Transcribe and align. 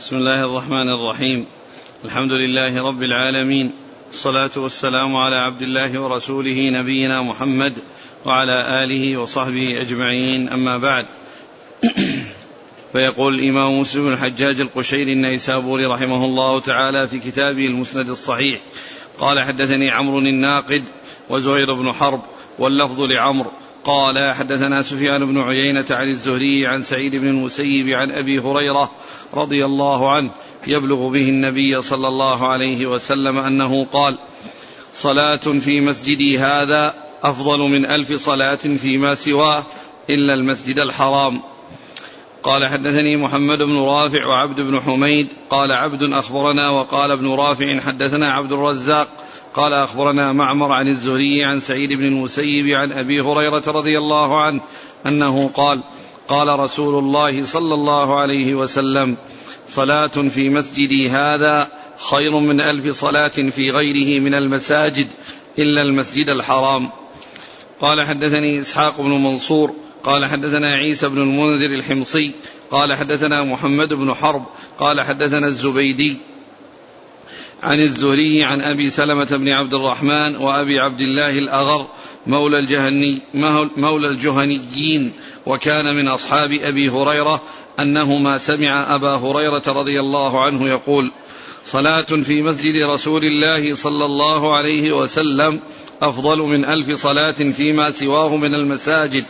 بسم 0.00 0.16
الله 0.16 0.40
الرحمن 0.40 0.88
الرحيم. 0.88 1.46
الحمد 2.04 2.32
لله 2.32 2.82
رب 2.82 3.02
العالمين. 3.02 3.72
الصلاة 4.12 4.50
والسلام 4.56 5.16
على 5.16 5.36
عبد 5.36 5.62
الله 5.62 6.00
ورسوله 6.00 6.70
نبينا 6.70 7.22
محمد 7.22 7.72
وعلى 8.24 8.84
آله 8.84 9.16
وصحبه 9.16 9.80
أجمعين. 9.80 10.48
أما 10.48 10.76
بعد. 10.78 11.06
فيقول 12.92 13.34
الإمام 13.34 13.80
مسلم 13.80 14.08
الحجاج 14.08 14.60
القشيري 14.60 15.12
النيسابوري 15.12 15.86
رحمه 15.86 16.24
الله 16.24 16.60
تعالى 16.60 17.08
في 17.08 17.18
كتابه 17.18 17.66
المسند 17.66 18.08
الصحيح. 18.08 18.60
قال 19.18 19.40
حدثني 19.40 19.90
عمرو 19.90 20.18
الناقد 20.18 20.84
وزهير 21.28 21.74
بن 21.74 21.92
حرب 21.92 22.22
واللفظ 22.58 23.00
لعمرو 23.00 23.50
قال 23.84 24.34
حدثنا 24.34 24.82
سفيان 24.82 25.26
بن 25.26 25.40
عيينة 25.40 25.86
عن 25.90 26.08
الزهري 26.08 26.66
عن 26.66 26.82
سعيد 26.82 27.16
بن 27.16 27.28
المسيب 27.28 27.88
عن 27.88 28.10
أبي 28.10 28.38
هريرة 28.38 28.90
رضي 29.34 29.64
الله 29.64 30.12
عنه 30.12 30.30
يبلغ 30.66 31.08
به 31.08 31.28
النبي 31.28 31.82
صلى 31.82 32.08
الله 32.08 32.48
عليه 32.48 32.86
وسلم 32.86 33.38
أنه 33.38 33.86
قال 33.92 34.18
صلاة 34.94 35.36
في 35.36 35.80
مسجدي 35.80 36.38
هذا 36.38 36.94
أفضل 37.22 37.60
من 37.60 37.86
ألف 37.86 38.12
صلاة 38.12 38.54
فيما 38.54 39.14
سواه 39.14 39.64
إلا 40.10 40.34
المسجد 40.34 40.78
الحرام. 40.78 41.42
قال 42.42 42.66
حدثني 42.66 43.16
محمد 43.16 43.62
بن 43.62 43.78
رافع 43.78 44.26
وعبد 44.26 44.60
بن 44.60 44.80
حميد 44.80 45.28
قال 45.50 45.72
عبد 45.72 46.02
أخبرنا 46.02 46.70
وقال 46.70 47.10
ابن 47.10 47.34
رافع 47.34 47.80
حدثنا 47.80 48.32
عبد 48.32 48.52
الرزاق 48.52 49.08
قال 49.54 49.72
أخبرنا 49.72 50.32
معمر 50.32 50.72
عن 50.72 50.88
الزهري 50.88 51.44
عن 51.44 51.60
سعيد 51.60 51.92
بن 51.92 52.04
المسيب 52.04 52.66
عن 52.66 52.92
أبي 52.92 53.20
هريرة 53.20 53.62
رضي 53.66 53.98
الله 53.98 54.42
عنه 54.42 54.60
أنه 55.06 55.50
قال 55.54 55.82
قال 56.28 56.60
رسول 56.60 57.04
الله 57.04 57.44
صلى 57.44 57.74
الله 57.74 58.20
عليه 58.20 58.54
وسلم 58.54 59.16
صلاة 59.68 60.06
في 60.06 60.50
مسجدي 60.50 61.10
هذا 61.10 61.68
خير 62.10 62.38
من 62.38 62.60
ألف 62.60 62.94
صلاة 62.94 63.28
في 63.28 63.70
غيره 63.70 64.20
من 64.20 64.34
المساجد 64.34 65.08
إلا 65.58 65.82
المسجد 65.82 66.28
الحرام. 66.28 66.90
قال 67.80 68.02
حدثني 68.02 68.60
إسحاق 68.60 69.00
بن 69.00 69.10
منصور 69.10 69.74
قال 70.04 70.26
حدثنا 70.26 70.74
عيسى 70.74 71.08
بن 71.08 71.18
المنذر 71.18 71.74
الحمصي 71.74 72.32
قال 72.70 72.94
حدثنا 72.94 73.42
محمد 73.42 73.92
بن 73.92 74.14
حرب 74.14 74.46
قال 74.78 75.00
حدثنا 75.00 75.46
الزبيدي 75.46 76.16
عن 77.62 77.80
الزهري 77.80 78.44
عن 78.44 78.60
أبي 78.60 78.90
سلمة 78.90 79.24
بن 79.24 79.48
عبد 79.48 79.74
الرحمن 79.74 80.36
وأبي 80.36 80.80
عبد 80.80 81.00
الله 81.00 81.38
الأغر 81.38 81.86
مولى 82.26 82.58
الجهني 82.58 83.22
مولى 83.76 84.08
الجهنيين 84.08 85.12
وكان 85.46 85.96
من 85.96 86.08
أصحاب 86.08 86.52
أبي 86.52 86.88
هريرة 86.88 87.42
أنهما 87.80 88.38
سمع 88.38 88.94
أبا 88.94 89.14
هريرة 89.14 89.62
رضي 89.66 90.00
الله 90.00 90.44
عنه 90.44 90.68
يقول 90.68 91.10
صلاة 91.66 92.02
في 92.02 92.42
مسجد 92.42 92.82
رسول 92.82 93.24
الله 93.24 93.74
صلى 93.74 94.04
الله 94.04 94.56
عليه 94.56 94.92
وسلم 94.92 95.60
أفضل 96.02 96.38
من 96.38 96.64
ألف 96.64 97.02
صلاة 97.02 97.32
فيما 97.32 97.90
سواه 97.90 98.36
من 98.36 98.54
المساجد 98.54 99.24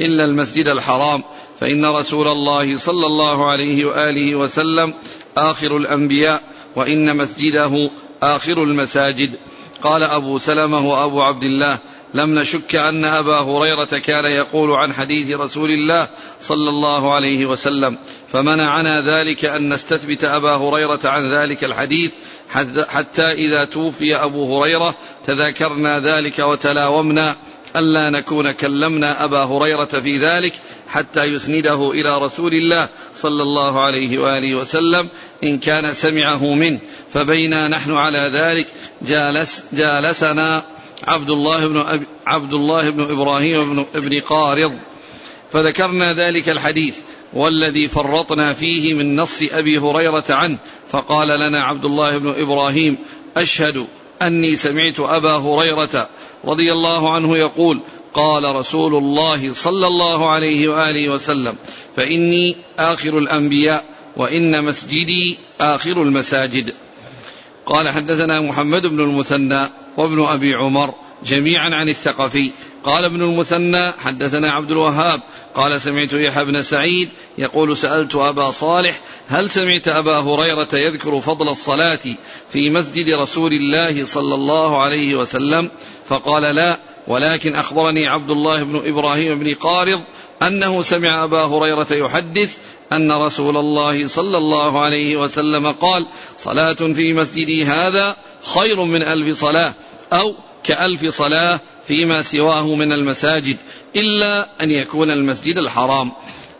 إلا 0.00 0.24
المسجد 0.24 0.68
الحرام 0.68 1.22
فإن 1.60 1.84
رسول 1.84 2.28
الله 2.28 2.76
صلى 2.76 3.06
الله 3.06 3.50
عليه 3.50 3.84
وآله 3.84 4.34
وسلم 4.34 4.94
آخر 5.36 5.76
الأنبياء 5.76 6.53
وإن 6.76 7.16
مسجده 7.16 7.90
آخر 8.22 8.62
المساجد. 8.62 9.34
قال 9.82 10.02
أبو 10.02 10.38
سلمة 10.38 10.86
وأبو 10.86 11.22
عبد 11.22 11.44
الله 11.44 11.78
لم 12.14 12.38
نشك 12.38 12.76
أن 12.76 13.04
أبا 13.04 13.36
هريرة 13.36 13.84
كان 13.84 14.24
يقول 14.24 14.70
عن 14.72 14.92
حديث 14.92 15.36
رسول 15.36 15.70
الله 15.70 16.08
صلى 16.40 16.70
الله 16.70 17.14
عليه 17.14 17.46
وسلم 17.46 17.98
فمنعنا 18.32 19.00
ذلك 19.00 19.44
أن 19.44 19.72
نستثبت 19.72 20.24
أبا 20.24 20.54
هريرة 20.54 21.00
عن 21.04 21.34
ذلك 21.34 21.64
الحديث 21.64 22.12
حتى 22.88 23.32
إذا 23.32 23.64
توفي 23.64 24.16
أبو 24.16 24.62
هريرة 24.62 24.94
تذاكرنا 25.26 26.00
ذلك 26.00 26.38
وتلاومنا 26.38 27.36
ألا 27.76 28.10
نكون 28.10 28.50
كلمنا 28.50 29.24
أبا 29.24 29.42
هريرة 29.44 29.84
في 29.84 30.18
ذلك 30.18 30.52
حتى 30.88 31.24
يسنده 31.24 31.90
إلى 31.90 32.18
رسول 32.18 32.54
الله 32.54 32.88
صلى 33.16 33.42
الله 33.42 33.80
عليه 33.80 34.18
وآله 34.18 34.54
وسلم 34.54 35.08
إن 35.44 35.58
كان 35.58 35.94
سمعه 35.94 36.54
منه. 36.54 36.78
فبينا 37.12 37.68
نحن 37.68 37.92
على 37.92 38.30
ذلك. 38.34 38.66
جالس 39.02 39.64
جالسنا 39.72 40.64
عبد 41.04 41.30
الله 41.30 41.66
بن 41.66 42.04
عبد 42.26 42.54
الله 42.54 42.90
بن 42.90 43.02
إبراهيم 43.02 43.74
بن 43.74 43.86
ابن 43.94 44.20
قارض. 44.20 44.72
فذكرنا 45.52 46.12
ذلك 46.12 46.48
الحديث. 46.48 46.96
والذي 47.32 47.88
فرطنا 47.88 48.52
فيه 48.52 48.94
من 48.94 49.16
نص 49.16 49.42
أبي 49.42 49.78
هريرة 49.78 50.24
عنه. 50.30 50.58
فقال 50.90 51.28
لنا 51.40 51.62
عبد 51.62 51.84
الله 51.84 52.18
بن 52.18 52.34
إبراهيم 52.38 52.98
أشهد 53.36 53.86
أني 54.22 54.56
سمعت 54.56 55.00
أبا 55.00 55.36
هريرة 55.36 56.08
رضي 56.44 56.72
الله 56.72 57.14
عنه 57.14 57.36
يقول 57.36 57.80
قال 58.14 58.56
رسول 58.56 58.94
الله 58.94 59.52
صلى 59.52 59.86
الله 59.86 60.30
عليه 60.30 60.68
وآله 60.68 61.08
وسلم 61.08 61.54
فإني 61.96 62.56
آخر 62.78 63.18
الأنبياء 63.18 63.84
وإن 64.16 64.64
مسجدي 64.64 65.38
آخر 65.60 66.02
المساجد. 66.02 66.74
قال 67.66 67.88
حدثنا 67.88 68.40
محمد 68.40 68.86
بن 68.86 69.00
المثنى 69.00 69.68
وابن 69.96 70.24
أبي 70.24 70.54
عمر 70.54 70.94
جميعا 71.24 71.74
عن 71.74 71.88
الثقفي. 71.88 72.50
قال 72.84 73.04
ابن 73.04 73.22
المثنى 73.22 73.92
حدثنا 73.92 74.50
عبد 74.50 74.70
الوهاب 74.70 75.20
قال 75.54 75.80
سمعت 75.80 76.12
يحيى 76.12 76.44
بن 76.44 76.62
سعيد 76.62 77.08
يقول 77.38 77.76
سألت 77.76 78.14
أبا 78.14 78.50
صالح 78.50 79.00
هل 79.28 79.50
سمعت 79.50 79.88
أبا 79.88 80.18
هريرة 80.18 80.68
يذكر 80.72 81.20
فضل 81.20 81.48
الصلاة 81.48 82.00
في 82.50 82.70
مسجد 82.70 83.10
رسول 83.10 83.52
الله 83.52 84.04
صلى 84.04 84.34
الله 84.34 84.82
عليه 84.82 85.14
وسلم؟ 85.14 85.70
فقال 86.06 86.42
لا 86.42 86.78
ولكن 87.08 87.54
أخبرني 87.54 88.06
عبد 88.06 88.30
الله 88.30 88.62
بن 88.62 88.82
إبراهيم 88.88 89.38
بن 89.38 89.54
قارض 89.54 90.00
أنه 90.42 90.82
سمع 90.82 91.24
أبا 91.24 91.44
هريرة 91.44 91.86
يحدث 91.90 92.58
أن 92.92 93.12
رسول 93.12 93.56
الله 93.56 94.06
صلى 94.06 94.38
الله 94.38 94.80
عليه 94.80 95.16
وسلم 95.16 95.72
قال 95.72 96.06
صلاة 96.38 96.74
في 96.74 97.12
مسجدي 97.12 97.64
هذا 97.64 98.16
خير 98.54 98.82
من 98.82 99.02
ألف 99.02 99.38
صلاة 99.38 99.74
أو 100.12 100.34
كألف 100.64 101.06
صلاة 101.06 101.60
فيما 101.86 102.22
سواه 102.22 102.74
من 102.74 102.92
المساجد 102.92 103.56
إلا 103.96 104.48
أن 104.62 104.70
يكون 104.70 105.10
المسجد 105.10 105.56
الحرام. 105.56 106.12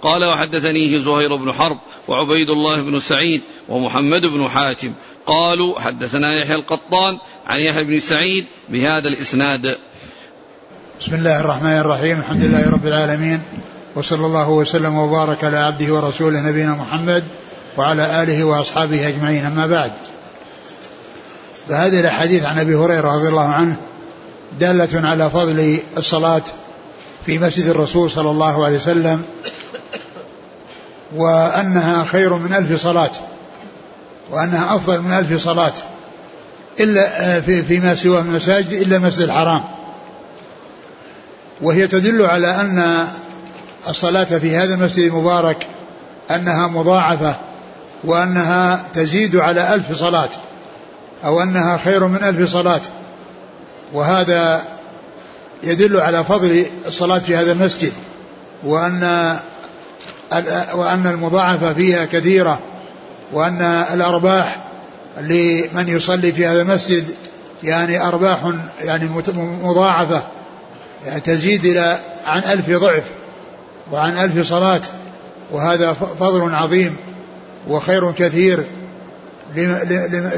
قال 0.02 0.24
وحدثنيه 0.24 1.00
زهير 1.00 1.36
بن 1.36 1.52
حرب 1.52 1.78
وعبيد 2.08 2.50
الله 2.50 2.80
بن 2.80 3.00
سعيد 3.00 3.42
ومحمد 3.68 4.26
بن 4.26 4.48
حاتم. 4.48 4.92
قالوا 5.26 5.80
حدثنا 5.80 6.40
يحيى 6.40 6.54
القطان 6.54 7.18
عن 7.46 7.60
يحيى 7.60 7.84
بن 7.84 8.00
سعيد 8.00 8.46
بهذا 8.68 9.08
الإسناد. 9.08 9.78
بسم 11.00 11.14
الله 11.14 11.40
الرحمن 11.40 11.78
الرحيم. 11.78 12.18
الحمد 12.18 12.44
لله 12.44 12.70
رب 12.72 12.86
العالمين. 12.86 13.40
وصلى 13.96 14.26
الله 14.26 14.50
وسلم 14.50 14.96
وبارك 14.96 15.44
على 15.44 15.56
عبده 15.56 15.94
ورسوله 15.94 16.40
نبينا 16.40 16.72
محمد 16.74 17.24
وعلى 17.76 18.22
آله 18.22 18.44
وأصحابه 18.44 19.08
أجمعين. 19.08 19.44
أما 19.44 19.66
بعد. 19.66 19.90
فهذه 21.68 22.00
الأحاديث 22.00 22.44
عن 22.44 22.58
أبي 22.58 22.74
هريرة 22.74 23.14
رضي 23.14 23.28
الله 23.28 23.48
عنه 23.48 23.76
دالة 24.60 25.08
على 25.08 25.30
فضل 25.30 25.78
الصلاة 25.98 26.42
في 27.26 27.38
مسجد 27.38 27.66
الرسول 27.66 28.10
صلى 28.10 28.30
الله 28.30 28.64
عليه 28.64 28.76
وسلم 28.76 29.22
وأنها 31.16 32.04
خير 32.04 32.34
من 32.34 32.54
ألف 32.54 32.82
صلاة 32.82 33.10
وأنها 34.30 34.76
أفضل 34.76 35.00
من 35.00 35.12
ألف 35.12 35.42
صلاة 35.42 35.72
إلا 36.80 37.40
في 37.40 37.62
فيما 37.62 37.94
سوى 37.94 38.22
من 38.22 38.28
المساجد 38.28 38.72
إلا 38.72 38.96
المسجد 38.96 39.22
الحرام. 39.22 39.73
وهي 41.62 41.86
تدل 41.86 42.22
على 42.22 42.60
أن 42.60 43.06
الصلاة 43.88 44.24
في 44.24 44.56
هذا 44.56 44.74
المسجد 44.74 45.04
المبارك 45.04 45.66
أنها 46.30 46.66
مضاعفة 46.66 47.36
وأنها 48.04 48.84
تزيد 48.94 49.36
على 49.36 49.74
ألف 49.74 49.92
صلاة 49.92 50.28
أو 51.24 51.42
أنها 51.42 51.76
خير 51.76 52.06
من 52.06 52.24
ألف 52.24 52.50
صلاة. 52.50 52.80
وهذا 53.92 54.62
يدل 55.62 56.00
على 56.00 56.24
فضل 56.24 56.66
الصلاة 56.86 57.18
في 57.18 57.36
هذا 57.36 57.52
المسجد 57.52 57.92
وأن 58.64 59.36
وأن 60.74 61.06
المضاعفة 61.06 61.72
فيها 61.72 62.04
كثيرة 62.04 62.58
وأن 63.32 63.62
الأرباح 63.92 64.58
لمن 65.20 65.88
يصلي 65.88 66.32
في 66.32 66.46
هذا 66.46 66.62
المسجد 66.62 67.04
يعني 67.62 68.02
أرباح 68.02 68.52
يعني 68.80 69.08
مضاعفة. 69.62 70.22
تزيد 71.24 71.64
إلى 71.64 71.98
عن 72.26 72.38
ألف 72.38 72.70
ضعف 72.70 73.04
وعن 73.92 74.18
ألف 74.18 74.48
صلاة 74.48 74.80
وهذا 75.52 75.92
فضل 75.92 76.54
عظيم 76.54 76.96
وخير 77.68 78.12
كثير 78.12 78.64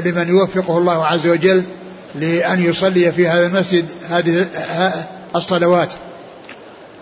لمن 0.05 0.25
يوفقه 0.29 0.77
الله 0.77 1.05
عز 1.05 1.27
وجل 1.27 1.63
لأن 2.15 2.61
يصلي 2.61 3.11
في 3.11 3.27
هذا 3.27 3.45
المسجد 3.45 3.85
هذه 4.09 4.45
الصلوات. 5.35 5.93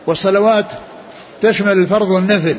والصلوات 0.08 0.66
تشمل 1.42 1.72
الفرض 1.72 2.10
والنفل 2.10 2.56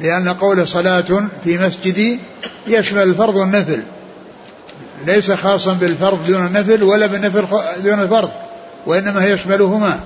لأن 0.00 0.28
قول 0.28 0.68
صلاة 0.68 1.28
في 1.44 1.58
مسجدي 1.58 2.18
يشمل 2.66 3.02
الفرض 3.02 3.34
والنفل 3.34 3.82
ليس 5.06 5.30
خاصا 5.30 5.72
بالفرض 5.72 6.26
دون 6.26 6.46
النفل 6.46 6.82
ولا 6.82 7.06
بالنفل 7.06 7.44
دون 7.84 8.00
الفرض 8.02 8.30
وإنما 8.86 9.26
يشملهما. 9.26 10.00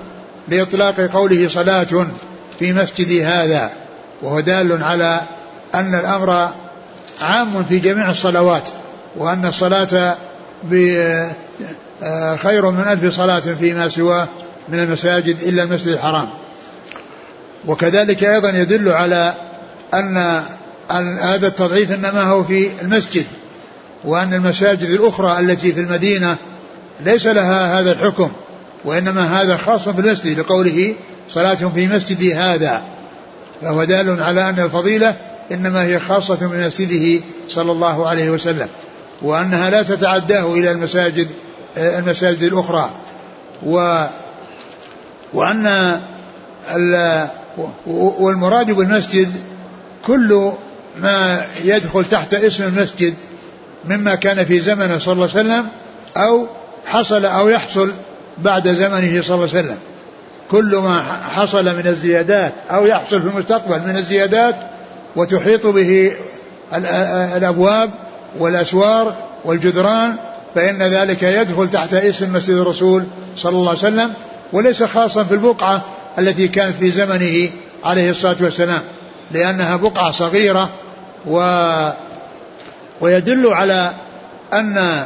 لإطلاق 0.47 0.99
قوله 0.99 1.47
صلاة 1.47 2.07
في 2.59 2.73
مسجدي 2.73 3.25
هذا 3.25 3.71
وهو 4.21 4.39
دال 4.39 4.83
على 4.83 5.21
أن 5.75 5.95
الأمر 5.95 6.49
عام 7.21 7.63
في 7.63 7.79
جميع 7.79 8.09
الصلوات 8.09 8.69
وأن 9.15 9.45
الصلاة 9.45 10.15
آه، 12.03 12.35
خير 12.35 12.71
من 12.71 12.79
ألف 12.79 13.15
صلاة 13.15 13.39
فيما 13.39 13.89
سواه 13.89 14.27
من 14.69 14.79
المساجد 14.79 15.41
إلا 15.41 15.63
المسجد 15.63 15.87
الحرام. 15.87 16.29
وكذلك 17.67 18.23
أيضا 18.23 18.49
يدل 18.49 18.89
على 18.89 19.33
أن 19.93 20.17
هذا 21.19 21.47
التضعيف 21.47 21.91
إنما 21.91 22.21
هو 22.23 22.43
في 22.43 22.81
المسجد 22.81 23.25
وأن 24.03 24.33
المساجد 24.33 24.89
الأخرى 24.89 25.39
التي 25.39 25.73
في 25.73 25.79
المدينة 25.79 26.35
ليس 27.05 27.27
لها 27.27 27.79
هذا 27.79 27.91
الحكم. 27.91 28.31
وإنما 28.87 29.41
هذا 29.41 29.57
خاص 29.57 29.87
بالمسجد 29.87 30.39
لقوله 30.39 30.95
صلاة 31.29 31.55
في 31.55 31.87
مسجدي 31.87 32.35
هذا. 32.35 32.81
فهو 33.61 33.83
دال 33.83 34.23
على 34.23 34.49
أن 34.49 34.59
الفضيلة 34.59 35.15
إنما 35.51 35.83
هي 35.83 35.99
خاصة 35.99 36.35
بمسجده 36.35 37.23
صلى 37.49 37.71
الله 37.71 38.07
عليه 38.07 38.29
وسلم 38.29 38.67
وأنها 39.21 39.69
لا 39.69 39.83
تتعداه 39.83 40.53
إلى 40.53 40.71
المساجد 40.71 41.27
المساجد 41.77 42.43
الأخرى. 42.43 42.89
و 43.65 44.05
وأن 45.33 45.99
والمراد 47.87 48.71
بالمسجد 48.71 49.31
كل 50.05 50.51
ما 51.01 51.45
يدخل 51.63 52.05
تحت 52.05 52.33
اسم 52.33 52.63
المسجد 52.63 53.13
مما 53.85 54.15
كان 54.15 54.45
في 54.45 54.59
زمنه 54.59 54.97
صلى 54.99 55.13
الله 55.13 55.29
عليه 55.35 55.41
وسلم 55.41 55.67
أو 56.17 56.47
حصل 56.85 57.25
أو 57.25 57.49
يحصل 57.49 57.91
بعد 58.39 58.67
زمنه 58.67 59.21
صلى 59.21 59.35
الله 59.35 59.49
عليه 59.49 59.59
وسلم. 59.59 59.77
كل 60.51 60.75
ما 60.75 61.03
حصل 61.35 61.65
من 61.65 61.87
الزيادات 61.87 62.53
أو 62.71 62.85
يحصل 62.85 63.21
في 63.21 63.27
المستقبل 63.27 63.79
من 63.79 63.97
الزيادات 63.97 64.55
وتحيط 65.15 65.67
به 65.67 66.11
الأبواب 67.35 67.89
والأسوار 68.39 69.15
والجدران 69.45 70.15
فإن 70.55 70.83
ذلك 70.83 71.23
يدخل 71.23 71.69
تحت 71.69 71.93
اسم 71.93 72.33
مسجد 72.33 72.55
الرسول 72.55 73.03
صلى 73.35 73.51
الله 73.51 73.69
عليه 73.69 73.79
وسلم 73.79 74.13
وليس 74.53 74.83
خاصا 74.83 75.23
في 75.23 75.33
البقعة 75.33 75.81
التي 76.19 76.47
كانت 76.47 76.75
في 76.75 76.91
زمنه 76.91 77.49
عليه 77.83 78.09
الصلاة 78.09 78.35
والسلام 78.41 78.81
لأنها 79.31 79.75
بقعة 79.75 80.11
صغيرة 80.11 80.69
و 81.27 81.39
ويدل 83.01 83.47
على 83.47 83.91
أن 84.53 85.05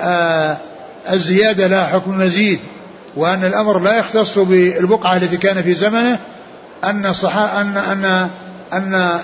آه 0.00 0.56
الزيادة 1.12 1.66
لها 1.66 1.86
حكم 1.86 2.18
مزيد 2.18 2.60
وأن 3.16 3.44
الأمر 3.44 3.78
لا 3.78 3.98
يختص 3.98 4.38
بالبقعة 4.38 5.16
التي 5.16 5.36
كان 5.36 5.62
في 5.62 5.74
زمنه 5.74 6.18
أن 6.84 7.12
صحا 7.12 7.60
أن 7.60 7.76
أن 7.76 8.28
أن 8.72 9.20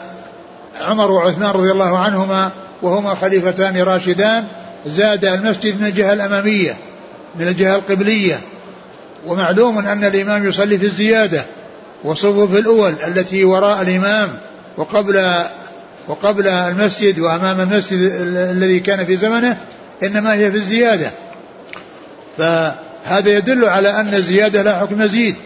عمر 0.81 1.11
وعثمان 1.11 1.51
رضي 1.51 1.71
الله 1.71 1.99
عنهما 1.99 2.51
وهما 2.83 3.15
خليفتان 3.15 3.77
راشدان 3.77 4.45
زاد 4.87 5.25
المسجد 5.25 5.81
من 5.81 5.87
الجهة 5.87 6.13
الأمامية 6.13 6.77
من 7.37 7.49
الجهة 7.49 7.77
القبلية. 7.77 8.41
ومعلوم 9.27 9.79
أن 9.79 10.05
الإمام 10.05 10.49
يصلي 10.49 10.79
في 10.79 10.87
الزيادة 10.87 11.45
وصفوف 12.05 12.55
الأول 12.55 12.95
التي 13.07 13.45
وراء 13.45 13.83
الإمام 13.83 14.29
وقبل 14.77 15.35
وقبل 16.09 16.49
المسجد 16.49 17.19
وأمام 17.19 17.61
المسجد 17.61 17.99
الذي 18.27 18.81
كان 18.81 19.07
في 19.07 19.17
زمنه 19.17 19.57
إنما 20.03 20.35
هي 20.35 20.51
في 20.51 20.57
الزيادة. 20.57 21.11
فهذا 22.39 23.31
يدل 23.31 23.65
على 23.65 24.01
أن 24.01 24.15
الزيادة 24.15 24.63
لا 24.63 24.81
حكم 24.81 24.99
مزيد 24.99 25.37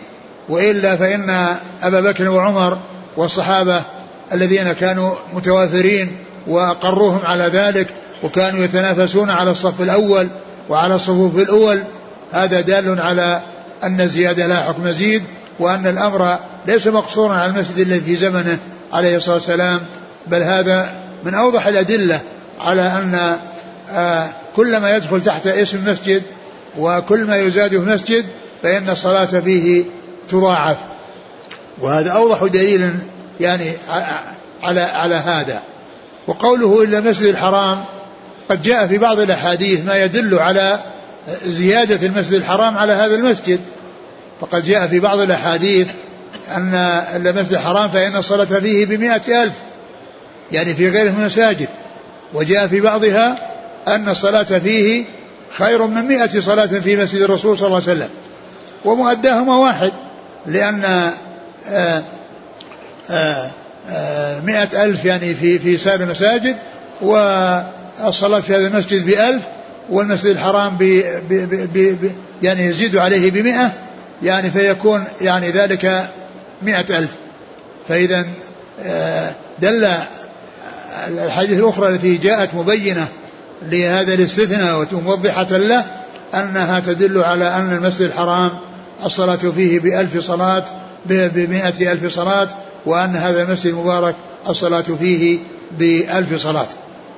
وإلا 0.48 0.96
فإن 0.96 1.56
أبا 1.82 2.00
بكر 2.00 2.28
وعمر 2.28 2.78
والصحابة 3.16 3.82
الذين 4.32 4.72
كانوا 4.72 5.14
متوافرين 5.34 6.16
وأقروهم 6.46 7.20
على 7.24 7.44
ذلك 7.44 7.86
وكانوا 8.22 8.64
يتنافسون 8.64 9.30
على 9.30 9.50
الصف 9.50 9.80
الأول 9.80 10.28
وعلى 10.68 10.94
الصفوف 10.94 11.36
الأول 11.38 11.84
هذا 12.32 12.60
دال 12.60 13.00
على 13.00 13.40
أن 13.84 14.00
الزيادة 14.00 14.46
لا 14.46 14.62
حكم 14.62 14.82
مزيد 14.82 15.22
وأن 15.58 15.86
الأمر 15.86 16.38
ليس 16.66 16.86
مقصورا 16.86 17.34
على 17.34 17.50
المسجد 17.50 17.78
الذي 17.78 18.00
في 18.00 18.16
زمنه 18.16 18.58
عليه 18.92 19.16
الصلاة 19.16 19.34
والسلام 19.34 19.80
بل 20.26 20.42
هذا 20.42 20.88
من 21.24 21.34
أوضح 21.34 21.66
الأدلة 21.66 22.20
على 22.60 22.82
أن 22.82 23.38
آه، 23.92 24.28
كل 24.56 24.76
ما 24.76 24.96
يدخل 24.96 25.22
تحت 25.22 25.46
اسم 25.46 25.78
مسجد 25.86 26.22
وكل 26.78 27.24
ما 27.24 27.36
يزاد 27.36 27.70
في 27.70 27.78
مسجد 27.78 28.24
فإن 28.62 28.90
الصلاة 28.90 29.24
فيه 29.24 29.84
تضاعف. 30.30 30.76
وهذا 31.80 32.10
أوضح 32.10 32.44
دليل 32.44 32.94
يعني 33.40 33.72
على 34.62 34.80
على 34.80 35.14
هذا. 35.14 35.62
وقوله 36.26 36.82
إلا 36.82 36.98
المسجد 36.98 37.26
الحرام 37.26 37.84
قد 38.48 38.62
جاء 38.62 38.86
في 38.86 38.98
بعض 38.98 39.20
الأحاديث 39.20 39.84
ما 39.84 40.04
يدل 40.04 40.38
على 40.38 40.80
زيادة 41.46 42.06
المسجد 42.06 42.34
الحرام 42.34 42.78
على 42.78 42.92
هذا 42.92 43.14
المسجد. 43.14 43.60
فقد 44.40 44.64
جاء 44.64 44.86
في 44.86 45.00
بعض 45.00 45.18
الأحاديث 45.18 45.88
أن 46.56 46.74
المسجد 47.14 47.52
الحرام 47.52 47.88
فإن 47.88 48.16
الصلاة 48.16 48.44
فيه 48.44 48.86
بمئة 48.86 49.42
ألف 49.42 49.54
يعني 50.52 50.74
في 50.74 50.88
غيره 50.88 51.10
من 51.10 51.20
المساجد. 51.20 51.68
وجاء 52.34 52.66
في 52.66 52.80
بعضها 52.80 53.36
أن 53.88 54.08
الصلاة 54.08 54.42
فيه 54.42 55.04
خير 55.58 55.86
من 55.86 56.04
مئة 56.04 56.40
صلاة 56.40 56.66
في 56.66 56.96
مسجد 56.96 57.22
الرسول 57.22 57.58
صلى 57.58 57.66
الله 57.66 57.82
عليه 57.82 57.92
وسلم. 57.92 58.08
ومؤداهما 58.84 59.56
واحد 59.56 59.92
لأن 60.46 60.84
آآ 61.68 62.02
آآ 63.10 63.50
آآ 63.90 64.40
مئة 64.40 64.84
ألف 64.84 65.04
يعني 65.04 65.34
في 65.34 65.58
في 65.58 65.76
سائر 65.76 66.00
المساجد 66.00 66.56
والصلاة 67.00 68.40
في 68.40 68.54
هذا 68.54 68.66
المسجد 68.66 69.06
بألف 69.06 69.42
والمسجد 69.90 70.26
الحرام 70.26 70.76
ب 70.80 72.12
يعني 72.42 72.64
يزيد 72.66 72.96
عليه 72.96 73.30
بمئة 73.30 73.72
يعني 74.22 74.50
فيكون 74.50 75.04
يعني 75.20 75.50
ذلك 75.50 76.08
مئة 76.62 76.98
ألف. 76.98 77.10
فإذا 77.88 78.26
دل 79.58 79.88
الحديث 81.08 81.58
الأخرى 81.58 81.88
التي 81.88 82.16
جاءت 82.16 82.54
مبينة 82.54 83.08
لهذا 83.70 84.14
الاستثناء 84.14 84.94
وموضحة 84.94 85.46
له 85.50 85.84
أنها 86.34 86.80
تدل 86.80 87.22
على 87.22 87.48
أن 87.56 87.72
المسجد 87.72 88.02
الحرام 88.02 88.50
الصلاة 89.04 89.36
فيه 89.36 89.80
بألف 89.80 90.18
صلاة 90.18 90.64
بمئة 91.06 91.92
ألف 91.92 92.12
صلاة 92.14 92.48
وأن 92.86 93.16
هذا 93.16 93.42
المسجد 93.42 93.66
المبارك 93.66 94.14
الصلاة 94.48 94.82
فيه 94.82 95.38
بألف 95.78 96.42
صلاة. 96.42 96.66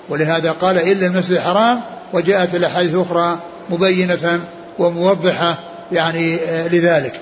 ولهذا 0.09 0.51
قال 0.51 0.79
إلا 0.79 1.07
المسجد 1.07 1.33
الحرام 1.33 1.81
وجاءت 2.13 2.55
الأحاديث 2.55 2.95
الأخرى 2.95 3.39
مبينة 3.71 4.41
وموضحة 4.79 5.59
يعني 5.93 6.37
آه، 6.37 6.69
لذلك. 6.69 7.21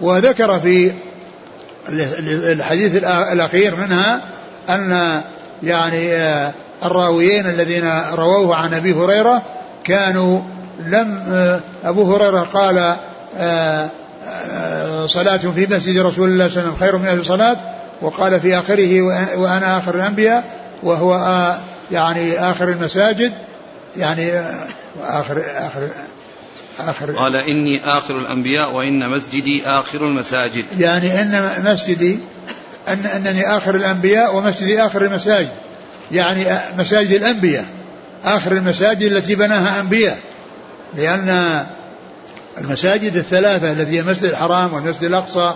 وذكر 0.00 0.60
في 0.60 0.92
الحديث 1.88 3.04
الأخير 3.04 3.76
منها 3.76 4.20
أن 4.68 5.20
يعني 5.62 6.12
آه، 6.12 6.52
الراويين 6.84 7.46
الذين 7.46 7.90
رووه 8.12 8.56
عن 8.56 8.74
أبي 8.74 8.92
هريرة 8.92 9.42
كانوا 9.84 10.40
لم 10.86 11.22
آه، 11.28 11.60
أبو 11.84 12.14
هريرة 12.14 12.40
قال 12.40 12.96
صلاة 15.06 15.36
في 15.36 15.66
مسجد 15.70 15.98
رسول 15.98 16.28
الله 16.28 16.48
صلى 16.48 16.62
الله 16.62 16.70
عليه 16.70 16.70
وسلم 16.70 16.76
خير 16.80 16.96
من 16.96 17.06
ألف 17.06 17.26
صلاة 17.26 17.56
وقال 18.02 18.40
في 18.40 18.58
آخره 18.58 19.02
وأنا 19.36 19.78
آخر 19.78 19.94
الأنبياء 19.94 20.44
وهو 20.82 21.14
يعني 21.90 22.38
آخر 22.38 22.68
المساجد 22.68 23.32
يعني 23.96 24.30
آخر 25.02 25.42
آخر 25.56 25.88
آخر 26.80 27.12
قال 27.12 27.36
إني 27.36 27.84
آخر 27.84 28.18
الأنبياء 28.18 28.72
وإن 28.72 29.08
مسجدي 29.08 29.66
آخر 29.66 29.98
المساجد. 29.98 30.64
يعني 30.78 31.22
أن 31.22 31.52
مسجدي 31.64 32.18
أن 32.88 33.06
أنني 33.06 33.56
آخر 33.56 33.74
الأنبياء 33.74 34.36
ومسجدي 34.36 34.82
آخر 34.82 35.02
المساجد. 35.02 35.50
يعني 36.12 36.46
مساجد 36.78 37.12
الأنبياء 37.12 37.64
آخر 38.24 38.52
المساجد 38.52 39.12
التي 39.12 39.34
بناها 39.34 39.80
أنبياء 39.80 40.18
لأن 40.96 41.64
المساجد 42.58 43.16
الثلاثة 43.16 43.72
التي 43.72 43.96
هي 43.96 44.00
المسجد 44.00 44.24
الحرام 44.24 44.74
والمسجد 44.74 45.04
الأقصى 45.04 45.54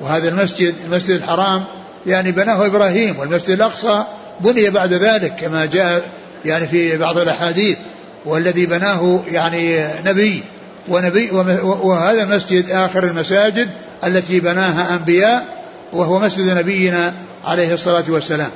وهذا 0.00 0.28
المسجد 0.28 0.74
المسجد 0.86 1.10
الحرام 1.10 1.64
يعني 2.06 2.32
بناه 2.32 2.66
إبراهيم 2.66 3.18
والمسجد 3.18 3.50
الأقصى 3.50 4.04
بني 4.40 4.70
بعد 4.70 4.92
ذلك 4.92 5.36
كما 5.40 5.64
جاء 5.64 6.02
يعني 6.44 6.66
في 6.66 6.96
بعض 6.96 7.18
الأحاديث 7.18 7.78
والذي 8.24 8.66
بناه 8.66 9.20
يعني 9.30 9.84
نبي 10.04 10.42
ونبي 10.88 11.30
وهذا 11.62 12.22
المسجد 12.22 12.70
آخر 12.70 13.04
المساجد 13.04 13.68
التي 14.04 14.40
بناها 14.40 14.94
أنبياء 14.96 15.46
وهو 15.92 16.18
مسجد 16.18 16.50
نبينا 16.50 17.14
عليه 17.44 17.74
الصلاة 17.74 18.04
والسلام. 18.08 18.50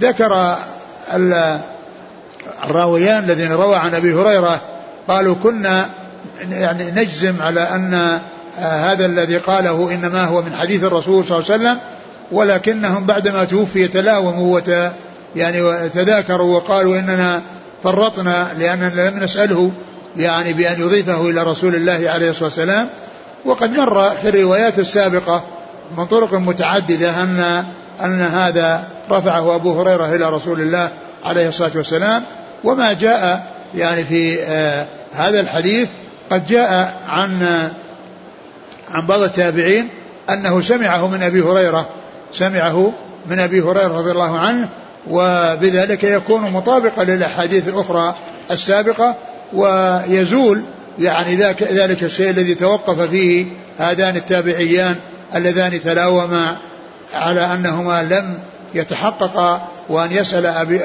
ذكر 0.00 0.56
الراويان 2.64 3.24
الذين 3.24 3.52
روى 3.52 3.76
عن 3.76 3.94
أبي 3.94 4.14
هريرة 4.14 4.60
قالوا 5.08 5.34
كنا 5.42 5.86
يعني 6.50 6.90
نجزم 6.90 7.42
على 7.42 7.60
أن 7.60 8.20
هذا 8.58 9.06
الذي 9.06 9.36
قاله 9.36 9.94
إنما 9.94 10.24
هو 10.24 10.42
من 10.42 10.54
حديث 10.54 10.84
الرسول 10.84 11.24
صلى 11.24 11.38
الله 11.38 11.50
عليه 11.50 11.60
وسلم 11.60 11.78
ولكنهم 12.32 13.06
بعدما 13.06 13.44
توفي 13.44 13.88
تلاوموا 13.88 14.56
وت 14.56 14.70
يعني 15.36 15.88
تذاكروا 15.88 16.56
وقالوا 16.56 16.98
إننا 16.98 17.42
فرطنا 17.84 18.46
لأننا 18.58 19.10
لم 19.10 19.24
نسأله 19.24 19.70
يعني 20.16 20.52
بأن 20.52 20.80
يضيفه 20.80 21.30
إلى 21.30 21.42
رسول 21.42 21.74
الله 21.74 22.10
عليه 22.10 22.30
الصلاة 22.30 22.44
والسلام. 22.44 22.88
وقد 23.44 23.78
مر 23.78 24.10
في 24.10 24.28
الروايات 24.28 24.78
السابقة 24.78 25.44
من 25.96 26.06
طرق 26.06 26.34
متعددة 26.34 27.22
أن 27.22 27.64
أن 28.04 28.22
هذا 28.22 28.84
رفعه 29.12 29.54
أبو 29.54 29.80
هريرة 29.80 30.14
إلى 30.14 30.28
رسول 30.28 30.60
الله 30.60 30.88
عليه 31.24 31.48
الصلاة 31.48 31.70
والسلام. 31.74 32.22
وما 32.64 32.92
جاء 32.92 33.52
يعني 33.74 34.04
في 34.04 34.42
آه 34.42 34.86
هذا 35.14 35.40
الحديث 35.40 35.88
قد 36.30 36.46
جاء 36.46 36.96
عن 37.08 37.42
عن 38.90 39.06
بعض 39.06 39.20
التابعين 39.20 39.88
أنه 40.30 40.60
سمعه 40.60 41.08
من 41.08 41.22
أبي 41.22 41.42
هريرة 41.42 41.88
سمعه 42.32 42.92
من 43.26 43.38
أبي 43.38 43.60
هريرة 43.60 43.98
رضي 43.98 44.10
الله 44.10 44.38
عنه 44.38 44.68
وبذلك 45.10 46.04
يكون 46.04 46.42
مطابقا 46.52 47.04
للأحاديث 47.04 47.68
الأخرى 47.68 48.14
السابقة 48.50 49.16
ويزول 49.52 50.62
يعني 50.98 51.34
ذاك 51.34 51.62
ذلك 51.62 52.02
الشيء 52.04 52.30
الذي 52.30 52.54
توقف 52.54 53.00
فيه 53.00 53.46
هذان 53.78 54.16
التابعيان 54.16 54.96
اللذان 55.34 55.80
تلاوما 55.80 56.56
على 57.14 57.40
أنهما 57.54 58.02
لم 58.02 58.38
يتحققا 58.74 59.68
وأن 59.88 60.12
يسأل 60.12 60.46
أبي 60.46 60.80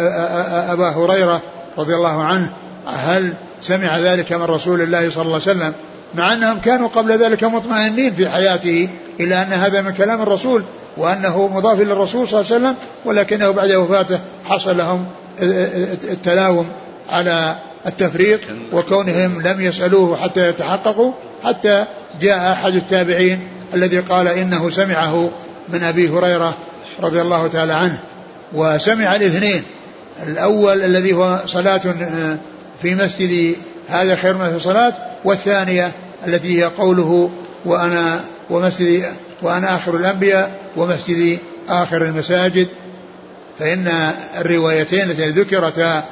أبا 0.72 0.90
هريرة 0.90 1.42
رضي 1.78 1.96
الله 1.96 2.24
عنه 2.24 2.52
هل 2.86 3.34
سمع 3.62 3.98
ذلك 3.98 4.34
من 4.34 4.44
رسول 4.44 4.82
الله 4.82 5.10
صلى 5.10 5.22
الله 5.22 5.34
عليه 5.34 5.36
وسلم؟ 5.36 5.74
مع 6.16 6.34
أنهم 6.34 6.60
كانوا 6.60 6.88
قبل 6.88 7.12
ذلك 7.12 7.44
مطمئنين 7.44 8.14
في 8.14 8.30
حياته 8.30 8.90
إلى 9.20 9.42
أن 9.42 9.54
هذا 9.54 9.82
من 9.82 9.94
كلام 9.94 10.22
الرسول 10.22 10.64
وأنه 10.98 11.48
مضاف 11.48 11.80
للرسول 11.80 12.28
صلى 12.28 12.42
الله 12.42 12.54
عليه 12.54 12.66
وسلم 12.66 12.76
ولكنه 13.06 13.52
بعد 13.52 13.72
وفاته 13.72 14.20
حصل 14.46 14.78
لهم 14.78 15.08
التلاوم 15.40 16.68
على 17.10 17.56
التفريط 17.88 18.40
وكونهم 18.74 19.42
لم 19.42 19.62
يسألوه 19.62 20.18
حتى 20.18 20.50
يتحققوا 20.50 21.12
حتى 21.44 21.86
جاء 22.22 22.52
أحد 22.52 22.76
التابعين 22.76 23.48
الذي 23.74 24.00
قال 24.00 24.28
إنه 24.28 24.70
سمعه 24.70 25.30
من 25.70 25.84
أبي 25.84 26.10
هريرة 26.10 26.54
رضي 27.00 27.22
الله 27.22 27.48
تعالى 27.48 27.74
عنه 27.74 27.98
وسمع 28.54 29.16
الاثنين. 29.16 29.64
الأول 30.28 30.84
الذي 30.84 31.14
هو 31.14 31.40
صلاة 31.46 31.82
في 32.82 32.96
مسجد 32.96 33.56
هذا 33.88 34.16
خير 34.16 34.38
من 34.38 34.56
الصلاة 34.56 34.94
والثانية 35.24 35.92
التي 36.28 36.60
هي 36.60 36.64
قوله 36.64 37.30
وأنا 37.66 38.20
ومسجد 38.50 39.06
وأنا 39.42 39.76
آخر 39.76 39.96
الأنبياء 39.96 40.52
ومسجد 40.78 41.40
آخر 41.70 42.06
المساجد. 42.06 42.68
فإن 43.60 44.12
الروايتين 44.38 45.02
التي 45.02 45.30
ذكرتا 45.30 46.04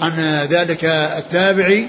عن 0.00 0.20
ذلك 0.50 0.84
التابعي 1.18 1.88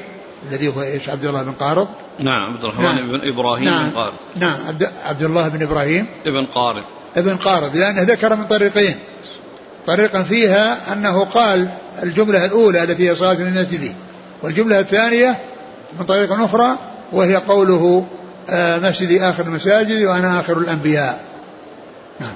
الذي 0.51 0.67
هو 0.67 0.81
إيش؟ 0.81 1.09
عبد 1.09 1.25
الله 1.25 1.43
بن 1.43 1.51
قارض 1.51 1.87
نعم 2.19 2.53
عبد 2.53 2.63
الرحمن 2.63 2.85
نعم. 2.85 3.11
بن 3.11 3.29
إبراهيم 3.29 3.65
نعم. 3.65 3.89
بن 3.89 3.95
قارض 3.95 4.13
نعم 4.35 4.67
عبد, 4.67 4.89
عبد 5.05 5.23
الله 5.23 5.47
بن 5.47 5.63
إبراهيم. 5.63 6.05
ابن 6.25 6.45
قارض 6.45 6.83
ابن 7.17 7.35
قارض 7.35 7.77
لأنه 7.77 8.01
ذكر 8.01 8.35
من 8.35 8.47
طريقين. 8.47 8.95
طريقا 9.87 10.23
فيها 10.23 10.93
أنه 10.93 11.25
قال 11.25 11.69
الجملة 12.03 12.45
الأولى 12.45 12.83
التي 12.83 13.09
هي 13.09 13.15
صلاة 13.15 13.33
المسجد 13.33 13.95
والجملة 14.43 14.79
الثانية 14.79 15.37
من 15.99 16.05
طريق 16.05 16.33
أخرى 16.33 16.77
وهي 17.11 17.35
قوله 17.35 18.05
آه، 18.49 18.79
مسجد 18.79 19.21
آخر 19.21 19.43
المساجد 19.43 20.03
وأنا 20.03 20.39
آخر 20.39 20.57
الأنبياء. 20.57 21.23
نعم. 22.19 22.33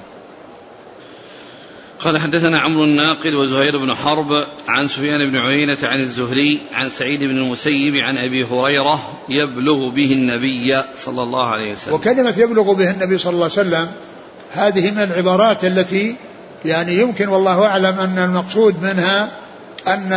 قال 2.00 2.18
حدثنا 2.18 2.58
عمرو 2.58 2.84
الناقد 2.84 3.34
وزهير 3.34 3.78
بن 3.78 3.94
حرب 3.94 4.28
عن 4.68 4.88
سفيان 4.88 5.30
بن 5.30 5.36
عيينة 5.36 5.78
عن 5.82 6.00
الزهري 6.00 6.60
عن 6.72 6.88
سعيد 6.88 7.20
بن 7.20 7.38
المسيب 7.38 7.94
عن 7.94 8.18
أبي 8.18 8.44
هريرة 8.44 9.18
يبلغ 9.28 9.88
به 9.88 10.12
النبي 10.12 10.82
صلى 10.96 11.22
الله 11.22 11.46
عليه 11.46 11.72
وسلم. 11.72 11.94
وكلمة 11.94 12.34
يبلغ 12.38 12.72
به 12.72 12.90
النبي 12.90 13.18
صلى 13.18 13.32
الله 13.32 13.50
عليه 13.56 13.68
وسلم 13.68 13.88
هذه 14.58 14.90
من 14.90 15.02
العبارات 15.02 15.64
التي 15.64 16.16
يعني 16.64 16.94
يمكن 16.94 17.28
والله 17.28 17.66
أعلم 17.66 17.98
أن 17.98 18.18
المقصود 18.18 18.82
منها 18.82 19.28
أن 19.88 20.12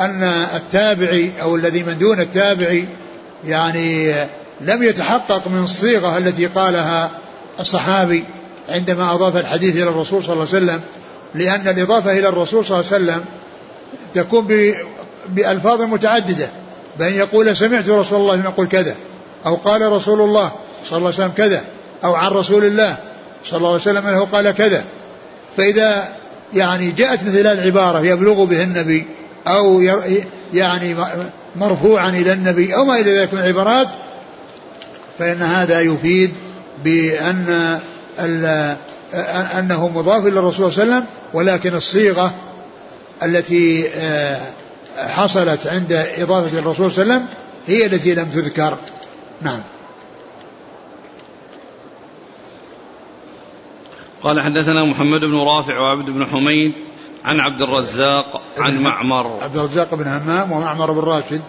أن 0.00 0.22
التابعي 0.56 1.32
أو 1.42 1.56
الذي 1.56 1.82
من 1.82 1.98
دون 1.98 2.20
التابعي 2.20 2.88
يعني 3.44 4.14
لم 4.60 4.82
يتحقق 4.82 5.48
من 5.48 5.64
الصيغة 5.64 6.18
التي 6.18 6.46
قالها 6.46 7.10
الصحابي 7.60 8.24
عندما 8.68 9.14
أضاف 9.14 9.36
الحديث 9.36 9.76
إلى 9.76 9.82
الرسول 9.82 10.24
صلى 10.24 10.32
الله 10.32 10.46
عليه 10.54 10.64
وسلم 10.64 10.80
لأن 11.34 11.68
الإضافة 11.68 12.12
إلى 12.18 12.28
الرسول 12.28 12.66
صلى 12.66 12.80
الله 12.80 12.92
عليه 12.92 13.04
وسلم 13.04 13.24
تكون 14.14 14.46
بألفاظ 15.28 15.82
متعددة 15.82 16.48
بأن 16.98 17.14
يقول 17.14 17.56
سمعت 17.56 17.88
رسول 17.88 18.20
الله 18.20 18.44
يقول 18.44 18.68
كذا 18.68 18.94
أو 19.46 19.56
قال 19.56 19.92
رسول 19.92 20.20
الله 20.20 20.52
صلى 20.88 20.98
الله 20.98 21.08
عليه 21.08 21.18
وسلم 21.18 21.32
كذا 21.36 21.64
أو 22.04 22.14
عن 22.14 22.30
رسول 22.30 22.64
الله 22.64 22.96
صلى 23.44 23.56
الله 23.56 23.68
عليه 23.68 23.80
وسلم 23.80 24.06
أنه 24.06 24.24
قال 24.24 24.50
كذا. 24.50 24.84
فإذا 25.56 26.08
يعني 26.54 26.90
جاءت 26.90 27.22
مثل 27.22 27.46
العبارة 27.46 28.00
يبلغ 28.00 28.44
به 28.44 28.62
النبي 28.62 29.06
أو 29.46 29.80
يعني 30.54 30.96
مرفوعا 31.56 32.08
إلى 32.08 32.32
النبي 32.32 32.76
أو 32.76 32.84
ما 32.84 33.00
إلى 33.00 33.18
ذلك 33.18 33.34
من 33.34 33.40
العبارات 33.40 33.88
فإن 35.18 35.42
هذا 35.42 35.80
يفيد 35.80 36.34
بأن 36.84 37.78
أنه 39.58 39.88
مضاف 39.88 40.26
إلى 40.26 40.38
الرسول 40.38 40.72
صلى 40.72 40.82
الله 40.82 40.94
عليه 40.94 41.04
وسلم 41.04 41.06
ولكن 41.32 41.74
الصيغة 41.74 42.34
التي 43.22 43.88
آه، 43.96 44.40
حصلت 44.96 45.66
عند 45.66 45.92
إضافة 46.18 46.58
الرسول 46.58 46.92
صلى 46.92 47.02
الله 47.02 47.14
عليه 47.14 47.24
وسلم 47.24 47.36
هي 47.66 47.86
التي 47.86 48.14
لم 48.14 48.24
تذكر. 48.24 48.78
نعم. 49.42 49.60
قال 54.24 54.40
حدثنا 54.40 54.84
محمد 54.84 55.20
بن 55.20 55.36
رافع 55.36 55.78
وعبد 55.78 56.10
بن 56.10 56.26
حميد 56.26 56.72
عن 57.24 57.40
عبد 57.40 57.62
الرزاق 57.62 58.42
عن 58.58 58.82
معمر. 58.82 59.42
عبد 59.42 59.56
الرزاق 59.56 59.94
بن 59.94 60.06
همام 60.06 60.52
ومعمر 60.52 60.92
بن 60.92 61.00
راشد. 61.00 61.42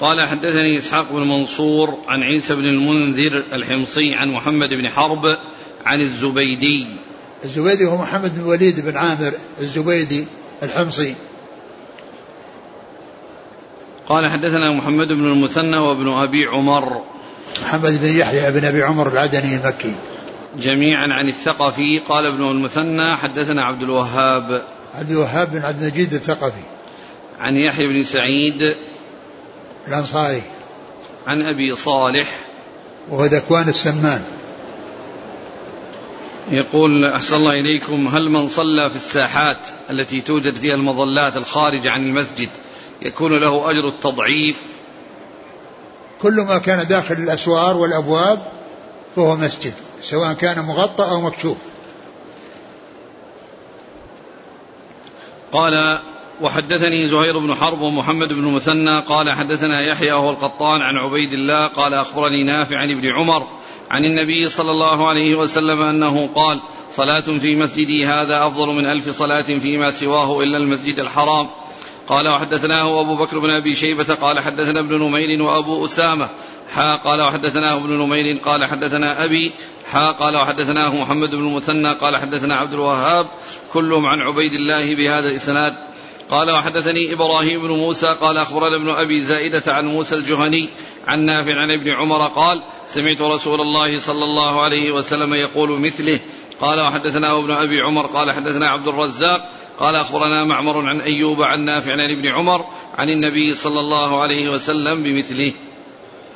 قال 0.00 0.28
حدثني 0.28 0.78
إسحاق 0.78 1.12
بن 1.12 1.28
منصور 1.28 1.98
عن 2.08 2.22
عيسى 2.22 2.54
بن 2.54 2.64
المنذر 2.64 3.44
الحمصي 3.52 4.14
عن 4.14 4.32
محمد 4.32 4.68
بن 4.68 4.88
حرب 4.88 5.38
عن 5.86 6.00
الزبيدي. 6.00 6.86
الزبيدي 7.44 7.86
هو 7.86 7.96
محمد 7.96 8.38
بن 8.38 8.44
وليد 8.44 8.80
بن 8.80 8.96
عامر 8.96 9.32
الزبيدي 9.60 10.26
الحمصي. 10.62 11.14
قال 14.08 14.30
حدثنا 14.30 14.72
محمد 14.72 15.08
بن 15.08 15.26
المثنى 15.26 15.76
وابن 15.76 16.08
أبي 16.08 16.46
عمر. 16.46 17.02
محمد 17.62 18.00
بن 18.00 18.18
يحيى 18.18 18.52
بن 18.52 18.64
أبي 18.64 18.82
عمر 18.82 19.08
العدني 19.08 19.56
المكي. 19.56 19.94
جميعا 20.58 21.06
عن 21.12 21.28
الثقفي 21.28 21.98
قال 21.98 22.26
ابن 22.26 22.50
المثنى 22.50 23.16
حدثنا 23.16 23.64
عبد 23.64 23.82
الوهاب. 23.82 24.62
عبد 24.94 25.10
الوهاب 25.10 25.52
بن 25.52 25.62
عبد 25.62 25.82
المجيد 25.82 26.14
الثقفي. 26.14 26.62
عن 27.40 27.56
يحيى 27.56 27.86
بن 27.86 28.04
سعيد. 28.04 28.76
الأنصاري. 29.88 30.42
عن 31.26 31.42
أبي 31.42 31.76
صالح. 31.76 32.38
وهو 33.10 33.24
ذكوان 33.24 33.68
السمان. 33.68 34.22
يقول 36.50 37.04
أحسن 37.04 37.36
الله 37.36 37.60
إليكم 37.60 38.08
هل 38.08 38.30
من 38.30 38.48
صلى 38.48 38.90
في 38.90 38.96
الساحات 38.96 39.58
التي 39.90 40.20
توجد 40.20 40.54
فيها 40.54 40.74
المظلات 40.74 41.36
الخارجة 41.36 41.90
عن 41.90 42.06
المسجد 42.06 42.48
يكون 43.02 43.40
له 43.40 43.70
أجر 43.70 43.88
التضعيف 43.88 44.75
كل 46.22 46.34
ما 46.34 46.58
كان 46.58 46.86
داخل 46.86 47.14
الأسوار 47.14 47.76
والأبواب 47.76 48.52
فهو 49.16 49.36
مسجد 49.36 49.72
سواء 50.00 50.32
كان 50.32 50.64
مغطى 50.64 51.04
أو 51.04 51.20
مكشوف. 51.20 51.56
قال 55.52 55.98
وحدثني 56.40 57.08
زهير 57.08 57.38
بن 57.38 57.54
حرب 57.54 57.80
ومحمد 57.80 58.28
بن 58.28 58.44
مثنى 58.44 58.98
قال 58.98 59.30
حدثنا 59.30 59.80
يحيى 59.80 60.12
وهو 60.12 60.30
القطان 60.30 60.82
عن 60.82 60.94
عبيد 60.96 61.32
الله 61.32 61.66
قال 61.66 61.94
أخبرني 61.94 62.42
نافع 62.42 62.78
عن 62.78 62.90
ابن 62.90 63.08
عمر 63.08 63.46
عن 63.90 64.04
النبي 64.04 64.48
صلى 64.48 64.70
الله 64.70 65.08
عليه 65.08 65.34
وسلم 65.34 65.82
أنه 65.82 66.28
قال 66.34 66.60
صلاة 66.92 67.20
في 67.20 67.56
مسجدي 67.56 68.06
هذا 68.06 68.46
أفضل 68.46 68.68
من 68.68 68.86
ألف 68.86 69.08
صلاة 69.08 69.42
فيما 69.42 69.90
سواه 69.90 70.42
إلا 70.42 70.58
المسجد 70.58 70.98
الحرام. 70.98 71.46
قال 72.08 72.28
وحدثناه 72.28 73.00
أبو 73.00 73.16
بكر 73.16 73.38
بن 73.38 73.50
أبي 73.50 73.74
شيبة 73.74 74.14
قال 74.14 74.40
حدثنا 74.40 74.80
ابن 74.80 74.98
نمير 74.98 75.42
وأبو 75.42 75.84
أسامة. 75.84 76.28
حا 76.74 76.96
قال 76.96 77.22
وحدثناه 77.22 77.76
ابن 77.76 77.90
نمير 77.90 78.38
قال 78.44 78.64
حدثنا 78.64 79.24
أبي. 79.24 79.52
حا 79.90 80.12
قال 80.12 80.36
وحدثناه 80.36 80.96
محمد 80.96 81.30
بن 81.30 81.48
المثنى 81.48 81.92
قال 81.92 82.16
حدثنا 82.16 82.56
عبد 82.56 82.72
الوهاب. 82.72 83.26
كلهم 83.72 84.06
عن 84.06 84.18
عبيد 84.20 84.52
الله 84.52 84.94
بهذا 84.94 85.28
الإسناد. 85.28 85.74
قال 86.30 86.50
وحدثني 86.50 87.12
إبراهيم 87.12 87.62
بن 87.62 87.68
موسى 87.68 88.16
قال 88.20 88.36
أخبرنا 88.36 88.76
ابن 88.76 88.88
أبي 88.88 89.20
زائدة 89.20 89.74
عن 89.74 89.86
موسى 89.86 90.14
الجهني 90.14 90.68
عن 91.06 91.20
نافع 91.20 91.52
عن 91.52 91.70
ابن 91.70 91.90
عمر 91.90 92.26
قال 92.26 92.62
سمعت 92.88 93.20
رسول 93.20 93.60
الله 93.60 93.98
صلى 93.98 94.24
الله 94.24 94.60
عليه 94.62 94.92
وسلم 94.92 95.34
يقول 95.34 95.80
مثله. 95.80 96.20
قال 96.60 96.80
وحدثنا 96.80 97.38
ابن 97.38 97.50
أبي 97.50 97.80
عمر 97.80 98.06
قال 98.06 98.32
حدثنا 98.32 98.68
عبد 98.68 98.88
الرزاق 98.88 99.55
قال 99.78 99.96
أخبرنا 99.96 100.44
معمر 100.44 100.88
عن 100.88 101.00
أيوب 101.00 101.42
عن 101.42 101.64
نافع 101.64 101.92
عن 101.92 102.18
ابن 102.18 102.26
عمر 102.26 102.64
عن 102.98 103.08
النبي 103.08 103.54
صلى 103.54 103.80
الله 103.80 104.22
عليه 104.22 104.50
وسلم 104.50 105.02
بمثله. 105.02 105.54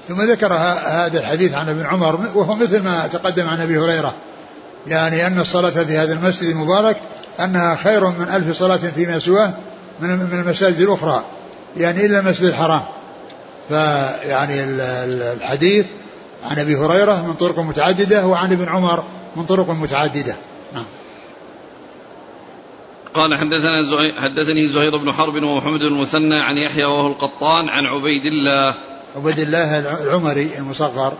ثم 0.09 0.23
ذكر 0.23 0.53
هذا 0.87 1.21
الحديث 1.21 1.55
عن 1.55 1.69
ابن 1.69 1.87
عمر 1.87 2.21
وهو 2.35 2.55
مثل 2.55 2.83
ما 2.85 3.07
تقدم 3.07 3.49
عن 3.49 3.61
أبي 3.61 3.79
هريرة. 3.79 4.15
يعني 4.87 5.27
أن 5.27 5.41
الصلاة 5.41 5.85
في 5.85 5.99
هذا 5.99 6.13
المسجد 6.13 6.49
المبارك 6.49 6.97
أنها 7.41 7.77
خير 7.77 8.09
من 8.09 8.29
ألف 8.29 8.57
صلاة 8.57 8.77
فيما 8.77 9.19
سواه 9.19 9.55
من 10.01 10.41
المساجد 10.45 10.81
الأخرى. 10.81 11.25
يعني 11.77 12.07
إلا 12.07 12.19
المسجد 12.19 12.45
الحرام. 12.45 12.83
فيعني 13.69 14.65
الحديث 14.65 15.87
عن 16.51 16.59
أبي 16.59 16.77
هريرة 16.77 17.27
من 17.27 17.35
طرق 17.35 17.59
متعددة 17.59 18.27
وعن 18.27 18.53
ابن 18.53 18.69
عمر 18.69 19.05
من 19.37 19.47
طرق 19.47 19.71
متعددة. 19.71 20.37
قال 23.15 23.35
حدثنا 23.35 23.85
حدثني 24.21 24.73
زهير 24.73 24.97
بن 24.97 25.13
حرب 25.13 25.43
ومحمد 25.43 25.81
بن 25.81 25.87
المثنى 25.87 26.41
عن 26.41 26.57
يحيى 26.57 26.85
وهو 26.85 27.07
القطان 27.07 27.69
عن 27.69 27.85
عبيد 27.85 28.25
الله. 28.33 28.75
عبيد 29.17 29.39
الله 29.39 29.79
العمري 29.79 30.51
المصغر. 30.59 31.13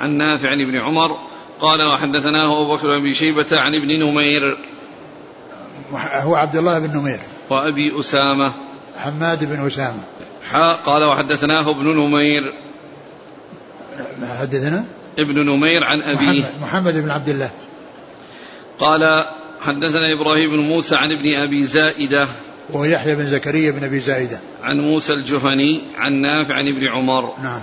عن 0.00 0.10
نافع 0.10 0.50
عن 0.50 0.60
ابن 0.60 0.76
عمر 0.76 1.18
قال 1.60 1.82
وحدثناه 1.82 2.62
أبو 2.62 2.76
بكر 2.76 2.98
بن 2.98 3.12
شيبة 3.12 3.60
عن 3.60 3.74
ابن 3.74 3.88
نمير. 3.88 4.58
هو 5.92 6.34
عبد 6.34 6.56
الله 6.56 6.78
بن 6.78 6.98
نمير. 6.98 7.20
وأبي 7.50 8.00
أسامة. 8.00 8.52
حماد 8.98 9.44
بن 9.44 9.66
أسامة. 9.66 10.02
حاء 10.50 10.76
قال 10.86 11.04
وحدثناه 11.04 11.70
ابن 11.70 11.88
نمير. 11.88 12.52
حدثنا؟ 14.40 14.84
ابن 15.18 15.46
نمير 15.46 15.84
عن 15.84 16.00
أبيه. 16.02 16.40
محمد, 16.40 16.44
محمد 16.60 17.02
بن 17.02 17.10
عبد 17.10 17.28
الله. 17.28 17.50
قال 18.78 19.24
حدثنا 19.66 20.12
إبراهيم 20.12 20.50
بن 20.50 20.58
موسى 20.58 20.96
عن 20.96 21.12
ابن 21.12 21.34
أبي 21.34 21.66
زائدة. 21.66 22.28
وهو 22.70 22.84
يحيى 22.84 23.14
بن 23.14 23.28
زكريا 23.28 23.70
بن 23.70 23.84
أبي 23.84 24.00
زائدة. 24.00 24.40
عن 24.62 24.80
موسى 24.80 25.12
الجهني 25.12 25.80
عن 25.96 26.12
نافع 26.12 26.54
عن 26.54 26.68
ابن 26.68 26.88
عمر. 26.88 27.34
نعم. 27.42 27.62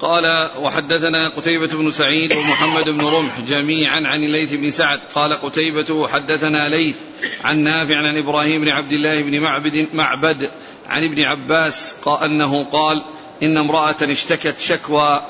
قال 0.00 0.48
وحدثنا 0.60 1.28
قتيبة 1.28 1.66
بن 1.66 1.90
سعيد 1.90 2.32
ومحمد 2.32 2.84
بن 2.84 3.00
رمح 3.00 3.40
جميعا 3.40 4.00
عن 4.04 4.22
الليث 4.22 4.54
بن 4.54 4.70
سعد. 4.70 5.00
قال 5.14 5.32
قتيبة 5.32 6.08
حدثنا 6.08 6.68
ليث 6.68 6.96
عن 7.44 7.58
نافع 7.58 7.96
عن 7.96 8.16
إبراهيم 8.16 8.60
بن 8.60 8.68
عبد 8.68 8.92
الله 8.92 9.22
بن 9.22 9.40
معبد 9.40 9.88
معبد 9.92 10.50
عن 10.88 11.04
ابن 11.04 11.22
عباس 11.22 11.94
قال 12.02 12.30
أنه 12.30 12.64
قال 12.64 13.02
إن 13.42 13.56
امرأة 13.56 13.96
اشتكت 14.02 14.60
شكوى 14.60 15.22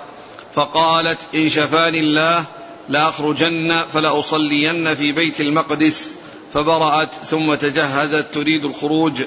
فقالت 0.54 1.18
إن 1.34 1.48
شفاني 1.48 2.00
الله 2.00 2.44
لأخرجن 2.88 3.82
فلأصلين 3.92 4.94
في 4.94 5.12
بيت 5.12 5.40
المقدس. 5.40 6.14
فبرأت 6.54 7.10
ثم 7.26 7.54
تجهزت 7.54 8.26
تريد 8.34 8.64
الخروج. 8.64 9.22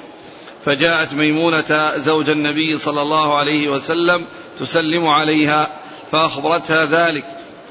فجاءت 0.66 1.14
ميمونة 1.14 1.98
زوج 1.98 2.30
النبي 2.30 2.78
صلى 2.78 3.02
الله 3.02 3.38
عليه 3.38 3.70
وسلم 3.70 4.26
تسلم 4.60 5.08
عليها 5.08 5.70
فأخبرتها 6.12 6.86
ذلك. 6.86 7.26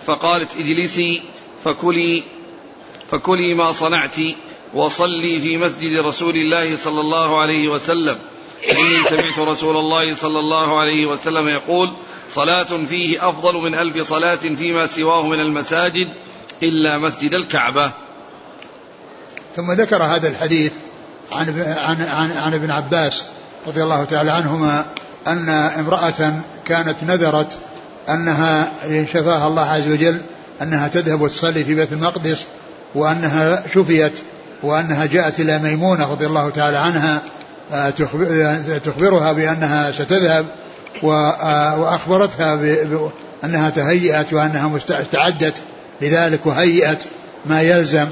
فقالت 0.07 0.57
اجلسي 0.59 1.23
فكلي 1.65 2.23
فكلي 3.11 3.55
ما 3.55 3.73
صنعت 3.73 4.17
وصلي 4.75 5.41
في 5.41 5.57
مسجد 5.57 5.99
رسول 5.99 6.37
الله 6.37 6.77
صلى 6.77 7.01
الله 7.01 7.39
عليه 7.39 7.69
وسلم. 7.69 8.19
إني 8.65 9.05
سمعت 9.09 9.39
رسول 9.39 9.77
الله 9.77 10.15
صلى 10.15 10.39
الله 10.39 10.81
عليه 10.81 11.07
وسلم 11.07 11.49
يقول 11.49 11.91
صلاة 12.31 12.85
فيه 12.85 13.29
أفضل 13.29 13.57
من 13.57 13.75
ألف 13.75 14.09
صلاة 14.09 14.37
فيما 14.37 14.87
سواه 14.87 15.27
من 15.27 15.41
المساجد 15.41 16.09
إلا 16.63 16.99
مسجد 16.99 17.33
الكعبة. 17.33 17.91
ثم 19.57 19.73
ذكر 19.73 20.03
هذا 20.03 20.29
الحديث 20.29 20.73
عن 21.33 21.63
عن 21.87 22.03
عن, 22.03 22.31
عن 22.33 22.55
ابن 22.55 22.71
عباس 22.71 23.25
رضي 23.67 23.83
الله 23.83 24.05
تعالى 24.05 24.31
عنهما 24.31 24.87
أن 25.27 25.49
امرأة 25.49 26.43
كانت 26.67 27.05
نذرت 27.05 27.57
أنها 28.09 28.73
شفاها 29.05 29.47
الله 29.47 29.63
عز 29.63 29.89
وجل 29.89 30.23
أنها 30.63 30.89
تذهب 30.89 31.21
وتصلي 31.21 31.65
في 31.65 31.75
بيت 31.75 31.93
المقدس 31.93 32.39
وأنها 32.95 33.63
شفيت 33.75 34.13
وأنها 34.63 35.07
جاءت 35.07 35.41
إلى 35.41 35.59
ميمونة 35.59 36.11
رضي 36.13 36.27
الله 36.27 36.51
تعالى 36.51 36.77
عنها 36.77 37.23
تخبرها 38.85 39.33
بأنها 39.33 39.93
ستذهب 39.93 40.47
آه، 41.05 41.81
وأخبرتها 41.81 42.55
بأنها 42.55 43.71
تهيأت 43.71 44.33
وأنها 44.33 44.79
استعدت 44.91 45.55
لذلك 46.03 46.47
وهيئت 46.47 46.99
ما 47.47 47.63
يلزم. 47.63 48.07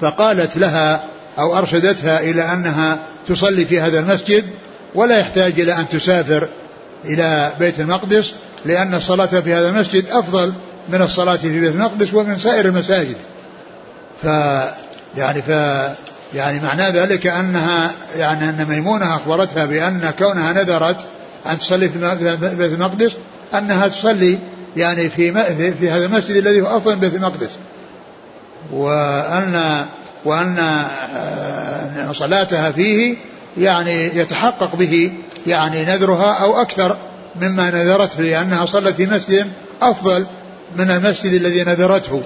فقالت 0.00 0.56
لها 0.56 1.04
أو 1.38 1.58
أرشدتها 1.58 2.20
إلى 2.20 2.52
أنها 2.52 2.98
تصلي 3.28 3.64
في 3.64 3.80
هذا 3.80 3.98
المسجد 3.98 4.44
ولا 4.94 5.18
يحتاج 5.18 5.60
إلى 5.60 5.72
أن 5.72 5.88
تسافر 5.88 6.48
إلى 7.04 7.52
بيت 7.58 7.80
المقدس 7.80 8.32
لأن 8.64 8.94
الصلاة 8.94 9.26
في 9.40 9.54
هذا 9.54 9.68
المسجد 9.68 10.04
أفضل 10.10 10.52
من 10.88 11.02
الصلاة 11.02 11.36
في 11.36 11.60
بيت 11.60 11.74
المقدس 11.74 12.14
ومن 12.14 12.38
سائر 12.38 12.66
المساجد. 12.66 13.16
ف 14.22 14.26
يعني 15.16 15.42
ف 15.42 15.50
يعني 16.34 16.60
معنى 16.60 16.90
ذلك 16.90 17.26
أنها 17.26 17.90
يعني 18.16 18.48
أن 18.48 18.66
ميمونة 18.68 19.16
أخبرتها 19.16 19.66
بأن 19.66 20.12
كونها 20.18 20.52
نذرت 20.52 21.06
أن 21.46 21.58
تصلي 21.58 21.88
في 21.88 21.98
بيت 22.56 22.72
المقدس 22.72 23.12
أنها 23.54 23.88
تصلي 23.88 24.38
يعني 24.76 25.08
في 25.08 25.32
في 25.72 25.90
هذا 25.90 26.06
المسجد 26.06 26.36
الذي 26.36 26.60
هو 26.60 26.76
أفضل 26.76 26.96
بيت 26.96 27.14
المقدس. 27.14 27.50
وأن 28.72 29.84
وأن 30.24 30.58
آه، 31.16 32.12
صلاتها 32.12 32.70
فيه 32.70 33.16
يعني 33.58 34.16
يتحقق 34.16 34.76
به 34.76 35.12
يعني 35.46 35.84
نذرها 35.84 36.32
أو 36.32 36.60
أكثر 36.60 36.96
مما 37.40 37.70
نذرته 37.70 38.22
لأنها 38.22 38.64
صلت 38.64 38.96
في 38.96 39.06
مسجد 39.06 39.46
أفضل 39.82 40.26
من 40.76 40.90
المسجد 40.90 41.32
الذي 41.32 41.64
نذرته. 41.64 42.22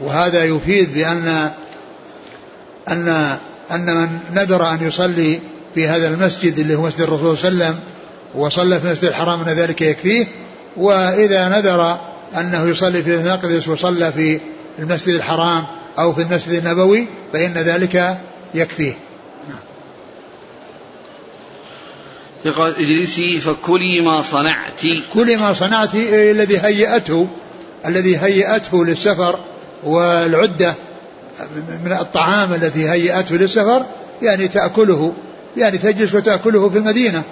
وهذا 0.00 0.44
يفيد 0.44 0.94
بأن 0.94 1.50
أن 2.90 3.36
أن 3.70 3.96
من 3.96 4.18
نذر 4.32 4.70
أن 4.70 4.78
يصلي 4.82 5.40
في 5.74 5.88
هذا 5.88 6.08
المسجد 6.08 6.58
اللي 6.58 6.74
هو 6.74 6.82
مسجد 6.82 7.00
الرسول 7.00 7.36
صلى 7.36 7.48
الله 7.48 7.64
عليه 7.64 7.74
وسلم 7.74 7.80
وصلى 8.34 8.80
في 8.80 8.86
المسجد 8.86 9.04
الحرام 9.04 9.40
أن 9.40 9.48
ذلك 9.48 9.82
يكفيه 9.82 10.26
وإذا 10.76 11.48
نذر 11.48 12.00
أنه 12.38 12.68
يصلي 12.68 13.02
في 13.02 13.14
المقدس 13.14 13.68
وصلى 13.68 14.12
في 14.12 14.40
المسجد 14.78 15.14
الحرام 15.14 15.66
أو 15.98 16.12
في 16.12 16.22
المسجد 16.22 16.52
النبوي 16.52 17.06
فإن 17.32 17.52
ذلك 17.54 18.18
يكفيه. 18.54 18.94
يقول 22.44 22.74
اجلسي 22.78 23.40
فكلي 23.40 24.00
ما 24.00 24.22
صنعت. 24.22 24.82
كلي 25.14 25.36
ما 25.36 25.52
صنعت 25.52 25.94
الذي 25.94 26.58
هيأته 26.58 27.28
الذي 27.86 28.18
هيأته 28.18 28.84
للسفر 28.84 29.38
والعدة 29.84 30.74
من 31.84 31.92
الطعام 32.00 32.54
الذي 32.54 32.88
هيأته 32.88 33.36
للسفر 33.36 33.86
يعني 34.22 34.48
تأكله 34.48 35.14
يعني 35.56 35.78
تجلس 35.78 36.14
وتأكله 36.14 36.68
في 36.68 36.78
المدينة. 36.78 37.22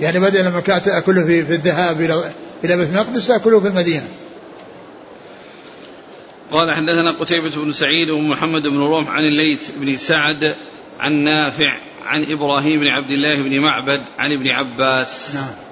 يعني 0.00 0.20
بدل 0.20 0.44
لما 0.44 0.60
كانت 0.60 0.84
تأكله 0.84 1.24
في, 1.26 1.44
في 1.44 1.52
الذهاب 1.52 2.00
إلى 2.00 2.24
إلى 2.64 2.76
بيت 2.76 2.88
المقدس 2.88 3.26
تأكله 3.26 3.60
في 3.60 3.68
المدينة. 3.68 4.08
قال 6.50 6.74
حدثنا 6.74 7.18
قتيبة 7.20 7.64
بن 7.64 7.72
سعيد 7.72 8.10
ومحمد 8.10 8.62
بن 8.62 8.78
رمح 8.78 9.10
عن 9.10 9.24
الليث 9.24 9.70
بن 9.76 9.96
سعد 9.96 10.54
عن 11.00 11.12
نافع 11.12 11.76
عن 12.06 12.24
إبراهيم 12.32 12.80
بن 12.80 12.86
عبد 12.88 13.10
الله 13.10 13.36
بن 13.36 13.60
معبد 13.60 14.00
عن 14.18 14.32
ابن 14.32 14.48
عباس. 14.48 15.34
نعم. 15.34 15.65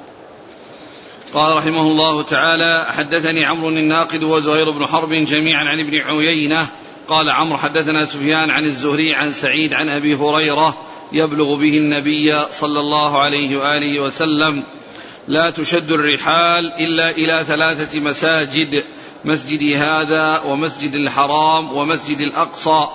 قال 1.35 1.57
رحمه 1.57 1.81
الله 1.81 2.23
تعالى 2.23 2.87
حدثني 2.91 3.45
عمرو 3.45 3.69
الناقد 3.69 4.23
وزهير 4.23 4.71
بن 4.71 4.87
حرب 4.87 5.13
جميعا 5.13 5.65
عن 5.65 5.81
ابن 5.81 5.99
عيينة. 5.99 6.69
قال 7.09 7.31
عمرو 7.31 7.59
حدثنا 7.59 8.05
سفيان 8.05 8.51
عن 8.51 8.65
الزهري 8.65 9.15
عن 9.15 9.33
سعيد 9.33 9.73
عن 9.73 9.89
أبي 9.89 10.15
هريرة 10.15 10.77
يبلغ 11.13 11.55
به 11.55 11.79
النبي 11.79 12.47
صلى 12.51 12.81
الله 12.81 13.19
عليه 13.19 13.57
وآله 13.57 14.01
وسلم 14.01 14.63
لا 15.29 15.51
تشد 15.51 15.91
الرحال 15.91 16.73
إلا 16.73 17.11
إلى 17.11 17.45
ثلاثة 17.45 18.01
مساجد 18.01 18.85
مسجد 19.25 19.77
هذا 19.77 20.43
ومسجد 20.47 20.95
الحرام 20.95 21.77
ومسجد 21.77 22.21
الأقصى. 22.21 22.89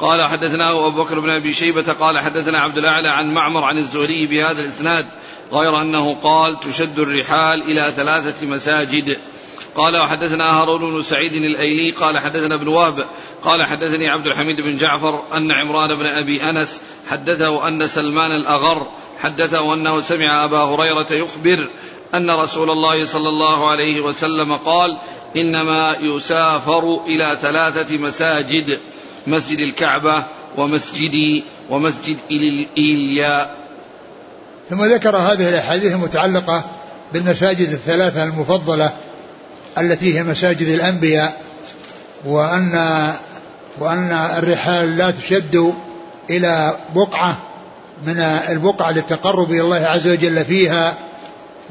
قال 0.00 0.22
حدثناه 0.22 0.86
أبو 0.86 1.02
بكر 1.02 1.20
بن 1.20 1.30
أبي 1.30 1.52
شيبة 1.52 1.92
قال 1.92 2.18
حدثنا 2.18 2.60
عبد 2.60 2.78
الأعلى 2.78 3.08
عن 3.08 3.34
معمر 3.34 3.64
عن 3.64 3.78
الزهري 3.78 4.26
بهذا 4.26 4.60
الإسناد. 4.60 5.06
غير 5.52 5.80
أنه 5.80 6.14
قال 6.22 6.60
تشد 6.60 6.98
الرحال 6.98 7.62
إلى 7.62 7.92
ثلاثة 7.96 8.46
مساجد. 8.46 9.16
قال 9.76 9.96
وحدثنا 9.96 10.60
هارون 10.60 10.94
بن 10.94 11.02
سعيد 11.02 11.32
الأيلي 11.32 11.90
قال 11.90 12.18
حدثنا 12.18 12.54
ابن 12.54 12.68
وهب 12.68 13.06
قال 13.44 13.62
حدثني 13.62 14.08
عبد 14.08 14.26
الحميد 14.26 14.60
بن 14.60 14.76
جعفر 14.76 15.22
أن 15.34 15.52
عمران 15.52 15.94
بن 15.94 16.06
أبي 16.06 16.42
أنس 16.42 16.80
حدثه 17.10 17.68
أن 17.68 17.86
سلمان 17.86 18.30
الأغر 18.30 18.86
حدثه 19.18 19.74
أنه 19.74 20.00
سمع 20.00 20.44
أبا 20.44 20.58
هريرة 20.58 21.06
يخبر 21.10 21.68
أن 22.14 22.30
رسول 22.30 22.70
الله 22.70 23.04
صلى 23.04 23.28
الله 23.28 23.70
عليه 23.70 24.00
وسلم 24.00 24.52
قال 24.52 24.96
إنما 25.36 25.96
يسافر 26.00 27.00
إلى 27.06 27.38
ثلاثة 27.40 27.98
مساجد 27.98 28.78
مسجد 29.26 29.58
الكعبة 29.58 30.24
ومسجدي 30.56 31.44
ومسجد 31.70 32.16
إيليا 32.78 33.61
ثم 34.70 34.84
ذكر 34.84 35.16
هذه 35.16 35.48
الأحاديث 35.48 35.92
المتعلقة 35.92 36.64
بالمساجد 37.12 37.68
الثلاثة 37.68 38.24
المفضلة 38.24 38.90
التي 39.78 40.18
هي 40.18 40.22
مساجد 40.22 40.68
الأنبياء 40.68 41.40
وأن 42.24 42.72
وأن 43.78 44.12
الرحال 44.12 44.96
لا 44.96 45.10
تشد 45.10 45.72
إلى 46.30 46.76
بقعة 46.94 47.38
من 48.06 48.18
البقعة 48.48 48.90
للتقرب 48.90 49.50
إلى 49.50 49.60
الله 49.60 49.86
عز 49.86 50.08
وجل 50.08 50.44
فيها 50.44 50.94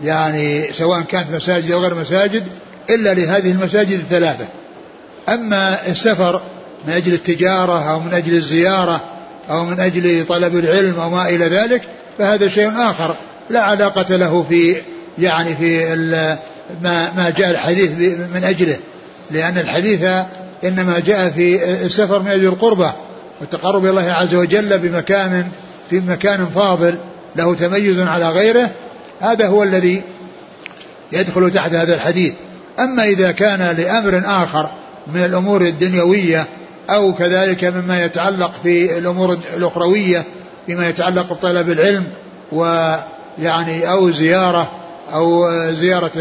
يعني 0.03 0.73
سواء 0.73 1.01
كانت 1.01 1.31
مساجد 1.31 1.71
أو 1.71 1.79
غير 1.79 1.95
مساجد 1.95 2.43
إلا 2.89 3.13
لهذه 3.13 3.51
المساجد 3.51 3.99
الثلاثة. 3.99 4.45
أما 5.29 5.87
السفر 5.87 6.41
من 6.87 6.93
أجل 6.93 7.13
التجارة 7.13 7.91
أو 7.91 7.99
من 7.99 8.13
أجل 8.13 8.33
الزيارة 8.33 9.01
أو 9.49 9.65
من 9.65 9.79
أجل 9.79 10.25
طلب 10.25 10.57
العلم 10.57 10.99
أو 10.99 11.09
ما 11.09 11.29
إلى 11.29 11.45
ذلك 11.45 11.81
فهذا 12.21 12.47
شيء 12.47 12.71
آخر 12.75 13.15
لا 13.49 13.61
علاقة 13.61 14.15
له 14.15 14.45
في 14.49 14.75
يعني 15.19 15.55
في 15.55 15.95
ما 16.83 17.11
ما 17.17 17.33
جاء 17.37 17.49
الحديث 17.51 17.91
من 18.35 18.43
أجله 18.43 18.77
لأن 19.31 19.57
الحديث 19.57 20.05
إنما 20.63 20.99
جاء 20.99 21.29
في 21.29 21.73
السفر 21.85 22.19
من 22.19 22.27
أجل 22.27 22.45
القربه 22.45 22.91
والتقرب 23.41 23.83
إلى 23.83 23.89
الله 23.89 24.11
عز 24.11 24.35
وجل 24.35 24.77
بمكان 24.77 25.47
في 25.89 25.99
مكان 25.99 26.47
فاضل 26.55 26.95
له 27.35 27.55
تميز 27.55 27.99
على 27.99 28.29
غيره 28.29 28.69
هذا 29.21 29.47
هو 29.47 29.63
الذي 29.63 30.01
يدخل 31.11 31.51
تحت 31.51 31.73
هذا 31.73 31.95
الحديث. 31.95 32.33
أما 32.79 33.03
إذا 33.03 33.31
كان 33.31 33.75
لأمر 33.77 34.21
آخر 34.25 34.69
من 35.13 35.25
الأمور 35.25 35.61
الدنيوية 35.61 36.47
أو 36.89 37.13
كذلك 37.13 37.63
مما 37.63 38.03
يتعلق 38.05 38.51
في 38.63 38.97
الأمور 38.97 39.39
الأخروية 39.57 40.23
فيما 40.65 40.89
يتعلق 40.89 41.33
بطلب 41.33 41.69
العلم 41.69 42.07
ويعني 42.51 43.91
أو 43.91 44.11
زيارة 44.11 44.71
أو 45.13 45.51
زيارة 45.71 46.11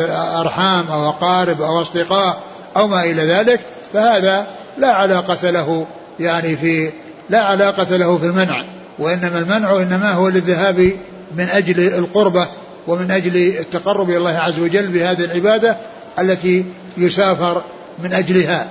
أرحام 0.40 0.88
أو 0.88 1.08
أقارب 1.08 1.62
أو 1.62 1.82
أصدقاء 1.82 2.42
أو 2.76 2.88
ما 2.88 3.04
إلى 3.04 3.22
ذلك 3.22 3.60
فهذا 3.92 4.46
لا 4.78 4.92
علاقة 4.92 5.50
له 5.50 5.86
يعني 6.20 6.56
في 6.56 6.90
لا 7.30 7.42
علاقة 7.42 7.96
له 7.96 8.18
في 8.18 8.26
المنع 8.26 8.64
وإنما 8.98 9.38
المنع 9.38 9.76
إنما 9.76 10.12
هو 10.12 10.28
للذهاب 10.28 10.92
من 11.36 11.48
أجل 11.48 11.80
القربة 11.80 12.48
ومن 12.86 13.10
أجل 13.10 13.36
التقرب 13.36 14.10
إلى 14.10 14.16
الله 14.16 14.30
عز 14.30 14.58
وجل 14.58 14.86
بهذه 14.86 15.24
العبادة 15.24 15.76
التي 16.18 16.64
يسافر 16.96 17.62
من 17.98 18.12
أجلها. 18.12 18.68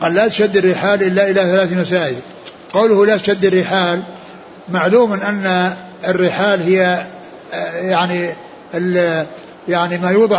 قال 0.00 0.14
لا 0.14 0.28
تشد 0.28 0.56
الرحال 0.56 1.02
إلا 1.02 1.30
إلى 1.30 1.42
ثلاث 1.42 1.72
مساجد. 1.72 2.20
قوله 2.72 3.06
لا 3.06 3.16
تشد 3.16 3.44
الرحال 3.44 4.02
معلوم 4.70 5.12
أن 5.12 5.74
الرحال 6.08 6.62
هي 6.62 7.04
يعني 7.74 8.30
يعني 9.68 9.98
ما 9.98 10.10
يوضع 10.10 10.38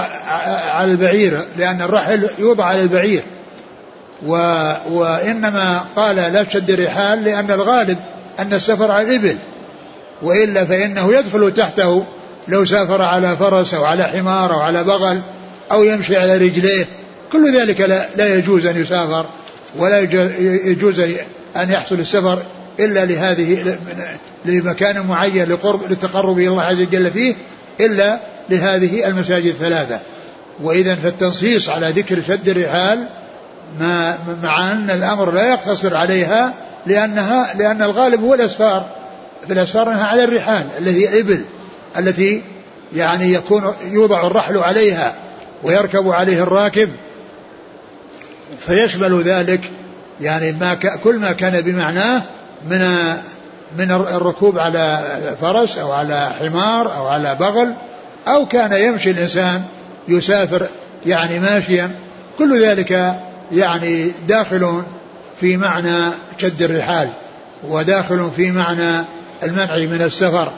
على 0.70 0.92
البعير 0.92 1.42
لأن 1.58 1.82
الرحل 1.82 2.30
يوضع 2.40 2.66
على 2.66 2.82
البعير. 2.82 3.24
و 4.26 4.34
وإنما 4.92 5.86
قال 5.96 6.16
لا 6.16 6.44
تشد 6.44 6.70
الرحال 6.70 7.24
لأن 7.24 7.52
الغالب 7.52 7.98
أن 8.40 8.54
السفر 8.54 8.92
على 8.92 9.08
الإبل. 9.08 9.38
وإلا 10.22 10.66
فإنه 10.66 11.14
يدخل 11.14 11.54
تحته 11.54 12.06
لو 12.48 12.66
سافر 12.66 13.02
على 13.02 13.38
فرس 13.38 13.74
أو 13.74 13.86
على 13.86 14.04
حمار 14.04 14.54
أو 14.54 14.60
على 14.60 14.84
بغل 14.84 15.22
أو 15.72 15.84
يمشي 15.84 16.18
على 16.18 16.38
رجليه. 16.38 16.86
كل 17.32 17.60
ذلك 17.60 17.82
لا, 17.82 18.06
لا 18.16 18.36
يجوز 18.36 18.66
أن 18.66 18.82
يسافر 18.82 19.26
ولا 19.78 20.00
يجوز 20.40 21.00
أن 21.56 21.72
يحصل 21.72 21.96
السفر 21.96 22.40
إلا 22.80 23.06
لهذه 23.06 23.78
لمكان 24.46 25.08
معين 25.08 25.50
لقرب 25.50 25.90
للتقرب 25.90 26.38
إلى 26.38 26.48
الله 26.48 26.64
عز 26.64 26.82
وجل 26.82 27.12
فيه 27.12 27.36
إلا 27.80 28.20
لهذه 28.50 29.08
المساجد 29.08 29.46
الثلاثة. 29.46 30.00
وإذا 30.64 30.96
فالتنصيص 30.96 31.70
على 31.70 31.90
ذكر 31.90 32.22
شد 32.28 32.50
الرحال 32.50 33.08
ما 33.80 34.18
مع 34.44 34.72
أن 34.72 34.90
الأمر 34.90 35.32
لا 35.32 35.50
يقتصر 35.50 35.98
عليها 35.98 36.54
لأنها 36.86 37.54
لأن 37.58 37.82
الغالب 37.82 38.24
هو 38.24 38.34
الأسفار. 38.34 38.90
في 39.48 39.54
الأسفار 39.54 39.92
أنها 39.92 40.06
على 40.06 40.24
الرحال 40.24 40.68
التي 40.80 41.10
الإبل 41.10 41.46
التي 41.98 42.42
يعني 42.96 43.34
يكون 43.34 43.74
يوضع 43.92 44.28
الرحل 44.28 44.58
عليها 44.58 45.14
ويركب 45.64 46.08
عليه 46.08 46.44
الراكب. 46.44 46.90
فيشمل 48.60 49.22
ذلك 49.22 49.62
يعني 50.22 50.52
ما 50.52 50.74
كل 51.04 51.20
ما 51.20 51.32
كان 51.32 51.62
بمعناه 51.62 52.22
من 52.70 53.14
من 53.78 53.92
الركوب 53.92 54.60
على 54.60 55.02
فرس 55.42 55.78
أو 55.78 55.92
على 55.92 56.30
حمار 56.40 56.98
أو 56.98 57.08
على 57.08 57.36
بغل 57.36 57.74
أو 58.28 58.46
كان 58.46 58.74
يمشي 58.74 59.12
الإنسان 59.12 59.64
يسافر 60.08 60.68
يعني 61.06 61.40
ماشيا 61.40 61.92
كل 62.38 62.66
ذلك 62.66 63.16
يعني 63.52 64.12
داخل 64.28 64.84
في 65.40 65.58
معنى 65.58 66.12
شد 66.38 66.62
الرحال 66.62 67.10
وداخل 67.68 68.30
في 68.36 68.52
معنى 68.52 69.06
المنع 69.44 69.78
من 69.78 70.02
السفر. 70.02 70.52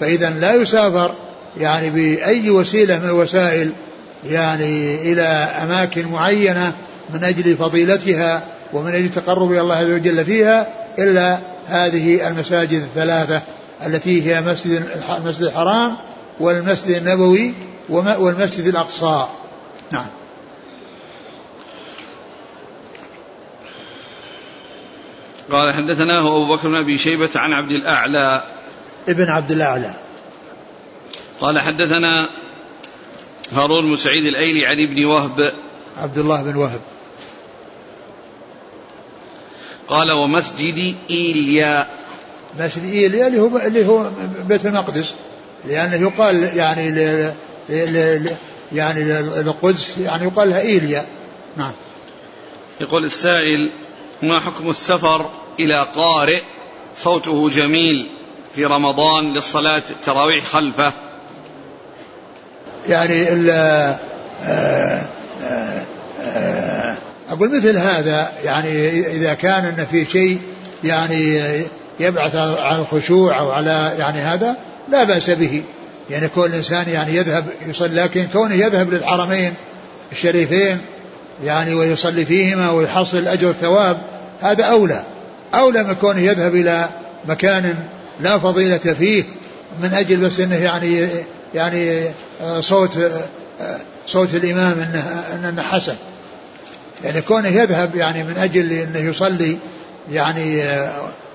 فإذا 0.00 0.30
لا 0.30 0.54
يسافر 0.54 1.14
يعني 1.56 1.90
بأي 1.90 2.50
وسيلة 2.50 2.98
من 2.98 3.04
الوسائل 3.04 3.72
يعني 4.30 5.12
إلى 5.12 5.22
أماكن 5.62 6.08
معينة 6.08 6.72
من 7.14 7.24
أجل 7.24 7.56
فضيلتها 7.56 8.42
ومن 8.72 8.94
أجل 8.94 9.10
تقرب 9.10 9.52
الله 9.52 9.74
عز 9.74 9.90
وجل 9.90 10.24
فيها 10.24 10.66
إلا 10.98 11.38
هذه 11.66 12.28
المساجد 12.28 12.82
الثلاثة 12.82 13.42
التي 13.86 14.22
هي 14.22 14.40
مسجد 14.40 14.88
المسجد 15.18 15.42
الحرام 15.42 15.96
والمسجد 16.40 16.96
النبوي 16.96 17.54
والمسجد 17.88 18.66
الأقصى. 18.66 19.26
نعم. 19.90 20.06
قال 25.52 25.74
حدثناه 25.74 26.20
أبو 26.20 26.56
بكر 26.56 26.68
بن 26.68 26.74
أبي 26.74 26.98
شيبة 26.98 27.30
عن 27.36 27.52
عبد 27.52 27.70
الأعلى. 27.70 28.42
ابن 29.08 29.28
عبد 29.28 29.50
الأعلى. 29.50 29.94
قال 31.40 31.58
حدثنا 31.58 32.28
هارون 33.52 33.90
بن 33.90 33.96
سعيد 33.96 34.24
الأيلي 34.24 34.66
عن 34.66 34.80
ابن 34.80 35.04
وهب. 35.04 35.52
عبد 35.96 36.18
الله 36.18 36.42
بن 36.42 36.56
وهب. 36.56 36.80
قال 39.88 40.12
ومسجد 40.12 40.94
إيليا. 41.10 41.86
مسجد 42.60 42.84
إيليا 42.84 43.26
اللي 43.26 43.40
هو 43.40 43.58
اللي 43.58 43.86
هو 43.86 44.10
بيت 44.48 44.66
المقدس. 44.66 45.12
لأنه 45.64 45.94
يقال 45.94 46.56
يعني 46.56 46.90
ل 46.90 47.32
ل 47.68 48.30
يعني 48.72 49.18
القدس 49.20 49.98
يعني 49.98 50.24
يقال 50.24 50.50
لها 50.50 50.60
إيليا. 50.60 51.06
نعم. 51.56 51.72
يقول 52.80 53.04
السائل 53.04 53.72
ما 54.22 54.40
حكم 54.40 54.70
السفر 54.70 55.30
إلى 55.60 55.86
قارئ؟ 55.96 56.42
صوته 56.98 57.50
جميل 57.50 58.08
في 58.54 58.64
رمضان 58.64 59.34
للصلاة 59.34 59.82
التراويح 59.90 60.44
خلفه. 60.44 60.92
يعني 62.88 63.32
ال 63.32 63.50
آه، 63.50 63.98
آه، 64.44 65.02
آه، 66.22 66.96
أقول 67.30 67.56
مثل 67.56 67.76
هذا 67.76 68.32
يعني 68.44 68.88
إذا 69.06 69.34
كان 69.34 69.64
أن 69.64 69.86
في 69.90 70.04
شيء 70.04 70.40
يعني 70.84 71.42
يبعث 72.00 72.36
على 72.36 72.78
الخشوع 72.78 73.38
أو 73.38 73.50
على 73.50 73.92
يعني 73.98 74.18
هذا 74.18 74.56
لا 74.88 75.04
بأس 75.04 75.30
به. 75.30 75.62
يعني 76.10 76.28
كون 76.28 76.50
الإنسان 76.50 76.88
يعني 76.88 77.14
يذهب 77.16 77.44
يصلي 77.66 77.94
لكن 78.02 78.26
كونه 78.32 78.54
يذهب 78.54 78.94
للحرمين 78.94 79.54
الشريفين 80.12 80.78
يعني 81.44 81.74
ويصلي 81.74 82.24
فيهما 82.24 82.70
ويحصل 82.70 83.18
الأجر 83.18 83.46
والثواب 83.46 83.96
هذا 84.42 84.64
أولى. 84.64 85.02
أولى 85.54 85.84
من 85.84 85.94
كونه 85.94 86.20
يذهب 86.20 86.54
إلى 86.54 86.88
مكان 87.28 87.74
لا 88.20 88.38
فضيلة 88.38 88.78
فيه 88.78 89.24
من 89.82 89.94
أجل 89.94 90.16
بس 90.16 90.40
أنه 90.40 90.56
يعني 90.56 91.08
يعني 91.54 92.02
صوت 92.60 92.98
صوت 94.06 94.34
الإمام 94.34 94.78
أنه, 94.80 95.48
أنه 95.48 95.62
حسن. 95.62 95.94
يعني 97.04 97.20
كونه 97.20 97.48
يذهب 97.48 97.96
يعني 97.96 98.24
من 98.24 98.36
أجل 98.36 98.72
أنه 98.72 98.98
يصلي 98.98 99.58
يعني 100.12 100.62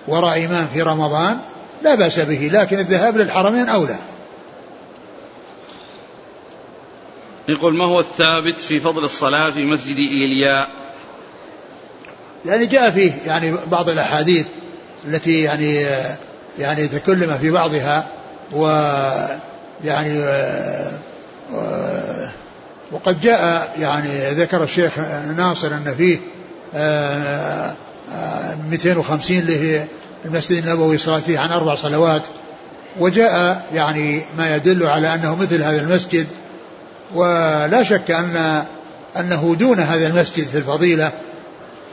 وراء 0.07 0.45
إمام 0.45 0.67
في 0.73 0.81
رمضان 0.81 1.37
لا 1.81 1.95
بأس 1.95 2.19
به 2.19 2.49
لكن 2.53 2.79
الذهاب 2.79 3.17
للحرمين 3.17 3.69
أولى. 3.69 3.95
يقول 7.47 7.75
ما 7.75 7.85
هو 7.85 7.99
الثابت 7.99 8.59
في 8.59 8.79
فضل 8.79 9.03
الصلاة 9.03 9.49
في 9.49 9.65
مسجد 9.65 9.97
إيلياء 9.97 10.69
يعني 12.45 12.65
جاء 12.65 12.91
فيه 12.91 13.11
يعني 13.25 13.55
بعض 13.71 13.89
الأحاديث 13.89 14.45
التي 15.07 15.41
يعني 15.41 15.85
يعني 16.59 16.87
تكلم 16.87 17.37
في 17.37 17.51
بعضها 17.51 18.07
و 18.51 18.65
يعني 19.83 20.23
وقد 22.91 23.21
جاء 23.21 23.73
يعني 23.79 24.29
ذكر 24.31 24.63
الشيخ 24.63 24.99
ناصر 25.37 25.67
أن 25.67 25.95
فيه 25.97 26.19
250 28.71 29.37
اللي 29.37 29.59
هي 29.59 29.85
المسجد 30.25 30.65
النبوي 30.65 30.97
صلاة 30.97 31.19
فيه 31.19 31.39
عن 31.39 31.49
أربع 31.51 31.75
صلوات. 31.75 32.23
وجاء 32.99 33.65
يعني 33.73 34.21
ما 34.37 34.55
يدل 34.55 34.87
على 34.87 35.13
أنه 35.13 35.35
مثل 35.35 35.63
هذا 35.63 35.81
المسجد. 35.81 36.27
ولا 37.13 37.83
شك 37.83 38.11
أن 38.11 38.63
أنه 39.19 39.55
دون 39.59 39.79
هذا 39.79 40.07
المسجد 40.07 40.47
في 40.47 40.57
الفضيلة 40.57 41.11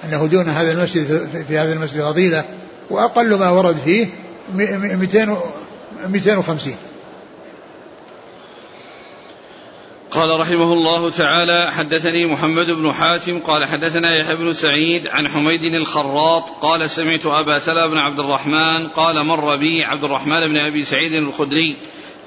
أنه 0.05 0.27
دون 0.27 0.49
هذا 0.49 0.73
المسجد 0.73 1.29
في 1.49 1.59
هذا 1.59 1.73
المسجد 1.73 2.01
فضيلة. 2.01 2.45
وأقل 2.91 3.35
ما 3.35 3.51
ورد 3.51 3.77
فيه 3.85 4.07
200 4.55 5.37
250 6.09 6.75
قال 10.11 10.41
رحمه 10.41 10.73
الله 10.73 11.11
تعالى 11.11 11.73
حدثني 11.73 12.27
محمد 12.27 12.71
بن 12.71 12.93
حاتم 12.93 13.39
قال 13.39 13.65
حدثنا 13.65 14.17
يحيى 14.17 14.37
بن 14.37 14.53
سعيد 14.53 15.09
عن 15.09 15.29
حميد 15.29 15.65
الخراط 15.65 16.45
قال 16.63 16.91
سمعت 16.91 17.27
أبا 17.27 17.59
سلمة 17.59 17.87
بن 17.87 17.99
عبد 17.99 18.21
الرحمن 18.21 18.89
قال 18.89 19.27
مر 19.27 19.57
بي 19.57 19.85
عبد 19.85 20.05
الرحمن 20.05 20.49
بن 20.49 20.57
أبي 20.57 20.85
سعيد 20.85 21.13
الخدري 21.13 21.77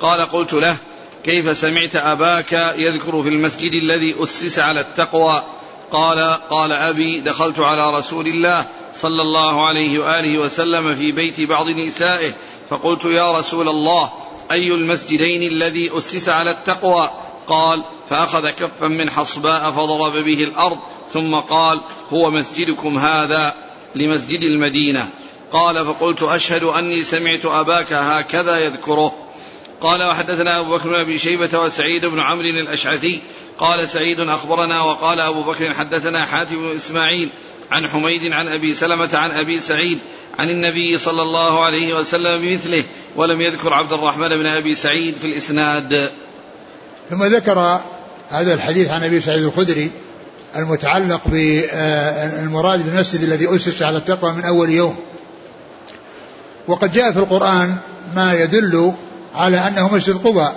قال 0.02 0.30
قلت 0.30 0.54
له 0.54 0.78
كيف 1.24 1.58
سمعت 1.58 1.96
أباك 1.96 2.54
يذكر 2.78 3.22
في 3.22 3.30
المسجد 3.30 3.74
الذي 3.74 4.15
أسس 4.24 4.60
على 4.60 4.82
التقوى؟ 4.82 5.44
قال 5.91 6.39
قال 6.50 6.72
أبي 6.72 7.20
دخلت 7.20 7.60
على 7.60 7.98
رسول 7.98 8.28
الله 8.28 8.67
صلى 8.96 9.22
الله 9.22 9.67
عليه 9.67 10.00
وآله 10.00 10.38
وسلم 10.38 10.96
في 10.96 11.12
بيت 11.12 11.41
بعض 11.41 11.70
نسائه 11.70 12.34
فقلت 12.70 13.06
يا 13.06 13.32
رسول 13.32 13.70
الله 13.70 14.12
أي 14.52 14.74
المسجدين 14.74 15.52
الذي 15.52 15.98
أسس 15.98 16.30
على 16.30 16.52
التقوى؟ 16.52 17.10
قال 17.52 17.84
فأخذ 18.10 18.50
كفا 18.50 18.88
من 18.88 19.10
حصباء 19.10 19.72
فضرب 19.72 20.14
به 20.14 20.44
الأرض 20.44 20.78
ثم 21.14 21.36
قال 21.36 21.82
هو 22.10 22.32
مسجدكم 22.32 22.98
هذا 22.98 23.54
لمسجد 23.96 24.42
المدينة. 24.42 25.10
قال 25.52 25.86
فقلت 25.86 26.24
أشهد 26.24 26.64
أني 26.64 27.04
سمعت 27.04 27.46
أباك 27.46 27.94
هكذا 27.94 28.58
يذكره. 28.58 29.14
قال 29.82 30.04
وحدثنا 30.04 30.60
أبو 30.60 30.76
بكر 30.76 30.90
بن 30.90 30.96
أبي 30.96 31.20
شيبة 31.20 31.60
وسعيد 31.60 32.06
بن 32.06 32.20
عمرو 32.20 32.46
الأشعثي. 32.46 33.22
قال 33.60 33.90
سعيد 33.90 34.20
أخبرنا 34.20 34.82
وقال 34.82 35.20
أبو 35.20 35.44
بكر 35.44 35.74
حدثنا 35.74 36.26
حاتم 36.26 36.56
بن 36.56 36.76
إسماعيل 36.76 37.30
عن 37.72 37.88
حميد 37.88 38.34
عن 38.34 38.48
أبي 38.48 38.74
سلمة 38.74 39.10
عن 39.14 39.32
أبي 39.32 39.60
سعيد 39.60 40.00
عن 40.40 40.50
النبي 40.50 40.98
صلى 40.98 41.22
الله 41.22 41.64
عليه 41.64 41.94
وسلم 41.94 42.42
بمثله 42.42 42.84
ولم 43.16 43.42
يذكر 43.42 43.74
عبد 43.74 43.94
الرحمن 43.94 44.30
بن 44.30 44.46
أبي 44.46 44.76
سعيد 44.76 45.16
في 45.16 45.28
الإسناد. 45.28 46.12
ثم 47.10 47.24
ذكر 47.24 47.80
هذا 48.30 48.54
الحديث 48.54 48.90
عن 48.90 49.04
أبي 49.04 49.22
سعيد 49.22 49.44
الخدري 49.44 49.92
المتعلق 50.56 51.22
بالمراد 51.26 52.86
بالمسجد 52.86 53.22
الذي 53.22 53.56
أسس 53.56 53.82
على 53.82 53.98
التقوى 53.98 54.34
من 54.34 54.46
أول 54.46 54.70
يوم. 54.70 54.96
وقد 56.68 56.92
جاء 56.92 57.12
في 57.12 57.20
القرآن 57.20 57.76
ما 58.16 58.34
يدل 58.34 58.94
على 59.36 59.58
أنه 59.58 59.96
مسجد 59.96 60.16
قباء 60.16 60.56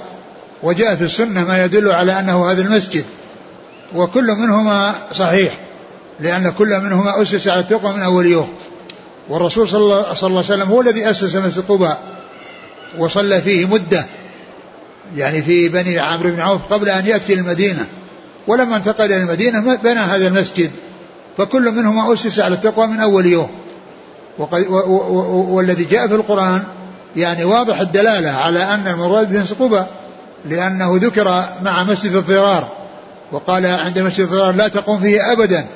وجاء 0.63 0.97
في 0.97 1.05
السنة 1.05 1.45
ما 1.45 1.65
يدل 1.65 1.91
على 1.91 2.21
أنه 2.21 2.51
هذا 2.51 2.63
المسجد 2.63 3.05
وكل 3.95 4.27
منهما 4.27 4.95
صحيح 5.13 5.59
لأن 6.21 6.51
كل 6.51 6.81
منهما 6.81 7.23
أسس 7.23 7.49
على 7.49 7.61
التقوى 7.61 7.93
من 7.93 8.03
أول 8.03 8.27
يوم. 8.27 8.53
والرسول 9.29 9.69
صلى 9.69 9.81
الله 9.81 10.05
عليه 10.23 10.35
وسلم 10.39 10.69
هو 10.69 10.81
الذي 10.81 11.11
أسس 11.11 11.37
مسجد 11.37 11.65
قباء 11.69 12.01
وصلى 12.99 13.41
فيه 13.41 13.67
مدة. 13.67 14.07
يعني 15.17 15.43
في 15.43 15.69
بني 15.69 15.99
عمرو 15.99 16.31
بن 16.31 16.41
عوف 16.41 16.73
قبل 16.73 16.89
أن 16.89 17.07
يأتي 17.07 17.35
المدينة 17.35 17.87
ولما 18.47 18.77
انتقل 18.77 19.05
إلى 19.05 19.17
المدينة 19.17 19.77
بنى 19.77 20.01
هذا 20.01 20.27
المسجد 20.27 20.71
فكل 21.39 21.71
منهما 21.71 22.13
أسس 22.13 22.39
على 22.39 22.55
التقوى 22.55 22.87
من 22.87 23.01
أول 23.01 23.27
يوم. 23.27 23.51
وقد 24.39 24.67
والذي 25.51 25.85
جاء 25.85 26.09
في 26.09 26.15
القرآن 26.15 26.63
يعني 27.17 27.45
واضح 27.45 27.81
الدلالة 27.81 28.31
على 28.31 28.63
أن 28.63 28.89
المراد 28.89 29.33
به 29.33 29.65
قبى 29.65 29.87
لأنه 30.45 30.99
ذكر 31.03 31.45
مع 31.63 31.83
مسجد 31.83 32.15
الضرار 32.15 32.69
وقال 33.33 33.67
عند 33.67 33.99
مسجد 33.99 34.21
الضرار 34.21 34.55
لا 34.55 34.69
تقوم 34.69 35.01
فيه 35.01 35.33
أبدا. 35.33 35.67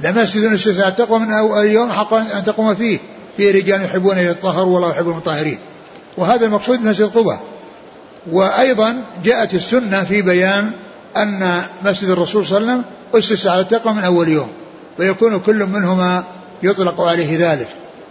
لمسجد 0.00 0.52
أسس 0.52 0.80
على 0.80 0.88
التقوى 0.88 1.18
من 1.18 1.32
أول 1.32 1.66
يوم 1.66 1.92
حق 1.92 2.14
أن 2.14 2.44
تقوم 2.44 2.74
فيه. 2.74 2.98
فيه 3.36 3.52
رجال 3.52 3.84
يحبون 3.84 4.18
أن 4.18 4.24
يتطهروا 4.24 4.74
والله 4.74 4.90
يحب 4.90 5.08
المطهرين. 5.08 5.58
وهذا 6.16 6.46
المقصود 6.46 6.82
مسجد 6.82 7.06
قبى 7.06 7.36
وأيضا 8.32 8.96
جاءت 9.24 9.54
السنة 9.54 10.04
في 10.04 10.22
بيان 10.22 10.70
أن 11.16 11.62
مسجد 11.84 12.08
الرسول 12.08 12.46
صلى 12.46 12.58
الله 12.58 12.70
عليه 12.70 12.80
وسلم 12.80 12.94
أسس 13.18 13.46
على 13.46 13.60
التقوى 13.60 13.94
من 13.94 14.04
أول 14.04 14.28
يوم 14.28 14.48
ويكون 14.98 15.40
كل 15.40 15.66
منهما 15.66 16.24
يطلق 16.62 17.00
عليه 17.00 17.52
ذلك. 17.52 17.68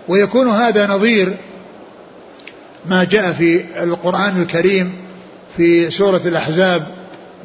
ويكون 0.07 0.47
هذا 0.47 0.87
نظير 0.87 1.33
ما 2.85 3.03
جاء 3.03 3.31
في 3.31 3.63
القرآن 3.83 4.41
الكريم 4.41 4.93
في 5.57 5.91
سورة 5.91 6.21
الأحزاب 6.25 6.87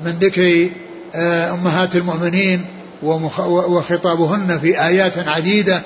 من 0.05 0.11
ذكر 0.11 0.69
آه، 1.15 1.53
أمهات 1.53 1.97
المؤمنين 1.97 2.65
وخطابهن 3.03 4.59
في 4.59 4.87
آيات 4.87 5.19
عديدة 5.19 5.83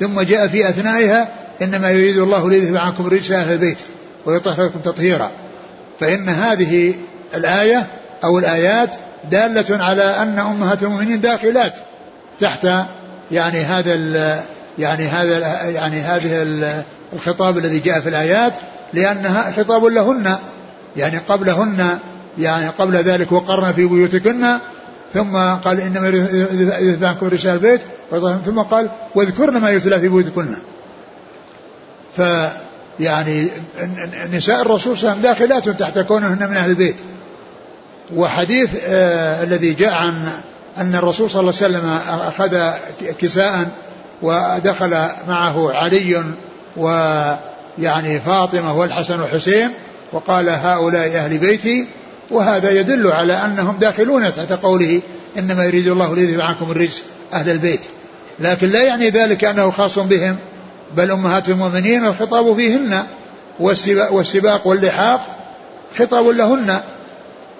ثم 0.00 0.20
جاء 0.20 0.46
في 0.48 0.68
أثنائها 0.68 1.28
إنما 1.62 1.90
يريد 1.90 2.16
الله 2.16 2.50
ليذهب 2.50 2.76
عنكم 2.76 3.06
رجس 3.06 3.30
أهل 3.30 3.52
البيت 3.52 3.78
ويطهركم 4.26 4.80
تطهيرا. 4.80 5.30
فإن 6.00 6.28
هذه 6.28 6.94
الآية 7.34 7.86
أو 8.24 8.38
الآيات 8.38 8.90
دالة 9.30 9.84
على 9.84 10.02
أن 10.02 10.38
أمهات 10.38 10.82
المؤمنين 10.82 11.20
داخلات 11.20 11.74
تحت 12.40 12.68
يعني 13.30 13.60
هذا 13.60 13.94
يعني 14.78 15.08
هذا 15.08 15.62
يعني 15.70 16.00
هذه 16.00 16.42
الخطاب 17.12 17.58
الذي 17.58 17.78
جاء 17.78 18.00
في 18.00 18.08
الآيات 18.08 18.52
لأنها 18.92 19.52
خطاب 19.52 19.84
لهن. 19.84 20.36
يعني 20.96 21.18
قبلهن 21.18 21.98
يعني 22.38 22.68
قبل 22.68 22.96
ذلك 22.96 23.32
وقرن 23.32 23.72
في 23.72 23.86
بيوتكن 23.86 24.44
ثم 25.14 25.36
قال 25.36 25.80
إنما 25.80 26.08
يذهب 26.80 27.04
عنكم 27.04 27.26
رجال 27.26 27.54
البيت 27.54 27.80
ثم 28.46 28.58
قال 28.58 28.90
واذكرن 29.14 29.56
ما 29.56 29.70
يتلى 29.70 30.00
في 30.00 30.08
بيوتكن. 30.08 30.54
ف 32.16 32.20
يعني 33.00 33.50
نساء 34.32 34.62
الرسول 34.62 34.98
صلى 34.98 35.12
الله 35.12 35.28
عليه 35.28 35.30
وسلم 35.30 35.48
داخلات 35.48 35.80
تحت 35.80 35.98
كونهن 35.98 36.50
من 36.50 36.56
أهل 36.56 36.70
البيت. 36.70 36.96
وحديث 38.16 38.70
آه 38.84 39.44
الذي 39.44 39.72
جاء 39.72 39.92
عن 39.92 40.28
أن 40.78 40.94
الرسول 40.94 41.30
صلى 41.30 41.40
الله 41.40 41.54
عليه 41.62 41.78
وسلم 41.78 41.98
أخذ 42.20 42.70
كساء 43.18 43.68
ودخل 44.22 44.90
معه 45.28 45.72
علي 45.72 46.24
ويعني 46.76 48.20
فاطمة 48.20 48.78
والحسن 48.78 49.20
والحسين 49.20 49.70
وقال 50.12 50.48
هؤلاء 50.48 51.16
أهل 51.16 51.38
بيتي. 51.38 51.86
وهذا 52.30 52.70
يدل 52.70 53.12
على 53.12 53.32
أنهم 53.32 53.76
داخلون 53.78 54.32
تحت 54.34 54.52
قوله 54.52 55.00
إنما 55.38 55.64
يريد 55.64 55.86
الله 55.86 56.14
ليذهب 56.14 56.40
عنكم 56.40 56.70
الرجس 56.70 57.02
أهل 57.32 57.50
البيت. 57.50 57.80
لكن 58.38 58.68
لا 58.68 58.82
يعني 58.82 59.10
ذلك 59.10 59.44
أنه 59.44 59.70
خاص 59.70 59.98
بهم. 59.98 60.36
بل 60.94 61.10
أمهات 61.10 61.48
المؤمنين 61.48 62.06
الخطاب 62.06 62.56
فيهن 62.56 63.04
والسباق 64.10 64.66
واللحاق 64.66 65.20
خطاب 65.98 66.26
لهن 66.28 66.80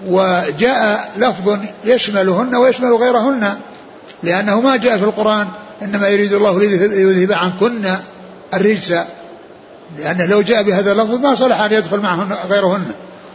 وجاء 0.06 1.10
لفظ 1.16 1.58
يشملهن 1.84 2.54
ويشمل 2.54 2.92
غيرهن 2.92 3.54
لأنه 4.22 4.60
ما 4.60 4.76
جاء 4.76 4.98
في 4.98 5.04
القرآن 5.04 5.48
إنما 5.82 6.08
يريد 6.08 6.32
الله 6.32 6.58
ليذهب 6.60 7.32
عنكن 7.32 7.84
الرجس. 8.54 8.94
لأنه 9.98 10.24
لو 10.24 10.42
جاء 10.42 10.62
بهذا 10.62 10.92
اللفظ 10.92 11.14
ما 11.14 11.34
صلح 11.34 11.60
أن 11.60 11.72
يدخل 11.72 12.00
معهن 12.00 12.36
غيرهن 12.50 12.84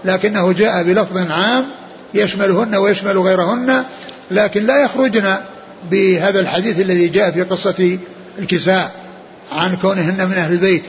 لكنه 0.06 0.52
جاء 0.52 0.84
بلفظ 0.84 1.32
عام 1.32 1.68
يشملهن 2.14 2.76
ويشمل 2.76 3.18
غيرهن 3.18 3.84
لكن 4.32 4.66
لا 4.66 4.84
يخرجن 4.84 5.36
بهذا 5.92 6.40
الحديث 6.40 6.80
الذي 6.80 7.08
جاء 7.08 7.32
في 7.32 7.44
قصة 7.44 7.98
الكساء. 8.40 8.92
عن 9.52 9.76
كونهن 9.76 10.28
من 10.30 10.34
أهل 10.34 10.52
البيت 10.52 10.84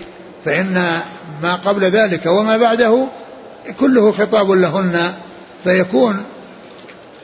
فإن 0.44 1.01
ما 1.42 1.55
قبل 1.55 1.85
ذلك 1.85 2.27
وما 2.27 2.57
بعده 2.57 3.07
كله 3.81 4.12
خطاب 4.12 4.51
لهن 4.51 5.12
فيكون 5.64 6.25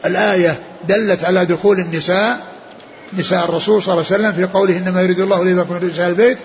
الآية 0.05 0.59
دلت 0.89 1.25
على 1.25 1.47
دخول 1.47 1.79
النساء 1.79 2.41
نساء 3.19 3.45
الرسول 3.45 3.83
صلى 3.83 3.93
الله 3.93 4.05
عليه 4.11 4.15
وسلم 4.15 4.33
في 4.33 4.53
قوله 4.53 4.79
إنما 4.79 5.03
يريد 5.03 5.21
الله 5.21 5.45
ليبقى 5.45 5.67
من 5.71 5.77
رجال 5.77 6.11
البيت 6.11 6.39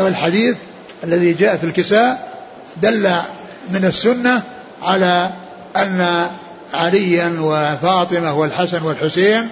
والحديث 0.00 0.56
الذي 1.04 1.32
جاء 1.32 1.56
في 1.56 1.64
الكساء 1.64 2.32
دل 2.82 3.16
من 3.70 3.84
السنة 3.84 4.42
على 4.82 5.30
أن 5.76 6.26
عليا 6.74 7.36
وفاطمة 7.40 8.34
والحسن 8.34 8.82
والحسين 8.82 9.48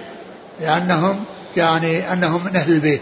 لأنهم 0.61 1.23
يعني 1.57 2.13
أنهم 2.13 2.45
من 2.45 2.55
أهل 2.55 2.71
البيت. 2.71 3.01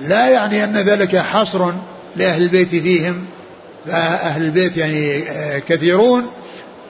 لا 0.00 0.28
يعني 0.28 0.64
أن 0.64 0.76
ذلك 0.76 1.16
حصر 1.16 1.72
لأهل 2.16 2.42
البيت 2.42 2.68
فيهم 2.68 3.24
فأهل 3.86 4.42
البيت 4.42 4.76
يعني 4.76 5.30
آه، 5.30 5.58
كثيرون 5.58 6.26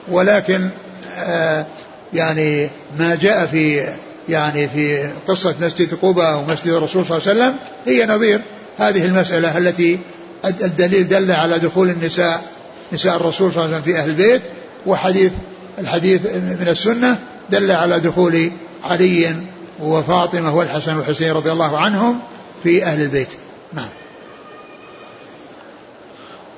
ولكن 0.07 0.69
آه، 1.17 1.65
يعني 2.13 2.69
ما 2.99 3.15
جاء 3.15 3.45
في 3.45 3.87
يعني 4.29 4.67
في 4.67 5.11
قصة 5.27 5.55
مسجد 5.61 5.93
قباء 6.01 6.37
ومسجد 6.37 6.67
الرسول 6.67 7.05
صلى 7.05 7.17
الله 7.17 7.29
عليه 7.29 7.41
وسلم 7.41 7.55
هي 7.85 8.05
نظير. 8.05 8.41
هذه 8.77 9.05
المسألة 9.05 9.57
التي 9.57 9.99
الدليل 10.45 11.07
دل 11.07 11.31
على 11.31 11.59
دخول 11.59 11.89
النساء 11.89 12.43
نساء 12.93 13.15
الرسول 13.15 13.53
صلى 13.53 13.65
الله 13.65 13.75
عليه 13.75 13.83
وسلم 13.83 13.93
في 13.93 13.99
أهل 13.99 14.09
البيت 14.09 14.41
وحديث 14.85 15.31
الحديث 15.79 16.21
من 16.35 16.67
السنة 16.67 17.19
دل 17.49 17.71
على 17.71 17.99
دخول 17.99 18.51
علي 18.83 19.35
وفاطمة 19.79 20.55
والحسن 20.55 20.97
والحسين 20.97 21.31
رضي 21.31 21.51
الله 21.51 21.77
عنهم 21.77 22.19
في 22.63 22.83
أهل 22.83 23.01
البيت. 23.01 23.29
نعم. 23.73 23.89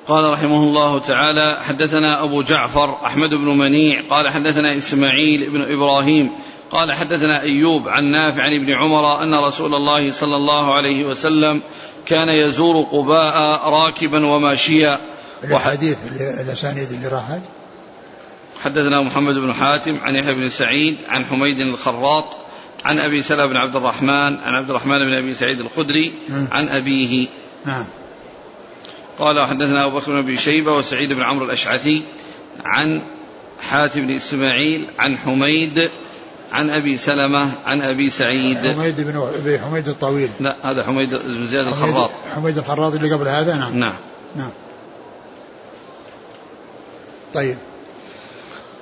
قال 0.08 0.32
رحمه 0.32 0.62
الله 0.62 0.98
تعالى 0.98 1.58
حدثنا 1.62 2.22
أبو 2.22 2.42
جعفر 2.42 2.96
أحمد 3.06 3.30
بن 3.30 3.58
منيع 3.58 4.02
قال 4.10 4.28
حدثنا 4.28 4.76
إسماعيل 4.76 5.50
بن 5.50 5.62
إبراهيم 5.72 6.30
قال 6.70 6.92
حدثنا 6.92 7.42
أيوب 7.42 7.88
عن 7.88 8.04
نافع 8.04 8.42
عن 8.42 8.50
ابن 8.62 8.72
عمر 8.72 9.22
أن 9.22 9.34
رسول 9.34 9.74
الله 9.74 10.10
صلى 10.10 10.36
الله 10.36 10.74
عليه 10.74 11.04
وسلم 11.04 11.60
كان 12.06 12.28
يزور 12.28 12.82
قباء 12.82 13.68
راكبا 13.68 14.26
وماشيا. 14.26 14.98
الحديث 15.44 15.98
الأسانيد 16.20 16.92
اللي 16.92 17.08
راحت 17.08 17.40
حدثنا 18.64 19.02
محمد 19.02 19.34
بن 19.34 19.52
حاتم 19.52 19.98
عن 20.02 20.14
يحيى 20.14 20.34
بن 20.34 20.48
سعيد 20.48 20.96
عن 21.08 21.24
حميد 21.24 21.60
الخراط 21.60 22.24
عن 22.86 22.98
أبي 22.98 23.22
سلمة 23.22 23.46
بن 23.46 23.56
عبد 23.56 23.76
الرحمن 23.76 24.36
عن 24.44 24.54
عبد 24.54 24.70
الرحمن 24.70 24.98
بن 24.98 25.12
أبي 25.12 25.34
سعيد 25.34 25.60
الخدري 25.60 26.12
عن 26.50 26.68
أبيه. 26.68 27.28
نعم. 27.64 27.84
قال 29.18 29.46
حدثنا 29.46 29.86
أبو 29.86 29.98
بكر 29.98 30.12
بن 30.12 30.18
أبي 30.18 30.36
شيبة 30.36 30.72
وسعيد 30.72 31.12
بن 31.12 31.22
عمرو 31.22 31.44
الأشعثي 31.44 32.02
عن 32.64 33.02
حاتم 33.60 34.06
بن 34.06 34.14
إسماعيل 34.14 34.88
عن 34.98 35.18
حميد 35.18 35.90
عن 36.52 36.70
أبي 36.70 36.96
سلمة 36.96 37.50
عن 37.66 37.82
أبي 37.82 38.10
سعيد. 38.10 38.72
حميد 38.72 39.00
بن 39.00 39.30
أبي 39.34 39.58
حميد 39.58 39.88
الطويل. 39.88 40.30
لا 40.40 40.56
هذا 40.62 40.82
حميد 40.82 41.14
بن 41.14 41.46
زياد 41.46 41.66
الخراط. 41.66 42.10
حميد 42.34 42.58
الخراط 42.58 42.94
اللي 42.94 43.14
قبل 43.14 43.28
هذا؟ 43.28 43.56
نعم. 43.56 43.78
نعم. 43.78 43.94
نعم. 44.36 44.50
طيب. 47.34 47.56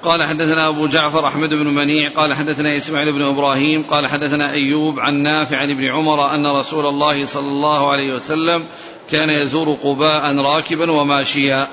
قال 0.05 0.23
حدثنا 0.23 0.69
أبو 0.69 0.87
جعفر 0.87 1.27
أحمد 1.27 1.55
بن 1.55 1.67
منيع 1.67 2.11
قال 2.11 2.35
حدثنا 2.35 2.77
إسماعيل 2.77 3.13
بن 3.13 3.23
إبراهيم 3.23 3.83
قال 3.83 4.07
حدثنا 4.07 4.53
أيوب 4.53 5.01
عن 5.01 5.15
نافع 5.15 5.57
عن 5.57 5.71
ابن 5.71 5.85
عمر 5.85 6.35
أن 6.35 6.47
رسول 6.47 6.87
الله 6.87 7.27
صلى 7.27 7.49
الله 7.49 7.91
عليه 7.91 8.15
وسلم 8.15 8.65
كان 9.11 9.31
يزور 9.31 9.73
قباء 9.83 10.37
راكبا 10.37 10.91
وماشيا. 10.91 11.69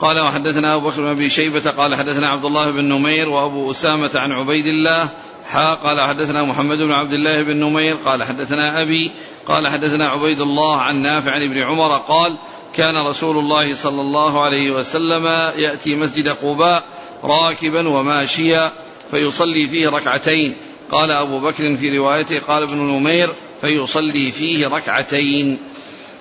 قال 0.00 0.20
وحدثنا 0.20 0.74
أبو 0.74 0.88
بكر 0.88 1.00
بن 1.00 1.08
أبي 1.08 1.28
شيبة 1.28 1.70
قال 1.70 1.94
حدثنا 1.94 2.28
عبد 2.28 2.44
الله 2.44 2.70
بن 2.70 2.84
نمير 2.84 3.28
وأبو 3.28 3.70
أسامة 3.70 4.10
عن 4.14 4.32
عبيد 4.32 4.66
الله 4.66 5.08
حا 5.48 5.74
قال 5.74 6.00
حدثنا 6.00 6.42
محمد 6.42 6.78
بن 6.78 6.92
عبد 6.92 7.12
الله 7.12 7.42
بن 7.42 7.56
نمير 7.56 7.96
قال 8.04 8.24
حدثنا 8.24 8.82
أبي 8.82 9.10
قال 9.46 9.68
حدثنا 9.68 10.08
عبيد 10.08 10.40
الله 10.40 10.76
عن 10.76 11.02
نافع 11.02 11.30
عن 11.30 11.42
ابن 11.42 11.58
عمر 11.58 11.96
قال 11.96 12.36
كان 12.74 13.06
رسول 13.06 13.38
الله 13.38 13.74
صلى 13.74 14.00
الله 14.00 14.44
عليه 14.44 14.70
وسلم 14.70 15.26
يأتي 15.56 15.94
مسجد 15.94 16.28
قباء 16.28 16.82
راكبا 17.24 17.88
وماشيا 17.88 18.72
فيصلي 19.10 19.68
فيه 19.68 19.88
ركعتين. 19.88 20.56
قال 20.90 21.10
أبو 21.10 21.40
بكر 21.40 21.76
في 21.76 21.98
روايته 21.98 22.40
قال 22.40 22.62
ابن 22.62 22.76
نمير 22.76 23.28
فيصلي 23.60 24.30
فيه 24.32 24.68
ركعتين. 24.68 25.58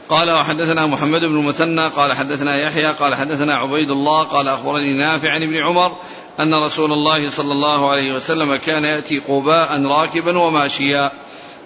قال 0.10 0.32
وحدثنا 0.32 0.86
محمد 0.86 1.20
بن 1.20 1.40
المثنى 1.40 1.88
قال 1.88 2.14
حدثنا 2.14 2.58
يحيى 2.58 2.86
قال 2.86 3.16
حدثنا 3.16 3.56
عبيد 3.56 3.92
الله 3.92 4.24
قال 4.24 4.48
أخبرني 4.48 4.98
نافع 4.98 5.32
عن 5.32 5.44
ابن 5.44 5.56
عمر 5.56 5.96
أن 6.40 6.54
رسول 6.54 6.94
الله 6.94 7.30
صلى 7.30 7.52
الله 7.52 7.90
عليه 7.90 8.14
وسلم 8.14 8.56
كان 8.56 8.84
يأتي 8.84 9.20
قباء 9.20 9.84
راكبا 9.84 10.38
وماشيا. 10.38 11.12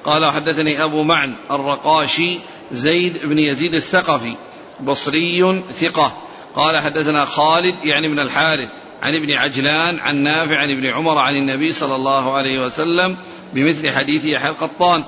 قال 0.06 0.26
وحدثني 0.26 0.84
أبو 0.84 1.04
معن 1.04 1.34
الرقاشي 1.52 2.40
زيد 2.72 3.18
بن 3.24 3.40
يزيد 3.40 3.74
الثقفي 3.74 4.34
بصري 4.80 5.64
ثقة. 5.80 6.14
قال 6.56 6.78
حدثنا 6.78 7.26
خالد 7.26 7.76
يعني 7.84 8.10
من 8.10 8.20
الحارث 8.20 8.70
عن 9.02 9.16
ابن 9.16 9.32
عجلان 9.32 10.00
عن 10.00 10.24
نافع 10.24 10.58
عن 10.58 10.72
ابن 10.72 10.86
عمر 10.86 11.18
عن 11.18 11.36
النبي 11.36 11.74
صلى 11.74 11.96
الله 11.96 12.34
عليه 12.34 12.66
وسلم 12.66 13.18
بمثل 13.54 13.92
حديث 13.92 14.26
يحيى 14.26 14.50
القطان 14.50 15.04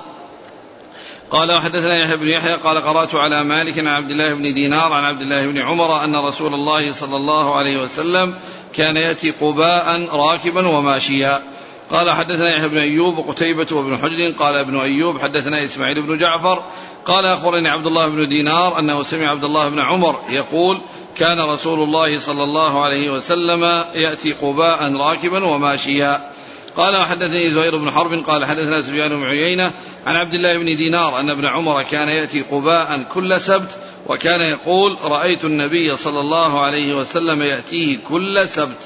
قال 1.32 1.52
وحدثنا 1.52 1.96
يحيى 1.96 2.16
بن 2.16 2.28
يحيى 2.28 2.56
قال 2.56 2.78
قرأت 2.78 3.14
على 3.14 3.44
مالك 3.44 3.78
عن 3.78 3.86
عبد 3.86 4.10
الله 4.10 4.34
بن 4.34 4.54
دينار 4.54 4.92
عن 4.92 5.04
عبد 5.04 5.22
الله 5.22 5.46
بن 5.46 5.58
عمر 5.58 6.04
أن 6.04 6.16
رسول 6.16 6.54
الله 6.54 6.92
صلى 6.92 7.16
الله 7.16 7.56
عليه 7.56 7.82
وسلم 7.82 8.34
كان 8.74 8.96
يأتي 8.96 9.30
قباء 9.30 10.08
راكبا 10.12 10.68
وماشيا. 10.68 11.42
قال 11.90 12.10
حدثنا 12.10 12.56
يحيى 12.56 12.68
بن 12.68 12.78
أيوب 12.78 13.18
وقتيبة 13.18 13.66
وابن 13.72 13.96
حجر 13.96 14.30
قال 14.38 14.56
ابن 14.56 14.78
أيوب 14.78 15.20
حدثنا 15.20 15.64
إسماعيل 15.64 16.02
بن 16.02 16.16
جعفر 16.16 16.62
قال 17.06 17.26
أخبرني 17.26 17.68
عبد 17.68 17.86
الله 17.86 18.08
بن 18.08 18.28
دينار 18.28 18.78
أنه 18.78 19.02
سمع 19.02 19.30
عبد 19.30 19.44
الله 19.44 19.68
بن 19.68 19.80
عمر 19.80 20.20
يقول 20.28 20.78
كان 21.16 21.40
رسول 21.40 21.82
الله 21.82 22.18
صلى 22.18 22.44
الله 22.44 22.84
عليه 22.84 23.10
وسلم 23.10 23.84
يأتي 23.94 24.32
قباء 24.32 24.96
راكبا 24.96 25.44
وماشيا. 25.44 26.31
قال 26.76 26.96
وحدثني 26.96 27.50
زهير 27.50 27.76
بن 27.76 27.90
حرب 27.90 28.24
قال 28.26 28.44
حدثنا 28.44 28.82
سفيان 28.82 29.16
بن 29.16 29.24
عيينة 29.24 29.72
عن 30.06 30.16
عبد 30.16 30.34
الله 30.34 30.56
بن 30.56 30.64
دينار 30.64 31.20
أن 31.20 31.30
ابن 31.30 31.46
عمر 31.46 31.82
كان 31.82 32.08
يأتي 32.08 32.42
قباء 32.42 33.06
كل 33.14 33.40
سبت 33.40 33.70
وكان 34.06 34.40
يقول 34.40 34.96
رأيت 35.04 35.44
النبي 35.44 35.96
صلى 35.96 36.20
الله 36.20 36.60
عليه 36.60 36.94
وسلم 36.94 37.42
يأتيه 37.42 37.98
كل 38.08 38.48
سبت. 38.48 38.78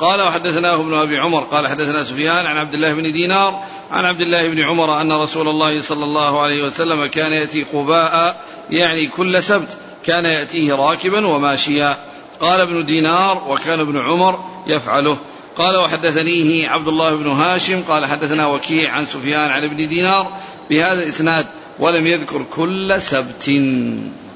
قال 0.00 0.22
وحدثناه 0.22 0.74
ابن 0.74 0.94
أبي 0.94 1.18
عمر 1.18 1.40
قال 1.40 1.66
حدثنا 1.66 2.04
سفيان 2.04 2.46
عن 2.46 2.56
عبد 2.56 2.74
الله 2.74 2.94
بن 2.94 3.12
دينار 3.12 3.62
عن 3.90 4.04
عبد 4.04 4.20
الله 4.20 4.48
بن 4.48 4.60
عمر 4.60 5.00
أن 5.00 5.12
رسول 5.12 5.48
الله 5.48 5.80
صلى 5.80 6.04
الله 6.04 6.40
عليه 6.40 6.66
وسلم 6.66 7.06
كان 7.06 7.32
يأتي 7.32 7.62
قباء 7.72 8.44
يعني 8.70 9.06
كل 9.06 9.42
سبت 9.42 9.68
كان 10.06 10.24
يأتيه 10.24 10.74
راكبا 10.74 11.26
وماشيا. 11.26 11.96
قال 12.40 12.60
ابن 12.60 12.84
دينار 12.84 13.42
وكان 13.48 13.80
ابن 13.80 13.98
عمر 13.98 14.44
يفعله. 14.66 15.18
قال 15.58 15.76
وحدثنيه 15.76 16.68
عبد 16.68 16.88
الله 16.88 17.16
بن 17.16 17.26
هاشم 17.26 17.82
قال 17.82 18.06
حدثنا 18.06 18.46
وكيع 18.46 18.92
عن 18.92 19.06
سفيان 19.06 19.50
عن 19.50 19.64
ابن 19.64 19.76
دينار 19.76 20.32
بهذا 20.70 21.02
الإسناد 21.02 21.46
ولم 21.78 22.06
يذكر 22.06 22.42
كل 22.56 23.02
سبت. 23.02 23.44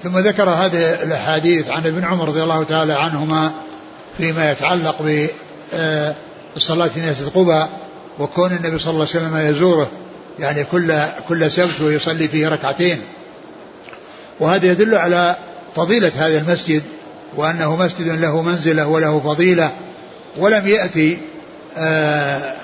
ثم 0.03 0.19
ذكر 0.19 0.51
هذه 0.51 1.03
الأحاديث 1.03 1.69
عن 1.69 1.87
ابن 1.87 2.05
عمر 2.05 2.29
رضي 2.29 2.43
الله 2.43 2.65
تعالى 2.65 2.93
عنهما 2.93 3.53
فيما 4.19 4.53
يتعلق 4.53 5.03
بالصلاة 6.55 6.87
في 6.87 7.01
مسجد 7.01 7.29
قبى 7.29 7.67
وكون 8.19 8.53
النبي 8.53 8.79
صلى 8.79 8.91
الله 8.91 9.07
عليه 9.15 9.27
وسلم 9.27 9.37
يزوره 9.37 9.91
يعني 10.39 10.65
كل 10.65 10.95
كل 11.29 11.51
سبت 11.51 11.81
ويصلي 11.81 12.29
فيه 12.29 12.49
ركعتين. 12.49 13.01
وهذا 14.41 14.67
يدل 14.67 14.95
على 14.95 15.37
فضيلة 15.77 16.13
هذا 16.17 16.39
المسجد 16.39 16.83
وأنه 17.37 17.77
مسجد 17.77 18.09
له 18.09 18.43
منزلة 18.43 18.87
وله 18.87 19.21
فضيلة 19.21 19.73
ولم 20.39 20.67
يأتي 20.67 21.19
آه 21.77 22.55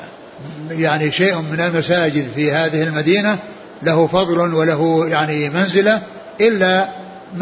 يعني 0.70 1.12
شيء 1.12 1.40
من 1.40 1.60
المساجد 1.60 2.26
في 2.34 2.52
هذه 2.52 2.82
المدينة 2.82 3.38
له 3.82 4.06
فضل 4.06 4.54
وله 4.54 5.08
يعني 5.08 5.50
منزلة 5.50 6.02
إلا 6.40 6.88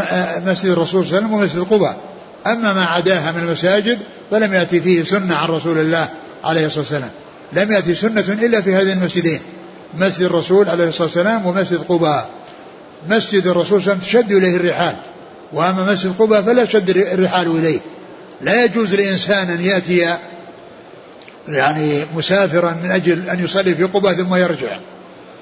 آه، 0.01 0.39
مسجد 0.47 0.71
الرسول 0.71 1.07
صلى 1.07 1.19
الله 1.19 1.29
عليه 1.29 1.29
وسلم 1.29 1.33
ومسجد 1.33 1.73
قباء 1.75 1.97
أما 2.47 2.73
ما 2.73 2.85
عداها 2.85 3.33
من 3.33 3.43
المساجد 3.43 3.99
فلم 4.31 4.55
يأتي 4.55 4.81
فيه 4.81 5.05
سنة 5.05 5.37
عن 5.37 5.49
رسول 5.49 5.79
الله 5.79 6.09
عليه 6.45 6.67
الصلاة 6.67 6.81
والسلام. 6.81 7.11
لم 7.53 7.73
يأتي 7.73 7.95
سنة 7.95 8.21
إلا 8.21 8.61
في 8.61 8.75
هذين 8.75 8.99
المسجدين 8.99 9.41
مسجد 9.99 10.23
الرسول 10.23 10.69
عليه 10.69 10.89
الصلاة 10.89 11.07
والسلام 11.07 11.47
ومسجد 11.47 11.79
قباء 11.79 12.29
مسجد 13.09 13.47
الرسول 13.47 13.83
صلى 13.83 13.93
الله 13.93 14.05
عليه 14.05 14.05
وسلم 14.05 14.23
تشد 14.23 14.33
إليه 14.33 14.57
الرحال 14.57 14.97
وأما 15.53 15.93
مسجد 15.93 16.15
قباء 16.19 16.43
فلا 16.43 16.65
تشد 16.65 16.91
الرحال 16.91 17.59
إليه. 17.59 17.81
لا 18.41 18.65
يجوز 18.65 18.95
لإنسان 18.95 19.51
أن 19.51 19.61
يأتي 19.61 20.17
يعني 21.49 22.05
مسافرا 22.15 22.77
من 22.83 22.91
أجل 22.91 23.31
أن 23.31 23.45
يصلي 23.45 23.75
في 23.75 23.85
قباء 23.85 24.15
ثم 24.15 24.35
يرجع. 24.35 24.79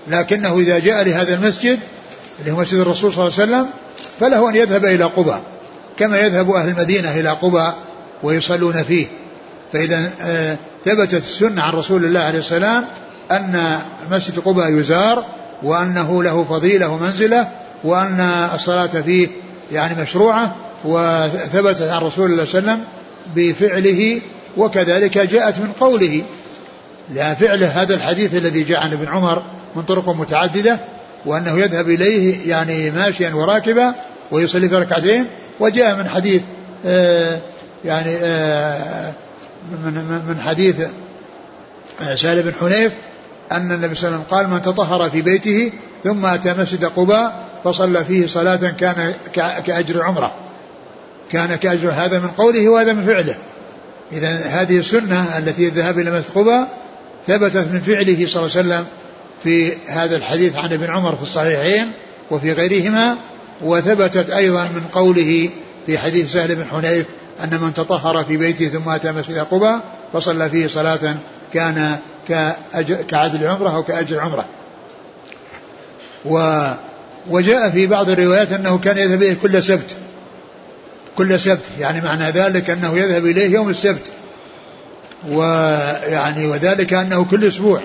لكنه 0.09 0.59
إذا 0.59 0.79
جاء 0.79 1.05
لهذا 1.05 1.35
المسجد 1.35 1.79
اللي 2.41 2.51
هو 2.53 2.57
مسجد 2.57 2.79
الرسول 2.79 3.13
صلى 3.13 3.25
الله 3.25 3.41
عليه 3.41 3.45
وسلم 3.53 3.67
فله 4.21 4.51
أن 4.51 4.55
يذهب 4.55 4.85
إلى 4.85 5.05
قباء 5.05 5.43
كما 5.99 6.19
يذهب 6.19 6.51
أهل 6.51 6.69
المدينة 6.69 7.21
إلى 7.21 7.31
قباء 7.31 7.77
ويصلون 8.23 8.83
فيه. 8.83 9.07
فإذا 9.73 10.11
آه، 10.21 10.57
ثبتت 10.85 11.15
السنة 11.15 11.63
عن 11.63 11.73
رسول 11.73 12.05
الله 12.05 12.21
عليه 12.21 12.39
السلام 12.39 12.85
أن 13.31 13.79
مسجد 14.11 14.39
قباء 14.39 14.71
يزار 14.71 15.27
وأنه 15.63 16.23
له 16.23 16.45
فضيلة 16.45 16.89
ومنزلة 16.89 17.49
وأن 17.85 18.21
الصلاة 18.55 18.87
فيه 18.87 19.29
يعني 19.73 20.03
مشروعة 20.03 20.57
وثبتت 20.85 21.83
عن 21.83 22.03
رسول 22.03 22.31
الله 22.31 22.45
صلى 22.45 22.59
الله 22.59 22.73
عليه 22.73 22.83
وسلم 22.83 22.85
بفعله 23.37 24.21
وكذلك 24.57 25.19
جاءت 25.19 25.59
من 25.59 25.73
قوله. 25.81 26.23
لأن 27.15 27.35
فعله 27.35 27.83
هذا 27.83 27.95
الحديث 27.95 28.35
الذي 28.35 28.63
جاء 28.63 28.81
عن 28.81 28.93
ابن 28.93 29.09
عمر 29.09 29.43
من 29.77 29.83
طرق 29.83 30.09
متعددة 30.09 30.79
وأنه 31.27 31.59
يذهب 31.59 31.91
إليه 31.91 32.49
يعني 32.51 32.91
ماشيا 32.91 33.35
وراكبا 33.35 33.95
ويصلي 34.31 34.69
في 34.69 34.77
ركعتين 34.77 35.27
وجاء 35.61 35.97
من 35.97 36.09
حديث 36.09 36.43
آه 36.87 37.39
يعني 37.85 38.17
آه 38.17 39.13
من, 39.85 40.23
من 40.29 40.41
حديث 40.41 40.77
آه، 42.03 42.15
سالم 42.15 42.43
بن 42.43 42.53
حنيف 42.61 42.93
أن 43.53 43.73
النبي 43.73 43.95
صلى 43.95 44.09
الله 44.09 44.19
عليه 44.19 44.27
وسلم 44.27 44.39
قال 44.39 44.49
من 44.49 44.63
تطهر 44.63 45.11
في 45.11 45.23
بيته 45.23 45.73
ثم 46.05 46.27
أتى 46.27 46.55
مسجد 46.55 46.85
قباء 46.85 47.45
فصلى 47.65 48.05
فيه 48.05 48.27
صلاة 48.27 48.57
كان 48.57 49.15
كأجر 49.35 50.03
عمرة 50.03 50.33
كان 51.33 51.55
كأجر 51.55 51.91
هذا 51.91 52.19
من 52.19 52.29
قوله 52.29 52.69
وهذا 52.69 52.93
من 52.93 53.07
فعله. 53.07 53.37
إذا 54.13 54.29
هذه 54.29 54.79
السنة 54.79 55.39
التي 55.39 55.69
الذهاب 55.69 55.99
إلى 55.99 56.11
مسجد 56.11 56.31
قباء 56.35 56.79
ثبتت 57.27 57.69
من 57.73 57.81
فعله 57.81 58.27
صلى 58.27 58.43
الله 58.43 58.57
عليه 58.57 58.69
وسلم 58.69 58.87
في 59.43 59.73
هذا 59.87 60.17
الحديث 60.17 60.57
عن 60.57 60.73
ابن 60.73 60.91
عمر 60.91 61.17
في 61.17 61.23
الصحيحين 61.23 61.93
وفي 62.31 62.53
غيرهما 62.53 63.17
وثبتت 63.63 64.31
أيضا 64.31 64.65
من 64.65 64.83
قوله 64.93 65.51
في 65.87 65.99
حديث 65.99 66.33
سهل 66.33 66.55
بن 66.55 66.65
حنيف 66.65 67.07
أن 67.45 67.61
من 67.61 67.75
تطهر 67.75 68.25
في 68.25 68.37
بيته 68.37 68.69
ثم 68.69 68.89
أتى 68.89 69.13
مسجد 69.13 69.39
قباء 69.39 69.81
فصلى 70.13 70.51
فيه 70.51 70.67
صلاة 70.67 71.17
كان 71.55 71.99
كعدل 73.09 73.47
عمرة 73.47 73.77
أو 73.77 73.83
كأجر 73.83 74.21
عمرة. 74.21 74.45
و 76.25 76.65
وجاء 77.31 77.71
في 77.71 77.87
بعض 77.87 78.11
الروايات 78.11 78.53
أنه 78.53 78.79
كان 78.79 78.99
يذهب 78.99 79.23
إليه 79.23 79.37
كل 79.43 79.63
سبت. 79.63 79.95
كل 81.19 81.41
سبت. 81.41 81.63
يعني 81.81 82.01
معنى 82.01 82.31
ذلك 82.31 82.71
أنه 82.71 82.99
يذهب 82.99 83.27
إليه 83.27 83.51
يوم 83.51 83.69
السبت. 83.69 84.11
ويعني 85.29 86.47
وذلك 86.47 86.93
أنه 86.93 87.25
كل 87.25 87.45
أسبوع. 87.45 87.83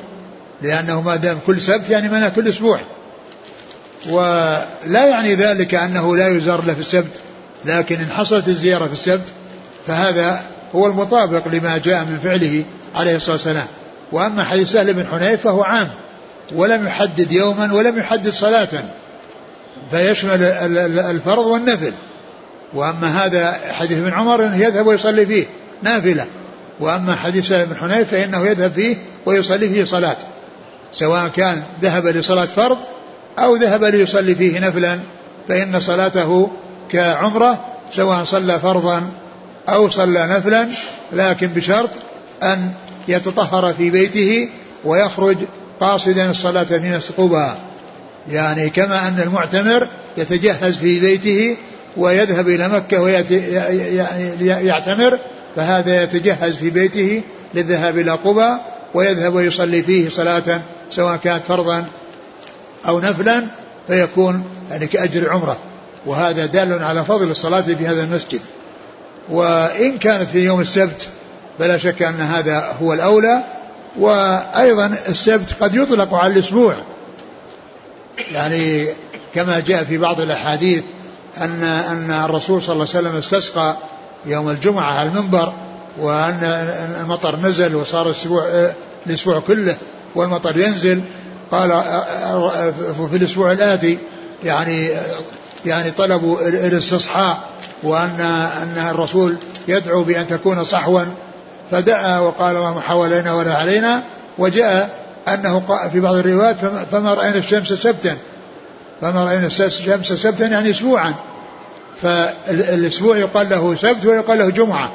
لأنه 0.62 1.02
ما 1.02 1.16
دام 1.16 1.40
كل 1.48 1.62
سبت 1.62 1.90
يعني 1.90 2.10
معناه 2.10 2.30
كل 2.30 2.48
أسبوع. 2.48 2.80
ولا 4.10 5.06
يعني 5.08 5.36
ذلك 5.36 5.76
أنه 5.76 6.16
لا 6.16 6.28
يزار 6.28 6.64
له 6.66 6.74
في 6.74 6.80
السبت. 6.80 7.20
لكن 7.66 7.96
إن 7.96 8.12
حصلت 8.12 8.48
الزيارة 8.48 8.88
في 8.88 8.94
السبت 8.94 9.28
فهذا 9.88 10.42
هو 10.76 10.88
المطابق 10.88 11.48
لما 11.48 11.78
جاء 11.78 12.04
من 12.04 12.20
فعله 12.24 12.64
عليه 12.96 13.16
الصلاة 13.16 13.36
والسلام. 13.36 13.68
وأما 14.12 14.44
حديث 14.44 14.72
سهل 14.72 14.94
بن 14.94 15.08
حنيف 15.08 15.42
فهو 15.42 15.64
عام. 15.64 15.90
ولم 16.56 16.88
يحدد 16.88 17.32
يوما 17.32 17.74
ولم 17.74 17.98
يحدد 17.98 18.30
صلاة. 18.30 18.70
فيشمل 19.92 20.44
الفرض 21.00 21.46
والنفل. 21.46 21.94
وأما 22.74 23.26
هذا 23.26 23.60
حديث 23.72 23.98
ابن 23.98 24.14
عمر 24.14 24.46
أنه 24.46 24.58
يذهب 24.58 24.88
ويصلي 24.88 25.26
فيه 25.26 25.46
نافلة. 25.84 26.26
وأما 26.80 27.16
حديث 27.16 27.48
سهل 27.48 27.66
بن 27.66 27.76
حنيف 27.76 28.12
فإنه 28.12 28.46
يذهب 28.46 28.72
فيه 28.72 28.98
ويصلي 29.26 29.70
فيه 29.70 29.84
صلاة. 29.84 30.18
سواء 30.94 31.28
كان 31.28 31.64
ذهب 31.82 32.08
لصلاة 32.08 32.46
فرض 32.46 32.78
أو 33.40 33.56
ذهب 33.56 33.84
ليصلي 33.84 34.36
فيه 34.36 34.60
نفلا 34.60 35.00
فإن 35.48 35.80
صلاته 35.80 36.50
كعمرة 36.92 37.66
سواء 37.92 38.24
صلى 38.24 38.60
فرضا 38.60 39.10
أو 39.70 39.90
صلى 39.90 40.28
نفلا 40.28 40.68
لكن 41.14 41.48
بشرط 41.48 41.90
أن 42.44 42.72
يتطهر 43.08 43.74
في 43.74 43.90
بيته 43.90 44.50
ويخرج 44.86 45.38
قاصدا 45.80 46.30
الصلاة 46.30 46.64
في 46.64 46.98
مسقوبة 46.98 47.56
يعني 48.32 48.70
كما 48.70 49.08
أن 49.08 49.20
المعتمر 49.20 49.90
يتجهز 50.18 50.78
في 50.78 51.00
بيته 51.00 51.58
ويذهب 51.98 52.50
إلى 52.50 52.68
مكة 52.68 53.02
ويعتمر 53.02 55.20
فهذا 55.56 56.04
يتجهز 56.04 56.56
في 56.56 56.70
بيته 56.70 57.22
للذهاب 57.54 57.98
إلى 57.98 58.12
قبى 58.12 58.48
ويذهب 58.94 59.36
ويصلي 59.36 59.84
فيه 59.84 60.10
صلاة 60.10 60.62
سواء 60.92 61.18
كانت 61.18 61.44
فرضا 61.44 61.86
أو 62.88 63.00
نفلا 63.00 63.44
فيكون 63.88 64.44
يعني 64.72 64.88
كأجر 64.88 65.30
عمرة. 65.30 65.58
وهذا 66.06 66.46
دال 66.46 66.84
على 66.84 67.06
فضل 67.06 67.32
الصلاة 67.32 67.62
في 67.62 67.88
هذا 67.88 68.04
المسجد. 68.04 68.42
وإن 69.30 69.98
كانت 69.98 70.30
في 70.30 70.40
يوم 70.40 70.62
السبت 70.62 71.08
فلا 71.60 71.78
شك 71.78 72.04
أن 72.04 72.22
هذا 72.22 72.76
هو 72.82 72.94
الأولى. 72.94 73.44
وأيضا 74.00 74.96
السبت 75.08 75.50
قد 75.60 75.76
يطلق 75.76 76.14
على 76.14 76.34
الأسبوع. 76.34 76.76
يعني 78.34 78.88
كما 79.36 79.60
جاء 79.60 79.84
في 79.84 79.98
بعض 79.98 80.22
الأحاديث 80.22 80.84
أن 81.42 81.64
أن 81.64 82.12
الرسول 82.12 82.62
صلى 82.62 82.74
الله 82.74 82.88
عليه 82.96 83.00
وسلم 83.00 83.16
استسقى 83.16 83.76
يوم 84.26 84.50
الجمعة 84.50 85.00
على 85.00 85.10
المنبر 85.10 85.54
وأن 86.00 86.44
المطر 87.02 87.36
نزل 87.36 87.76
وصار 87.76 88.06
الأسبوع 88.06 88.70
الأسبوع 89.08 89.40
كله 89.48 89.76
والمطر 90.16 90.58
ينزل. 90.58 91.02
قال 91.52 91.84
في 93.12 93.16
الأسبوع 93.18 93.52
الآتي 93.52 93.98
يعني 94.44 94.90
يعني 95.66 95.92
طلبوا 95.92 96.48
الاستصحاء 96.48 97.40
وأن 97.84 98.22
أن 98.62 98.88
الرسول 98.92 99.38
يدعو 99.68 100.04
بأن 100.04 100.28
تكون 100.28 100.64
صحوا. 100.64 101.02
فدعا 101.72 102.20
وقال 102.20 102.56
اللهم 102.56 102.80
حوالينا 102.80 103.34
ولا 103.34 103.56
علينا. 103.56 104.02
وجاء 104.38 104.90
أنه 105.28 105.60
في 105.92 106.00
بعض 106.00 106.16
الروايات 106.16 106.56
فما 106.92 107.14
رأينا 107.14 107.38
الشمس 107.38 107.68
سبتا. 107.68 108.18
فما 109.02 109.26
رأينا 109.26 109.48
الشمس 109.48 110.14
سبتا 110.14 110.46
يعني 110.46 110.70
أسبوعا. 110.70 111.16
فالأسبوع 112.02 113.18
يقال 113.18 113.50
له 113.50 113.76
سبت 113.76 114.06
ويقال 114.06 114.40
له 114.40 114.50
جمعة. 114.50 114.92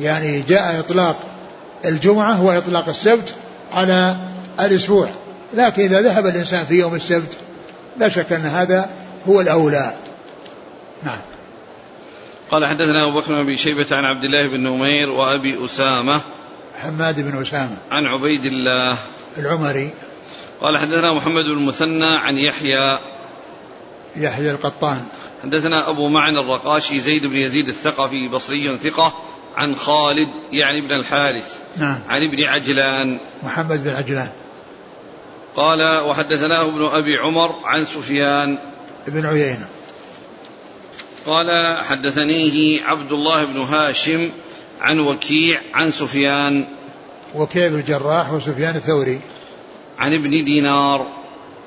يعني 0.00 0.40
جاء 0.40 0.80
إطلاق 0.80 1.16
الجمعة 1.84 2.42
وإطلاق 2.42 2.88
السبت 2.88 3.34
على 3.72 4.16
الأسبوع. 4.60 5.08
لكن 5.54 5.82
إذا 5.82 6.00
ذهب 6.00 6.26
الإنسان 6.26 6.64
في 6.64 6.74
يوم 6.74 6.94
السبت 6.94 7.36
لا 7.98 8.08
شك 8.08 8.32
أن 8.32 8.40
هذا 8.40 8.90
هو 9.28 9.40
الأولى. 9.40 9.92
نعم. 11.02 11.18
قال 12.50 12.66
حدثنا 12.66 13.08
أبو 13.08 13.20
بكر 13.20 13.42
بن 13.42 13.56
شيبة 13.56 13.86
عن 13.96 14.04
عبد 14.04 14.24
الله 14.24 14.48
بن 14.48 14.60
نمير 14.60 15.10
وأبي 15.10 15.64
أسامة 15.64 16.20
حماد 16.82 17.20
بن 17.20 17.42
أسامة. 17.42 17.76
عن 17.90 18.06
عبيد 18.06 18.44
الله. 18.44 18.96
العمري. 19.38 19.90
قال 20.60 20.78
حدثنا 20.78 21.12
محمد 21.12 21.44
بن 21.44 21.50
المثنى 21.50 22.16
عن 22.16 22.36
يحيى 22.36 22.98
يحيى 24.16 24.50
القطان. 24.50 25.04
حدثنا 25.42 25.90
أبو 25.90 26.08
معن 26.08 26.36
الرقاشي 26.36 27.00
زيد 27.00 27.26
بن 27.26 27.36
يزيد 27.36 27.68
الثقفي 27.68 28.28
بصري 28.28 28.78
ثقة 28.78 29.14
عن 29.56 29.76
خالد 29.76 30.28
يعني 30.52 30.78
ابن 30.78 30.92
الحارث 30.92 31.58
نعم. 31.76 32.00
عن 32.08 32.24
ابن 32.24 32.44
عجلان. 32.44 33.18
محمد 33.42 33.84
بن 33.84 33.90
عجلان. 33.90 34.28
قال 35.56 36.04
وحدثناه 36.04 36.68
ابن 36.68 36.84
أبي 36.84 37.16
عمر 37.16 37.54
عن 37.64 37.84
سفيان. 37.84 38.58
بن 39.06 39.26
عيينة. 39.26 39.68
قال 41.26 41.78
حدثنيه 41.84 42.84
عبد 42.84 43.12
الله 43.12 43.44
بن 43.44 43.60
هاشم 43.60 44.30
عن 44.80 45.00
وكيع 45.00 45.60
عن 45.74 45.90
سفيان. 45.90 46.64
وكيع 47.34 47.68
بن 47.68 47.78
الجراح 47.78 48.32
وسفيان 48.32 48.76
الثوري. 48.76 49.20
عن 49.98 50.14
ابن 50.14 50.30
دينار. 50.30 51.19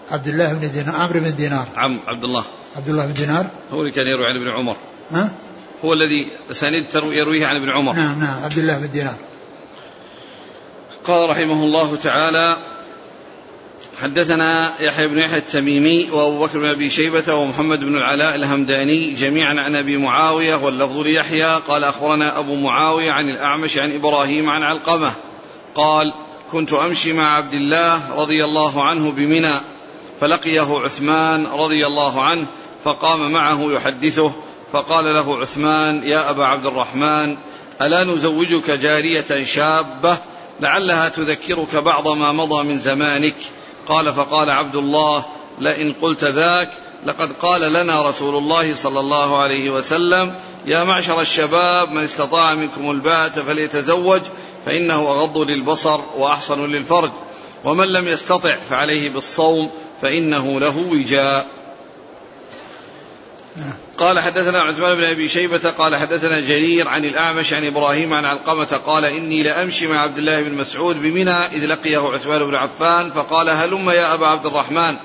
عبد 0.09 0.27
الله 0.27 0.53
بن 0.53 0.71
دينار 0.71 0.95
عمرو 0.95 1.19
بن 1.19 1.35
دينار. 1.35 1.67
عم 1.77 1.99
عبد 2.07 2.23
الله 2.23 2.43
عبد 2.75 2.89
الله 2.89 3.05
بن 3.05 3.13
دينار. 3.13 3.45
هو 3.73 3.79
اللي 3.81 3.91
كان 3.91 4.07
يروي 4.07 4.25
عن 4.25 4.35
ابن 4.35 4.49
عمر. 4.49 4.75
ها؟ 5.11 5.31
هو 5.85 5.93
الذي 5.93 6.27
أسانيد 6.51 6.85
يرويه 6.95 7.47
عن 7.47 7.55
ابن 7.55 7.69
عمر. 7.69 7.93
نعم 7.93 8.19
نعم 8.19 8.43
عبد 8.43 8.57
الله 8.57 8.77
بن 8.79 8.91
دينار. 8.91 9.15
قال 11.07 11.29
رحمه 11.29 11.63
الله 11.63 11.95
تعالى 11.95 12.57
حدثنا 14.01 14.81
يحيى 14.81 15.07
بن 15.07 15.17
يحيى 15.17 15.37
التميمي 15.37 16.09
وأبو 16.11 16.45
بكر 16.45 16.59
بن 16.59 16.65
أبي 16.65 16.89
شيبة 16.89 17.35
ومحمد 17.35 17.79
بن 17.79 17.95
العلاء 17.95 18.35
الهمداني 18.35 19.13
جميعا 19.13 19.59
عن 19.59 19.75
أبي 19.75 19.97
معاوية 19.97 20.55
واللفظ 20.55 20.97
ليحيى. 20.97 21.59
قال 21.67 21.83
أخبرنا 21.83 22.39
أبو 22.39 22.55
معاوية 22.55 23.11
عن 23.11 23.29
الأعمش 23.29 23.77
عن 23.77 23.95
إبراهيم 23.95 24.49
عن 24.49 24.63
علقمة. 24.63 25.11
قال 25.75 26.13
كنت 26.51 26.73
أمشي 26.73 27.13
مع 27.13 27.35
عبد 27.35 27.53
الله 27.53 28.15
رضي 28.15 28.45
الله 28.45 28.83
عنه 28.83 29.11
بمنى. 29.11 29.72
فلقيه 30.23 30.79
عثمان 30.83 31.47
رضي 31.47 31.87
الله 31.87 32.21
عنه 32.21 32.45
فقام 32.83 33.31
معه 33.31 33.71
يحدثه 33.71 34.31
فقال 34.73 35.05
له 35.05 35.37
عثمان 35.37 36.03
يا 36.03 36.29
أبا 36.29 36.45
عبد 36.45 36.65
الرحمن 36.65 37.37
ألا 37.81 38.03
نزوجك 38.03 38.71
جارية 38.71 39.43
شابة؟ 39.43 40.17
لعلها 40.59 41.09
تذكرك 41.09 41.75
بعض 41.75 42.07
ما 42.07 42.31
مضى 42.31 42.63
من 42.63 42.79
زمانك. 42.79 43.35
قال 43.87 44.13
فقال 44.13 44.49
عبد 44.49 44.75
الله 44.75 45.25
لئن 45.59 45.93
قلت 46.01 46.23
ذاك 46.23 46.69
لقد 47.05 47.31
قال 47.31 47.73
لنا 47.73 48.09
رسول 48.09 48.35
الله 48.35 48.75
صلى 48.75 48.99
الله 48.99 49.37
عليه 49.37 49.69
وسلم 49.69 50.35
يا 50.65 50.83
معشر 50.83 51.21
الشباب 51.21 51.91
من 51.91 52.03
استطاع 52.03 52.53
منكم 52.53 52.91
الباءة 52.91 53.41
فليتزوج 53.41 54.21
فإنه 54.65 54.99
أغض 54.99 55.37
للبصر 55.37 55.99
وأحصن 56.17 56.71
للفرج 56.71 57.11
ومن 57.63 57.87
لم 57.87 58.07
يستطع 58.07 58.57
فعليه 58.69 59.09
بالصوم 59.09 59.69
فإنه 60.03 60.59
له 60.59 60.77
وجاء. 60.77 61.47
قال 63.97 64.19
حدثنا 64.19 64.61
عثمان 64.61 64.95
بن 64.95 65.03
أبي 65.03 65.27
شيبة 65.27 65.69
قال 65.69 65.95
حدثنا 65.95 66.39
جرير 66.39 66.87
عن 66.87 67.05
الأعمش 67.05 67.53
عن 67.53 67.65
إبراهيم 67.65 68.13
عن 68.13 68.25
علقمة 68.25 68.79
قال 68.85 69.05
إني 69.05 69.43
لأمشي 69.43 69.87
مع 69.87 69.99
عبد 69.99 70.17
الله 70.17 70.41
بن 70.41 70.55
مسعود 70.55 71.01
بمنى 71.01 71.31
إذ 71.31 71.65
لقيه 71.65 71.99
عثمان 71.99 72.43
بن 72.43 72.55
عفان 72.55 73.11
فقال 73.11 73.49
هلم 73.49 73.89
يا 73.89 74.13
أبا 74.13 74.27
عبد 74.27 74.45
الرحمن؟ 74.45 74.97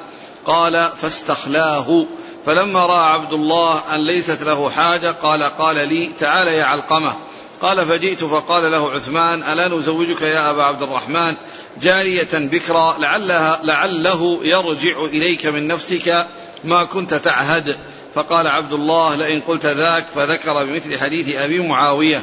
قال 0.46 0.90
فاستخلاه. 0.96 2.06
فلما 2.46 2.86
رأى 2.86 3.06
عبد 3.06 3.32
الله 3.32 3.94
أن 3.94 4.00
ليست 4.00 4.42
له 4.42 4.70
حاجة 4.70 5.12
قال 5.22 5.42
قال 5.42 5.88
لي 5.88 6.10
تعال 6.18 6.48
يا 6.48 6.64
علقمة. 6.64 7.14
قال 7.62 7.86
فجئت 7.86 8.24
فقال 8.24 8.72
له 8.72 8.90
عثمان 8.90 9.42
ألا 9.42 9.68
نزوجك 9.68 10.22
يا 10.22 10.50
أبا 10.50 10.62
عبد 10.62 10.82
الرحمن؟ 10.82 11.36
جارية 11.82 12.28
بكرا 12.32 12.98
لعلها 12.98 13.60
لعله 13.64 14.38
يرجع 14.42 15.04
إليك 15.04 15.46
من 15.46 15.66
نفسك 15.66 16.26
ما 16.64 16.84
كنت 16.84 17.14
تعهد. 17.14 17.76
فقال 18.14 18.46
عبد 18.46 18.72
الله 18.72 19.14
لئن 19.14 19.40
قلت 19.40 19.66
ذاك 19.66 20.08
فذكر 20.08 20.64
بمثل 20.64 20.98
حديث 20.98 21.36
أبي 21.36 21.60
معاوية. 21.60 22.22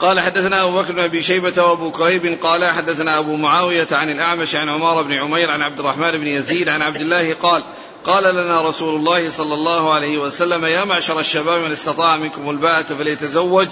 قال 0.00 0.20
حدثنا 0.20 0.62
أبو 0.62 0.82
بكر 0.82 0.92
بن 0.92 0.98
أبي 0.98 1.22
شيبة 1.22 1.62
وأبو 1.62 1.90
كريب 1.90 2.38
قال 2.42 2.66
حدثنا 2.66 3.18
أبو 3.18 3.36
معاوية 3.36 3.88
عن 3.92 4.10
الأعمش 4.10 4.56
عن 4.56 4.68
عمار 4.68 5.02
بن 5.02 5.12
عمير 5.12 5.50
عن 5.50 5.62
عبد 5.62 5.80
الرحمن 5.80 6.10
بن 6.10 6.26
يزيد 6.26 6.68
عن 6.68 6.82
عبد 6.82 7.00
الله 7.00 7.34
قال 7.34 7.62
قال 8.04 8.34
لنا 8.34 8.68
رسول 8.68 8.94
الله 8.94 9.30
صلى 9.30 9.54
الله 9.54 9.92
عليه 9.92 10.18
وسلم 10.18 10.64
يا 10.64 10.84
معشر 10.84 11.20
الشباب 11.20 11.60
من 11.60 11.72
استطاع 11.72 12.16
منكم 12.16 12.50
الباءة 12.50 12.82
فليتزوج 12.82 13.68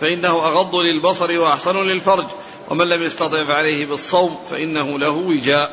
فإنه 0.00 0.28
أغض 0.28 0.76
للبصر 0.76 1.38
وأحسن 1.38 1.76
للفرج. 1.76 2.26
ومن 2.70 2.88
لم 2.88 3.02
يستطع 3.02 3.44
فعليه 3.44 3.86
بالصوم 3.86 4.38
فإنه 4.50 4.98
له 4.98 5.10
وجاء. 5.10 5.70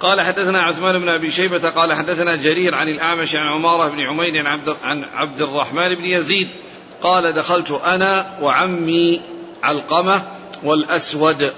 قال 0.00 0.20
حدثنا 0.20 0.62
عثمان 0.62 0.98
بن 0.98 1.08
أبي 1.08 1.30
شيبة 1.30 1.70
قال 1.70 1.92
حدثنا 1.92 2.36
جرير 2.36 2.74
عن 2.74 2.88
الأعمش 2.88 3.36
عن 3.36 3.46
عمارة 3.46 3.88
بن 3.88 4.00
عمير 4.00 4.38
عن 4.38 4.46
عبد, 4.46 4.76
عن 4.84 5.04
عبد 5.04 5.40
الرحمن 5.40 5.94
بن 5.94 6.04
يزيد. 6.04 6.48
قال 7.02 7.32
دخلت 7.32 7.70
أنا 7.70 8.38
وعمي 8.40 9.20
علقمة 9.62 10.28
والأسود 10.62 11.52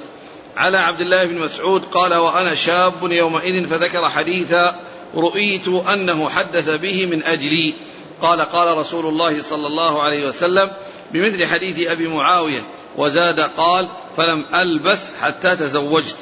على 0.56 0.78
عبد 0.78 1.00
الله 1.00 1.24
بن 1.24 1.38
مسعود. 1.38 1.84
قال 1.84 2.14
وأنا 2.14 2.54
شاب 2.54 3.12
يومئذ 3.12 3.66
فذكر 3.66 4.08
حديثا 4.08 4.80
رؤيت 5.14 5.68
أنه 5.68 6.28
حدث 6.28 6.70
به 6.70 7.06
من 7.06 7.22
أجلي. 7.22 7.74
قال 8.22 8.40
قال 8.40 8.78
رسول 8.78 9.06
الله 9.06 9.42
صلى 9.42 9.66
الله 9.66 10.02
عليه 10.02 10.28
وسلم 10.28 10.70
بمثل 11.12 11.46
حديث 11.46 11.86
أبي 11.86 12.08
معاوية 12.08 12.62
وزاد 12.96 13.40
قال 13.40 13.88
فلم 14.16 14.44
ألبث 14.54 15.20
حتى 15.22 15.56
تزوجت. 15.56 16.16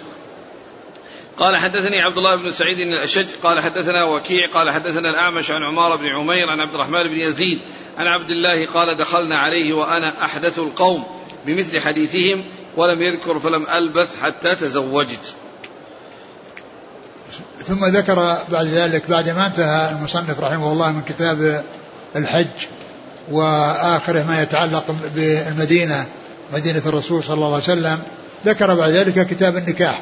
قال 1.38 1.56
حدثني 1.56 2.02
عبد 2.02 2.18
الله 2.18 2.36
بن 2.36 2.50
سعيد 2.50 2.78
الأشج 2.78 3.26
قال 3.42 3.60
حدثنا 3.60 4.04
وكيع 4.04 4.50
قال 4.54 4.70
حدثنا 4.70 5.10
الأعمش 5.10 5.50
عن 5.50 5.62
عمار 5.62 5.96
بن 5.96 6.06
عمير 6.06 6.50
عن 6.50 6.60
عبد 6.60 6.74
الرحمن 6.74 7.02
بن 7.02 7.18
يزيد 7.18 7.60
عن 7.98 8.06
عبد 8.06 8.30
الله 8.30 8.66
قال 8.66 8.96
دخلنا 8.96 9.38
عليه 9.38 9.72
وأنا 9.72 10.24
أحدث 10.24 10.58
القوم 10.58 11.04
بمثل 11.46 11.80
حديثهم 11.80 12.44
ولم 12.76 13.02
يذكر 13.02 13.38
فلم 13.38 13.66
ألبث 13.66 14.20
حتى 14.20 14.54
تزوجت. 14.54 15.34
ثم 17.66 17.84
ذكر 17.84 18.38
بعد 18.48 18.66
ذلك 18.66 19.10
بعد 19.10 19.28
ما 19.28 19.46
انتهى 19.46 19.90
المصنف 19.90 20.40
رحمه 20.40 20.72
الله 20.72 20.92
من 20.92 21.02
كتاب 21.02 21.64
الحج 22.16 22.66
وآخره 23.30 24.22
ما 24.22 24.42
يتعلق 24.42 24.94
بالمدينة 25.14 26.06
مدينة 26.52 26.82
الرسول 26.86 27.24
صلى 27.24 27.34
الله 27.34 27.46
عليه 27.46 27.56
وسلم 27.56 27.98
ذكر 28.46 28.74
بعد 28.74 28.90
ذلك 28.90 29.26
كتاب 29.26 29.56
النكاح. 29.56 30.00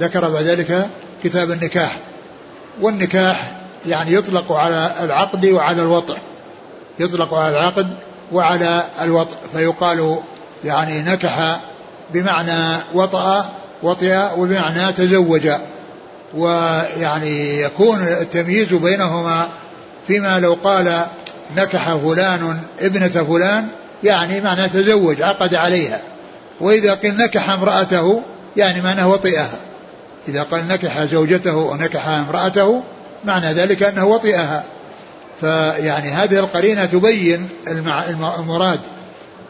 ذكر 0.00 0.28
بعد 0.28 0.42
ذلك 0.42 0.86
كتاب 1.24 1.50
النكاح. 1.50 1.98
والنكاح 2.80 3.52
يعني 3.86 4.12
يطلق 4.12 4.52
على 4.52 4.92
العقد 5.02 5.46
وعلى 5.46 5.82
الوطء. 5.82 6.16
يطلق 6.98 7.34
على 7.34 7.50
العقد 7.50 7.96
وعلى 8.32 8.84
الوطء. 9.02 9.36
فيقال 9.52 10.18
يعني 10.64 11.02
نكح 11.02 11.60
بمعنى 12.14 12.76
وطأ 12.94 13.50
وطئ 13.82 14.18
وبمعنى 14.36 14.92
تزوج. 14.92 15.50
ويعني 16.34 17.60
يكون 17.60 18.00
التمييز 18.00 18.74
بينهما 18.74 19.48
فيما 20.06 20.40
لو 20.40 20.54
قال 20.64 21.06
نكح 21.56 21.94
فلان 21.94 22.60
ابنة 22.80 23.08
فلان 23.08 23.68
يعني 24.04 24.40
معنى 24.40 24.68
تزوج 24.68 25.22
عقد 25.22 25.54
عليها. 25.54 26.00
وإذا 26.60 26.94
قيل 26.94 27.16
نكح 27.16 27.50
امرأته 27.50 28.22
يعني 28.56 28.80
معناه 28.80 29.08
وطئها. 29.08 29.58
إذا 30.28 30.42
قال 30.42 30.68
نكح 30.68 31.04
زوجته 31.04 31.52
أو 31.52 31.76
نكح 31.76 32.08
امرأته 32.08 32.82
معنى 33.24 33.52
ذلك 33.52 33.82
أنه 33.82 34.06
وطئها. 34.06 34.64
فيعني 35.40 36.10
هذه 36.10 36.38
القرينة 36.38 36.84
تبين 36.84 37.48
المراد. 38.38 38.80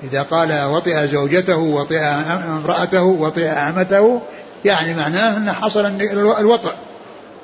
إذا 0.05 0.23
قال 0.23 0.65
وطئ 0.65 1.07
زوجته 1.07 1.57
وطئ 1.57 2.01
امرأته 2.49 3.03
وطئ 3.03 3.49
أمته 3.49 4.21
يعني 4.65 4.95
معناه 4.95 5.37
أن 5.37 5.53
حصل 5.53 5.87
الوطئ 6.13 6.71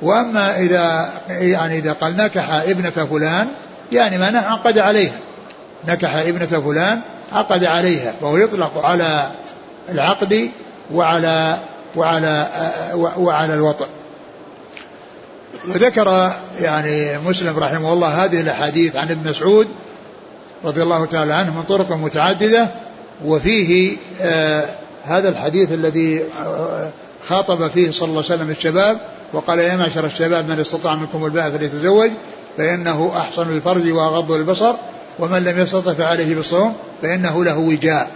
وأما 0.03 0.59
إذا 0.59 1.13
يعني 1.29 1.79
إذا 1.79 1.93
قال 1.93 2.17
نكح 2.17 2.51
ابنة 2.51 2.91
فلان 2.91 3.49
يعني 3.93 4.19
معناه 4.19 4.53
عقد 4.53 4.79
عليها. 4.79 5.19
نكح 5.89 6.15
ابنة 6.15 6.47
فلان 6.47 7.01
عقد 7.33 7.65
عليها 7.65 8.15
وهو 8.21 8.37
يطلق 8.37 8.79
على 8.85 9.31
العقد 9.89 10.51
وعلى 10.93 11.59
وعلى 11.97 12.47
وعلى 13.17 13.55
الوطء 13.55 13.87
وذكر 15.69 16.33
يعني 16.61 17.19
مسلم 17.19 17.59
رحمه 17.59 17.93
الله 17.93 18.25
هذه 18.25 18.41
الأحاديث 18.41 18.97
عن 18.97 19.11
ابن 19.11 19.31
مسعود 19.31 19.69
رضي 20.65 20.83
الله 20.83 21.07
تعالى 21.07 21.35
عنه 21.35 21.57
من 21.57 21.63
طرق 21.63 21.93
متعددة 21.93 22.69
وفيه 23.25 23.97
آه 24.23 24.65
هذا 25.05 25.29
الحديث 25.29 25.73
الذي 25.73 26.23
آه 26.45 26.91
خاطب 27.29 27.69
فيه 27.69 27.91
صلى 27.91 28.09
الله 28.09 28.25
عليه 28.25 28.35
وسلم 28.35 28.51
الشباب 28.51 28.99
وقال 29.33 29.59
يا 29.59 29.77
معشر 29.77 30.07
الشباب 30.07 30.49
من 30.49 30.61
استطاع 30.61 30.95
منكم 30.95 31.25
الباء 31.25 31.51
فليتزوج 31.51 32.11
فإنه 32.57 33.13
أحسن 33.17 33.43
الفرج 33.43 33.91
وأغض 33.91 34.33
البصر. 34.33 34.75
ومن 35.19 35.45
لم 35.45 35.59
يستطع 35.59 35.95
فعليه 35.95 36.35
بالصوم 36.35 36.75
فإنه 37.03 37.45
له 37.45 37.59
وجاء. 37.59 38.11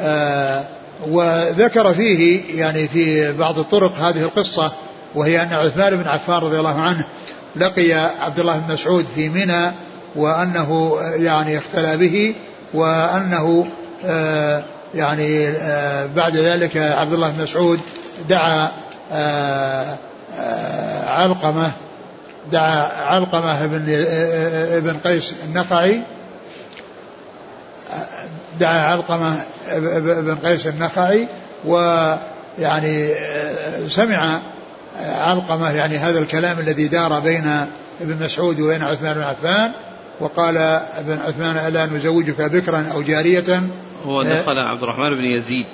آه 0.00 0.64
وذكر 1.08 1.94
فيه 1.94 2.40
يعني 2.60 2.88
في 2.88 3.32
بعض 3.32 3.58
الطرق 3.58 3.92
هذه 3.98 4.22
القصة 4.22 4.72
وهي 5.14 5.42
أن 5.42 5.52
عثمان 5.52 5.96
بن 5.96 6.08
عفان 6.08 6.36
رضي 6.36 6.58
الله 6.58 6.80
عنه 6.80 7.04
لقي 7.56 7.92
عبد 8.20 8.40
الله 8.40 8.58
بن 8.58 8.72
مسعود 8.74 9.06
في 9.14 9.28
منى 9.28 9.72
وأنه 10.16 10.98
يعني 11.16 11.58
اختلى 11.58 11.96
به 11.96 12.34
وأنه 12.74 13.66
آه 14.04 14.64
يعني 14.94 15.48
آه 15.48 16.06
بعد 16.16 16.36
ذلك 16.36 16.76
عبد 16.76 17.12
الله 17.12 17.30
بن 17.30 17.42
مسعود 17.42 17.80
دعا 18.28 18.68
آه 19.12 19.96
علقمة 21.06 21.70
دعا 22.52 23.04
علقمة 23.04 23.66
بن 23.66 23.84
ابن 24.76 24.96
قيس 25.04 25.34
النقعي. 25.44 26.00
دعا 28.60 28.80
علقمة 28.80 29.44
بن 29.98 30.34
قيس 30.44 30.66
النخعي 30.66 31.28
ويعني 31.64 33.14
سمع 33.88 34.40
علقمة 35.00 35.70
يعني 35.70 35.96
هذا 35.96 36.18
الكلام 36.18 36.58
الذي 36.58 36.88
دار 36.88 37.20
بين 37.20 37.66
ابن 38.00 38.24
مسعود 38.24 38.60
وبين 38.60 38.82
عثمان 38.82 39.14
بن 39.14 39.22
عفان 39.22 39.70
وقال 40.20 40.56
ابن 40.98 41.18
عثمان 41.26 41.56
ألا 41.56 41.86
نزوجك 41.86 42.40
بكرا 42.40 42.86
أو 42.94 43.02
جارية؟ 43.02 43.62
هو 44.06 44.22
دخل 44.22 44.58
عبد 44.58 44.82
الرحمن 44.82 45.14
بن 45.14 45.24
يزيد. 45.24 45.66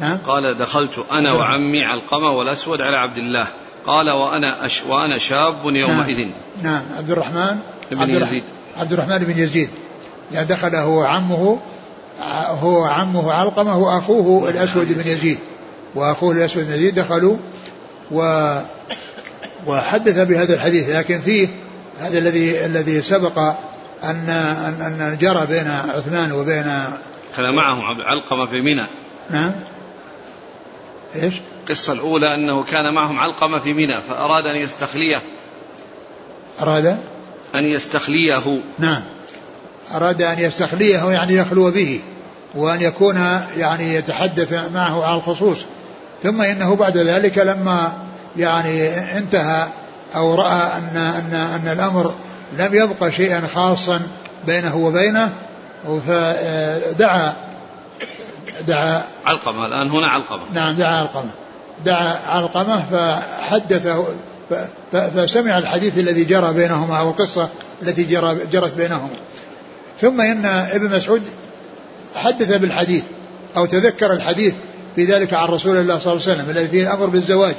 نعم. 0.00 0.18
قال 0.26 0.58
دخلت 0.58 1.04
أنا 1.12 1.32
وعمي 1.32 1.84
علقمة 1.84 2.30
والأسود 2.30 2.80
على 2.80 2.96
عبد 2.96 3.18
الله. 3.18 3.46
قال 3.86 4.10
وأنا 4.10 4.66
أش 4.66 4.82
وأنا 4.88 5.18
شاب 5.18 5.56
يومئذ. 5.64 6.18
نعم, 6.18 6.30
نعم. 6.62 6.82
عبد 6.98 7.10
الرحمن 7.10 7.58
بن 7.90 8.10
يزيد. 8.10 8.42
عبد 8.76 8.92
الرحمن 8.92 9.18
بن 9.18 9.42
يزيد. 9.42 9.70
يعني 10.32 10.46
دخل 10.46 10.74
هو 10.74 11.02
عمه 11.02 11.58
هو 12.60 12.84
عمه 12.84 13.32
علقمة 13.32 13.78
وأخوه 13.78 14.50
الأسود 14.50 14.92
بن 14.92 15.10
يزيد. 15.10 15.38
وأخوه 15.94 16.32
الأسود 16.32 16.66
بن 16.66 16.72
يزيد 16.72 16.94
دخلوا 16.94 17.36
و 18.10 18.54
وحدث 19.66 20.18
بهذا 20.18 20.54
الحديث. 20.54 20.88
لكن 20.88 21.20
فيه 21.20 21.48
هذا 22.00 22.18
الذي 22.18 22.66
الذي 22.66 23.02
سبق 23.02 23.38
أن 24.04 24.28
أن, 24.28 25.00
أن 25.00 25.18
جرى 25.20 25.46
بين 25.46 25.68
عثمان 25.68 26.32
وبين 26.32 26.84
كان 27.36 27.54
معهم 27.54 28.00
علقمة 28.02 28.46
في 28.46 28.60
منى. 28.60 28.86
نعم. 29.30 29.52
إيش؟ 31.16 31.34
القصة 31.70 31.92
الأولى 31.92 32.34
أنه 32.34 32.62
كان 32.62 32.94
معهم 32.94 33.18
علقمة 33.18 33.58
في 33.58 33.72
منى 33.72 34.00
فأراد 34.08 34.46
أن 34.46 34.56
يستخليه. 34.56 35.22
أراد؟ 36.62 36.96
أن 37.54 37.64
يستخليه. 37.64 38.60
نعم. 38.78 39.02
أراد 39.94 40.22
أن 40.22 40.38
يستخليه 40.38 41.10
يعني 41.10 41.34
يخلو 41.34 41.70
به 41.70 42.00
وأن 42.54 42.80
يكون 42.80 43.16
يعني 43.56 43.94
يتحدث 43.94 44.52
معه 44.74 45.04
على 45.04 45.16
الخصوص. 45.16 45.58
ثم 46.22 46.42
إنه 46.42 46.76
بعد 46.76 46.96
ذلك 46.98 47.38
لما 47.38 47.92
يعني 48.36 48.88
انتهى 49.18 49.66
أو 50.16 50.34
رأى 50.34 50.62
أن 50.78 50.96
أن 50.96 51.34
أن 51.34 51.72
الأمر 51.72 52.14
لم 52.58 52.74
يبقى 52.74 53.12
شيئا 53.12 53.46
خاصا 53.54 54.00
بينه 54.46 54.76
وبينه 54.76 55.32
فدعا 56.06 57.36
دعا 58.66 59.02
علقمة 59.26 59.66
الآن 59.66 59.90
هنا 59.90 60.06
علقمة. 60.06 60.42
نعم 60.52 60.74
دعا 60.74 60.96
علقمة. 60.96 61.30
دعا 61.84 62.18
علقمة 62.28 62.84
فحدثه 62.90 64.04
فسمع 64.92 65.58
الحديث 65.58 65.98
الذي 65.98 66.24
جرى 66.24 66.54
بينهما 66.54 66.98
أو 66.98 67.08
القصة 67.10 67.48
التي 67.82 68.02
جرى 68.02 68.38
جرت 68.52 68.74
بينهما. 68.74 69.08
ثم 70.00 70.20
إن 70.20 70.46
ابن 70.46 70.96
مسعود 70.96 71.22
حدث 72.14 72.56
بالحديث 72.56 73.02
أو 73.56 73.66
تذكر 73.66 74.12
الحديث 74.12 74.54
في 74.96 75.04
ذلك 75.04 75.34
عن 75.34 75.48
رسول 75.48 75.76
الله 75.76 75.98
صلى 75.98 76.12
الله 76.12 76.22
عليه 76.26 76.34
وسلم 76.34 76.50
الذي 76.50 76.68
فيه 76.68 76.82
الأمر 76.82 77.06
بالزواج 77.06 77.54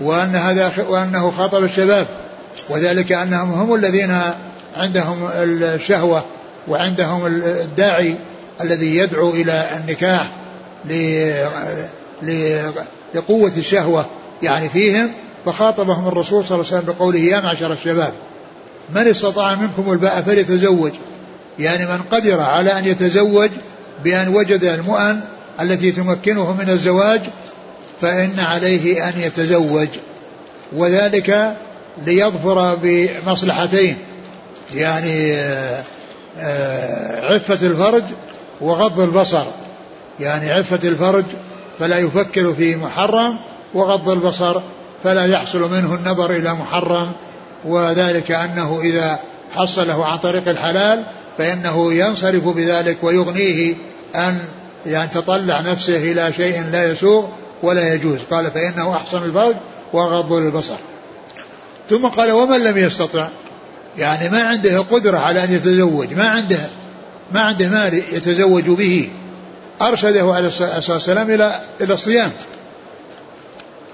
وأن 0.00 0.36
هذا 0.36 0.72
وأنه 0.88 1.30
خاطب 1.30 1.64
الشباب 1.64 2.06
وذلك 2.68 3.12
أنهم 3.12 3.52
هم 3.52 3.74
الذين 3.74 4.20
عندهم 4.76 5.28
الشهوة 5.42 6.24
وعندهم 6.68 7.26
الداعي 7.26 8.14
الذي 8.60 8.96
يدعو 8.96 9.30
إلى 9.30 9.66
النكاح 9.76 10.26
لقوة 13.14 13.52
الشهوة 13.56 14.06
يعني 14.42 14.68
فيهم 14.68 15.10
فخاطبهم 15.44 16.08
الرسول 16.08 16.46
صلى 16.46 16.54
الله 16.54 16.66
عليه 16.66 16.78
وسلم 16.78 16.94
بقوله 16.94 17.18
يا 17.18 17.40
معشر 17.40 17.72
الشباب 17.72 18.12
من 18.94 19.06
استطاع 19.06 19.54
منكم 19.54 19.92
الباء 19.92 20.22
فليتزوج؟ 20.22 20.92
يعني 21.58 21.86
من 21.86 22.00
قدر 22.10 22.40
على 22.40 22.78
أن 22.78 22.84
يتزوج 22.84 23.50
بأن 24.04 24.28
وجد 24.28 24.64
المؤن 24.64 25.20
التي 25.60 25.92
تمكنه 25.92 26.52
من 26.52 26.70
الزواج 26.70 27.20
فإن 28.00 28.40
عليه 28.40 29.08
أن 29.08 29.12
يتزوج. 29.20 29.88
وذلك 30.72 31.56
ليظفر 32.06 32.74
بمصلحتين 32.82 33.96
يعني 34.74 35.32
آه، 36.40 37.34
عفة 37.34 37.66
الفرج 37.66 38.02
وغض 38.60 39.00
البصر. 39.00 39.44
يعني 40.20 40.52
عفة 40.52 40.88
الفرج 40.88 41.24
فلا 41.78 41.98
يفكر 41.98 42.52
في 42.52 42.76
محرم 42.76 43.38
وغض 43.74 44.08
البصر 44.08 44.60
فلا 45.04 45.24
يحصل 45.24 45.70
منه 45.70 45.94
النظر 45.94 46.30
إلى 46.30 46.54
محرم 46.54 47.12
وذلك 47.64 48.30
أنه 48.30 48.80
إذا 48.82 49.18
حصله 49.54 50.04
عن 50.06 50.18
طريق 50.18 50.48
الحلال 50.48 51.04
فإنه 51.38 51.92
ينصرف 51.92 52.48
بذلك 52.48 52.96
ويغنيه 53.02 53.74
أن 54.14 54.40
يعني 54.86 55.08
تطلع 55.08 55.60
نفسه 55.60 55.96
إلى 55.96 56.32
شيء 56.32 56.64
لا 56.72 56.90
يسوغ 56.90 57.26
ولا 57.62 57.94
يجوز. 57.94 58.18
قال 58.30 58.50
فإنه 58.50 58.96
أحسن 58.96 59.22
الفرج 59.22 59.54
وغض 59.92 60.32
البصر. 60.32 60.76
ثم 61.90 62.06
قال 62.06 62.32
ومن 62.32 62.60
لم 62.64 62.78
يستطع؟ 62.78 63.28
يعني 63.98 64.28
ما 64.28 64.42
عنده 64.42 64.80
قدرة 64.80 65.18
على 65.18 65.44
أن 65.44 65.54
يتزوج 65.54 66.14
ما 66.14 66.28
عنده 66.28 66.60
ما 67.32 67.40
عنده 67.40 67.68
مال 67.68 67.94
يتزوج 67.94 68.64
به. 68.64 69.10
أرشده 69.82 70.34
عليه 70.34 70.46
الصلاة 70.48 70.82
والسلام 70.88 71.30
إلى 71.30 71.60
إلى 71.80 71.94
الصيام. 71.94 72.30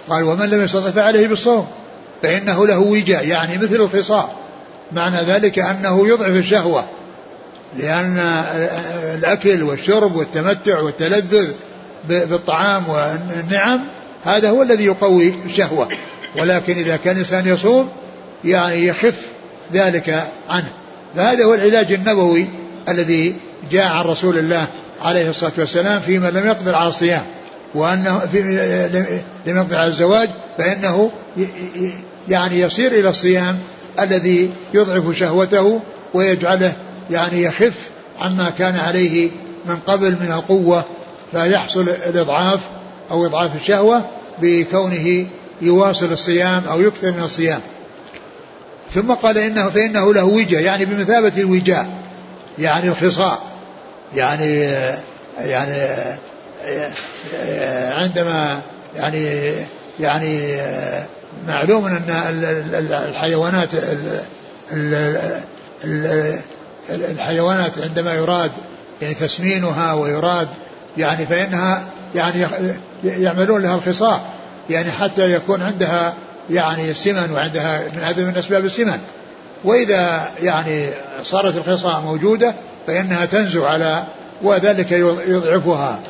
قال 0.09 0.25
ومن 0.25 0.51
لم 0.51 0.65
يستطع 0.65 0.91
فعليه 0.91 1.29
بالصوم 1.29 1.67
فإنه 2.23 2.67
له 2.67 2.79
وجاء. 2.79 3.27
يعني 3.27 3.59
مثل 3.59 3.77
الخصاء 3.77 4.35
معنى 4.93 5.17
ذلك 5.17 5.59
أنه 5.59 6.09
يضعف 6.09 6.31
الشهوة 6.31 6.85
لأن 7.79 8.19
الأكل 9.15 9.63
والشرب 9.63 10.17
والتمتع 10.17 10.81
والتلذذ 10.81 11.53
بالطعام 12.09 12.89
والنعم 12.89 13.85
هذا 14.25 14.51
هو 14.51 14.63
الذي 14.63 14.85
يقوي 14.85 15.35
الشهوة. 15.47 15.89
ولكن 16.37 16.73
إذا 16.73 16.97
كان 16.97 17.15
الإنسان 17.15 17.49
يصوم 17.49 17.89
يعني 18.45 18.87
يخف 18.87 19.21
ذلك 19.73 20.25
عنه. 20.51 20.69
فهذا 21.17 21.45
هو 21.45 21.55
العلاج 21.55 21.93
النبوي 21.93 22.49
الذي 22.89 23.37
جاء 23.71 23.87
عن 23.87 24.05
رسول 24.05 24.39
الله 24.39 24.67
عليه 25.05 25.29
الصلاة 25.29 25.53
والسلام 25.59 26.01
فيما 26.01 26.31
لم 26.31 26.47
يقدر 26.47 26.75
على 26.75 26.89
الصيام 26.89 27.23
وأنه 27.75 28.19
في 28.19 28.43
لم 29.47 29.57
يقدر 29.57 29.77
على 29.77 29.87
الزواج 29.87 30.29
فإنه 30.59 31.11
يعني 32.29 32.61
يصير 32.61 32.93
إلى 32.93 33.09
الصيام 33.09 33.59
الذي 34.01 34.51
يضعف 34.75 35.17
شهوته 35.17 35.81
ويجعله 36.15 36.73
يعني 37.11 37.43
يخف 37.43 37.75
عما 38.21 38.51
كان 38.59 38.77
عليه 38.77 39.31
من 39.67 39.77
قبل 39.77 40.11
من 40.11 40.33
القوة 40.33 40.85
فيحصل 41.33 41.89
الإضعاف 42.09 42.61
أو 43.11 43.27
إضعاف 43.27 43.57
الشهوة 43.57 44.05
بكونه 44.43 45.27
يواصل 45.63 46.13
الصيام 46.13 46.63
أو 46.71 46.81
يكثر 46.81 47.13
من 47.13 47.23
الصيام. 47.23 47.61
ثم 48.95 49.13
قال 49.13 49.39
إنه 49.39 49.71
فإنه 49.71 50.15
له 50.15 50.25
وجه 50.25 50.61
يعني 50.61 50.85
بمثابة 50.85 51.33
الوجاء 51.37 51.89
يعني 52.59 52.89
الخصاء. 52.89 53.54
يعني 54.15 54.61
يعني 55.39 55.89
عندما 57.93 58.61
يعني 58.97 59.53
يعني 60.01 60.57
معلوم 61.49 61.87
أن 61.87 62.05
الحيوانات 62.91 63.71
الحيوانات 66.91 67.73
عندما 67.83 68.15
يراد 68.15 68.53
يعني 69.03 69.15
تسمينها 69.15 69.93
ويراد 69.93 70.49
يعني 70.97 71.27
فإنها 71.27 71.85
يعني 72.15 72.47
يعملون 73.05 73.63
لها 73.63 73.75
الخصاء 73.75 74.21
يعني 74.71 74.91
حتى 74.91 75.33
يكون 75.33 75.63
عندها 75.63 76.15
يعني 76.51 76.95
سمن 76.95 77.31
وعندها 77.33 77.83
من 77.97 78.03
هذا 78.03 78.25
من 78.25 78.37
أسباب 78.37 78.65
السمن. 78.65 78.99
وإذا 79.65 80.29
يعني 80.43 80.89
صارت 81.23 81.57
الخصاء 81.57 82.01
موجودة 82.01 82.55
فإنها 82.87 83.25
تنزو 83.25 83.65
على 83.65 84.05
وذلك 84.43 84.93
يضعفها 85.27 86.01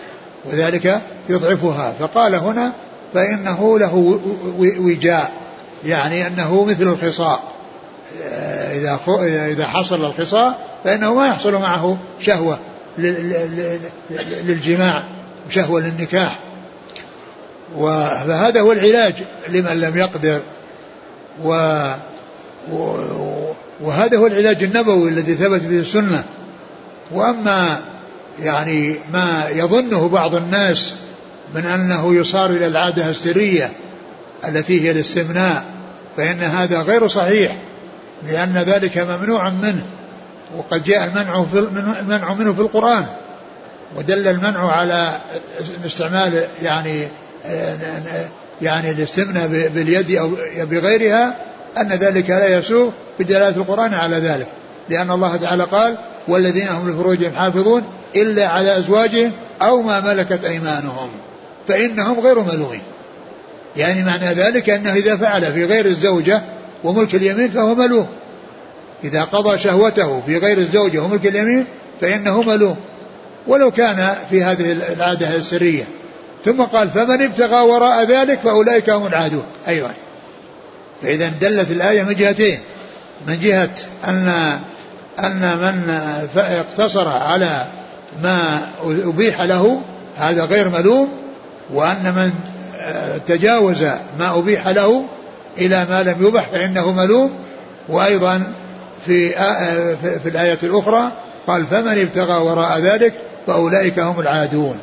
وذلك 0.45 1.01
يضعفها. 1.29 1.95
فقال 2.01 2.35
هنا 2.35 2.72
فإنه 3.14 3.79
له 3.79 4.20
وجاء 4.59 5.33
يعني 5.87 6.27
أنه 6.27 6.64
مثل 6.64 6.83
الخصاء. 6.83 7.43
إذا 8.72 8.99
إذا 9.51 9.66
حصل 9.66 10.05
الخصاء 10.05 10.59
فإنه 10.85 11.14
ما 11.14 11.27
يحصل 11.27 11.53
معه 11.53 11.99
شهوة 12.20 12.59
للجماع 14.45 15.03
شهوة 15.51 15.81
للنكاح. 15.81 16.39
فهذا 18.27 18.61
هو 18.61 18.72
العلاج 18.72 19.14
لمن 19.49 19.81
لم 19.81 19.97
يقدر. 19.97 20.41
و 21.45 21.81
وهذا 23.81 24.18
هو 24.18 24.27
العلاج 24.27 24.62
النبوي 24.62 25.09
الذي 25.09 25.35
ثبت 25.35 25.62
به 25.62 25.79
السنة. 25.79 26.25
وأما 27.11 27.81
يعني 28.43 28.97
ما 29.13 29.49
يظنه 29.51 30.09
بعض 30.09 30.35
الناس 30.35 30.95
من 31.55 31.67
أنه 31.67 32.15
يصار 32.15 32.51
إلى 32.51 32.67
العادة 32.67 33.09
السرية 33.09 33.73
التي 34.49 34.81
هي 34.81 34.91
الاستمناء 34.91 35.65
فإن 36.17 36.41
هذا 36.41 36.83
غير 36.83 37.09
صحيح 37.09 37.57
لأن 38.29 38.53
ذلك 38.53 38.99
ممنوع 38.99 39.51
منه 39.51 39.87
وقد 40.57 40.85
جاء 40.85 41.05
المنع 41.05 41.45
في 41.53 41.59
المنع 42.01 42.35
منه 42.35 42.53
في 42.53 42.61
القرآن 42.61 43.07
ودل 43.97 44.29
المنع 44.29 44.71
على 44.71 45.19
استعمال 45.87 46.45
يعني 46.63 47.09
يعني 48.63 48.91
الاستمناء 48.91 49.47
باليد 49.49 50.11
أو 50.11 50.31
بغيرها 50.57 51.37
أن 51.79 51.89
ذلك 51.89 52.31
لا 52.31 52.59
يسوء 52.59 52.93
بدلالة 53.19 53.57
القرآن 53.57 53.95
على 53.95 54.17
ذلك 54.17 54.47
لأن 54.89 55.11
الله 55.11 55.37
تعالى 55.37 55.65
قال 55.65 55.99
والذين 56.29 56.68
هم 56.68 56.91
لفروجهم 56.91 57.33
حافظون 57.35 57.83
إلا 58.16 58.47
على 58.47 58.79
أزواجهم 58.79 59.33
أو 59.62 59.83
ما 59.83 60.01
ملكت 60.01 60.45
أيمانهم 60.45 61.09
فإنهم 61.68 62.20
غير 62.20 62.41
ملومين. 62.41 62.83
يعني 63.77 64.03
معنى 64.03 64.27
ذلك 64.27 64.70
أنه 64.70 64.93
إذا 64.93 65.16
فعل 65.16 65.53
في 65.53 65.64
غير 65.64 65.87
الزوجة 65.87 66.43
وملك 66.85 67.14
اليمين 67.14 67.49
فهو 67.49 67.75
ملوم. 67.75 68.07
إذا 69.05 69.25
قضى 69.25 69.59
شهوته 69.59 70.22
في 70.27 70.39
غير 70.39 70.59
الزوجة 70.59 70.99
وملك 70.99 71.27
اليمين 71.27 71.66
فإنه 72.01 72.43
ملوم. 72.43 72.77
ولو 73.47 73.70
كان 73.70 74.14
في 74.31 74.45
هذه 74.45 74.72
العادة 74.72 75.37
السرية. 75.37 75.85
ثم 76.45 76.62
قال 76.62 76.91
فمن 76.91 77.22
ابتغى 77.22 77.61
وراء 77.61 78.05
ذلك 78.05 78.41
فأولئك 78.41 78.91
هم 78.91 79.07
العادون. 79.07 79.45
أيضا 79.68 79.91
فإذا 81.03 81.29
دلت 81.41 81.70
الآية 81.70 82.03
من 82.03 82.14
جهتين. 82.14 82.59
من 83.27 83.41
جهة 83.41 83.75
أن 84.09 84.59
أن 85.19 85.59
من 85.59 85.91
اقتصر 86.37 87.09
على 87.09 87.67
ما 88.23 88.61
أبيح 88.85 89.41
له 89.41 89.81
هذا 90.17 90.45
غير 90.45 90.69
ملوم 90.69 91.09
وأن 91.73 92.15
من 92.15 92.33
تجاوز 93.27 93.83
ما 94.19 94.39
أبيح 94.39 94.69
له 94.69 95.05
إلى 95.59 95.87
ما 95.91 96.03
لم 96.03 96.27
يبح 96.27 96.49
فإنه 96.49 96.93
ملوم. 96.93 97.31
وأيضا 97.89 98.53
في 99.07 99.31
في 100.23 100.29
الآية 100.29 100.59
الأخرى 100.62 101.12
قال 101.47 101.67
فمن 101.67 101.99
ابتغى 101.99 102.43
وراء 102.43 102.79
ذلك 102.79 103.15
فأولئك 103.47 103.99
هم 103.99 104.21
العادون. 104.21 104.79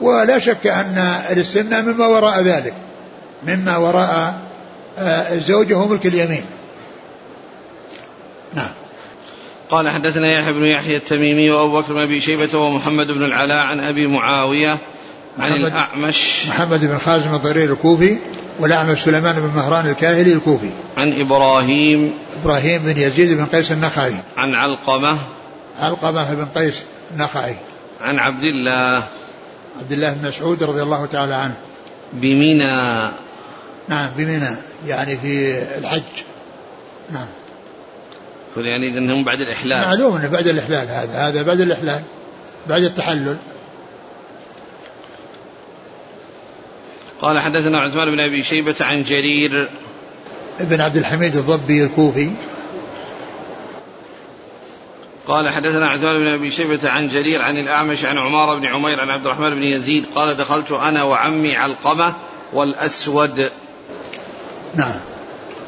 ولا 0.00 0.38
شك 0.38 0.66
أن 0.66 0.98
الاستمناء 1.30 1.82
مما 1.82 2.06
وراء 2.06 2.42
ذلك 2.42 2.74
مما 3.46 3.76
وراء 3.76 4.34
الزوجة 5.32 5.74
هو 5.74 5.88
ملك 5.88 6.06
اليمين. 6.06 6.44
نعم. 8.54 8.70
قال 9.70 9.88
حدثنا 9.88 10.32
يحيى 10.32 10.52
بن 10.52 10.64
يحيى 10.64 10.96
التميمي 10.96 11.50
وأبو 11.50 11.80
بكر 11.80 11.92
بن 11.92 12.00
أبي 12.00 12.20
شيبة 12.20 12.58
ومحمد 12.58 13.06
بن 13.06 13.24
العلاء 13.24 13.66
عن 13.66 13.80
أبي 13.80 14.06
معاوية 14.06 14.78
عن 15.38 15.52
الأعمش. 15.52 16.46
محمد 16.48 16.84
بن 16.84 16.98
خازم 16.98 17.34
الضرير 17.34 17.72
الكوفي 17.72 18.18
والأعمش 18.60 18.98
سليمان 18.98 19.40
بن 19.40 19.46
مهران 19.56 19.90
الكاهلي 19.90 20.32
الكوفي. 20.32 20.70
عن 20.96 21.20
إبراهيم. 21.20 22.12
إبراهيم 22.42 22.82
بن 22.82 23.00
يزيد 23.00 23.36
بن 23.36 23.44
قيس 23.44 23.72
النخعي. 23.72 24.14
عن 24.36 24.54
علقمة. 24.54 25.18
علقمة 25.80 26.34
بن 26.34 26.44
قيس 26.44 26.82
النخعي. 27.10 27.56
عن 28.00 28.18
عبد 28.18 28.42
الله. 28.42 29.02
عبد 29.78 29.92
الله 29.92 30.12
بن 30.12 30.28
مسعود 30.28 30.62
رضي 30.62 30.82
الله 30.82 31.06
تعالى 31.06 31.34
عنه. 31.34 31.54
بمنى. 32.12 33.10
نعم 33.88 34.10
بمنى 34.16 34.56
يعني 34.86 35.16
في 35.16 35.62
الحج. 35.78 36.02
نعم. 37.12 37.26
يعني 38.56 38.98
انهم 38.98 39.24
بعد 39.24 39.40
الإحلال. 39.40 39.80
معلوم 39.80 40.16
إنه 40.16 40.28
بعد 40.28 40.46
الإحلال 40.46 40.88
هذا 40.88 41.18
هذا 41.18 41.42
بعد 41.42 41.60
الإحلال 41.60 42.02
بعد 42.68 42.82
التحلل. 42.82 43.36
قال 47.20 47.38
حدثنا 47.38 47.80
عثمان 47.80 48.10
بن 48.10 48.20
أبي 48.20 48.42
شيبة 48.42 48.76
عن 48.80 49.02
جرير. 49.02 49.70
ابن 50.60 50.80
عبد 50.80 50.96
الحميد 50.96 51.36
الضبي 51.36 51.84
الكوفي. 51.84 52.30
قال 55.28 55.48
حدثنا 55.48 55.88
عثمان 55.88 56.16
بن 56.16 56.26
أبي 56.26 56.50
شيبة 56.50 56.90
عن 56.90 57.08
جرير 57.08 57.42
عن 57.42 57.54
الأعمش 57.56 58.04
عن 58.04 58.18
عمار 58.18 58.58
بن 58.58 58.66
عمير 58.66 59.00
عن 59.00 59.10
عبد 59.10 59.26
الرحمن 59.26 59.50
بن 59.50 59.62
يزيد. 59.62 60.04
قال 60.14 60.36
دخلت 60.36 60.72
أنا 60.72 61.02
وعمي 61.02 61.56
علقمة 61.56 62.14
والأسود. 62.52 63.50
نعم. 64.74 65.00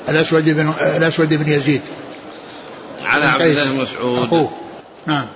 الأسود 0.09 0.49
بن 0.49 0.73
الأسود 0.97 1.35
بن 1.35 1.53
يزيد. 1.53 1.83
على 3.05 3.25
عبد 3.25 3.43
الله 3.43 3.65
بن 3.65 3.83
مسعود. 3.83 4.23
أخوه. 4.23 4.51
نعم. 5.07 5.27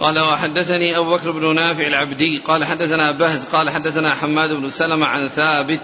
قال 0.00 0.18
وحدثني 0.18 0.98
أبو 0.98 1.16
بكر 1.16 1.30
بن 1.30 1.54
نافع 1.54 1.86
العبدي. 1.86 2.38
قال 2.38 2.64
حدثنا 2.64 3.10
بهز. 3.10 3.44
قال 3.44 3.70
حدثنا 3.70 4.14
حماد 4.14 4.50
بن 4.50 4.70
سلمة 4.70 5.06
عن 5.06 5.28
ثابت 5.28 5.80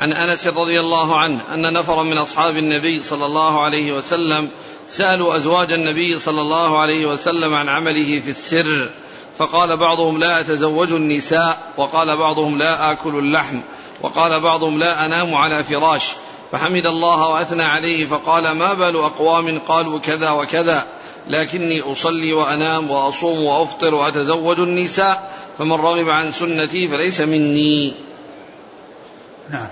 عن 0.00 0.12
أنس 0.12 0.46
رضي 0.46 0.80
الله 0.80 1.18
عنه 1.18 1.40
أن 1.54 1.72
نفرا 1.72 2.02
من 2.02 2.18
أصحاب 2.18 2.56
النبي 2.56 3.02
صلى 3.02 3.26
الله 3.26 3.64
عليه 3.64 3.92
وسلم 3.92 4.48
سألوا 4.88 5.36
أزواج 5.36 5.72
النبي 5.72 6.18
صلى 6.18 6.40
الله 6.40 6.78
عليه 6.78 7.06
وسلم 7.06 7.54
عن 7.54 7.68
عمله 7.68 8.20
في 8.20 8.30
السر. 8.30 8.90
فقال 9.38 9.76
بعضهم 9.76 10.18
لا 10.18 10.40
أتزوج 10.40 10.92
النساء. 10.92 11.58
وقال 11.76 12.16
بعضهم 12.16 12.58
لا 12.58 12.92
آكل 12.92 13.18
اللحم. 13.18 13.60
وقال 14.00 14.40
بعضهم 14.40 14.78
لا 14.78 15.06
أنام 15.06 15.34
على 15.34 15.64
فراش. 15.64 16.12
فحمد 16.54 16.86
الله 16.86 17.28
واثنى 17.28 17.64
عليه 17.64 18.06
فقال 18.06 18.50
ما 18.52 18.74
بال 18.74 18.96
اقوام 18.96 19.58
قالوا 19.58 19.98
كذا 19.98 20.30
وكذا 20.30 20.86
لكني 21.28 21.80
اصلي 21.80 22.32
وانام 22.32 22.90
واصوم 22.90 23.42
وافطر 23.42 23.94
واتزوج 23.94 24.60
النساء 24.60 25.32
فمن 25.58 25.72
رغب 25.72 26.08
عن 26.08 26.32
سنتي 26.32 26.88
فليس 26.88 27.20
مني. 27.20 27.94
نعم. 29.50 29.68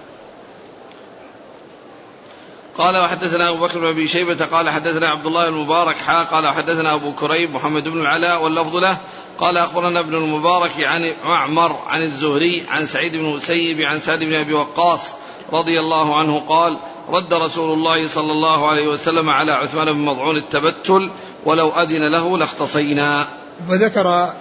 قال 2.79 2.97
وحدثنا 2.97 3.49
أبو 3.49 3.67
بكر 3.67 3.79
بن 3.79 3.87
أبي 3.87 4.09
شيبة 4.09 4.45
قال 4.45 4.71
حدثنا 4.71 5.09
عبد 5.09 5.27
الله 5.27 5.49
المبارك 5.49 5.97
حا 5.97 6.23
قال 6.23 6.49
حدثنا 6.49 6.95
أبو 6.95 7.13
كريب 7.13 7.55
محمد 7.55 7.89
بن 7.89 8.01
العلاء 8.01 8.43
واللفظ 8.43 8.77
له 8.77 8.97
قال 9.39 9.57
أخبرنا 9.57 10.01
ابن 10.01 10.15
المبارك 10.15 10.73
عن 10.79 11.15
معمر 11.25 11.79
عن 11.87 12.03
الزهري 12.03 12.67
عن 12.69 12.87
سعيد 12.87 13.13
بن 13.17 13.25
المسيب 13.25 13.81
عن 13.81 14.01
سعد 14.01 14.25
بن 14.25 14.35
أبي 14.35 14.53
وقاص 14.53 15.22
رضي 15.53 15.81
الله 15.81 16.19
عنه 16.19 16.43
قال 16.49 16.77
رد 17.09 17.35
رسول 17.35 17.73
الله 17.73 18.07
صلى 18.07 18.33
الله 18.33 18.69
عليه 18.69 18.89
وسلم 18.89 19.31
على 19.31 19.53
عثمان 19.53 19.93
بن 19.93 19.99
مضعون 19.99 20.37
التبتل 20.37 21.11
ولو 21.45 21.71
أذن 21.71 22.13
له 22.13 22.39
لاختصينا. 22.39 23.29
وذكر 23.69 24.33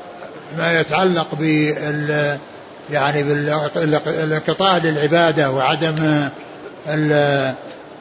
ما 0.58 0.80
يتعلق 0.80 1.28
بال 1.40 2.38
يعني 2.90 3.24
بالانقطاع 3.24 4.78
للعبادة 4.78 5.52
وعدم 5.52 6.30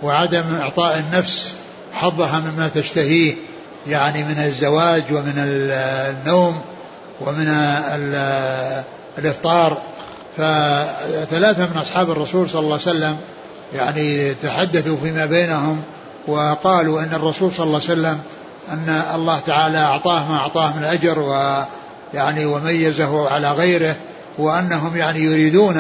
وعدم 0.03 0.45
إعطاء 0.61 0.99
النفس 0.99 1.53
حظها 1.93 2.41
مما 2.41 2.69
تشتهيه 2.69 3.35
يعني 3.87 4.25
من 4.25 4.45
الزواج 4.45 5.05
ومن 5.11 5.35
النوم 5.37 6.61
ومن 7.21 7.49
الإفطار. 9.19 9.79
فثلاثة 10.41 11.67
من 11.67 11.77
أصحاب 11.77 12.11
الرسول 12.11 12.49
صلى 12.49 12.61
الله 12.61 12.79
عليه 12.87 12.97
وسلم 12.97 13.17
يعني 13.75 14.35
تحدثوا 14.35 14.97
فيما 15.03 15.27
بينهم 15.27 15.83
وقالوا 16.27 17.03
أن 17.03 17.15
الرسول 17.15 17.53
صلى 17.53 17.67
الله 17.67 17.81
عليه 17.89 17.93
وسلم 17.93 18.19
أن 18.73 19.03
الله 19.15 19.41
تعالى 19.47 19.79
أعطاه 19.79 20.29
ما 20.29 20.37
أعطاه 20.37 20.77
من 20.77 20.85
أجر 20.85 21.19
ويعني 21.19 22.45
وميزه 22.45 23.31
على 23.31 23.53
غيره 23.53 23.97
وأنهم 24.39 24.97
يعني 24.97 25.19
يريدون 25.19 25.77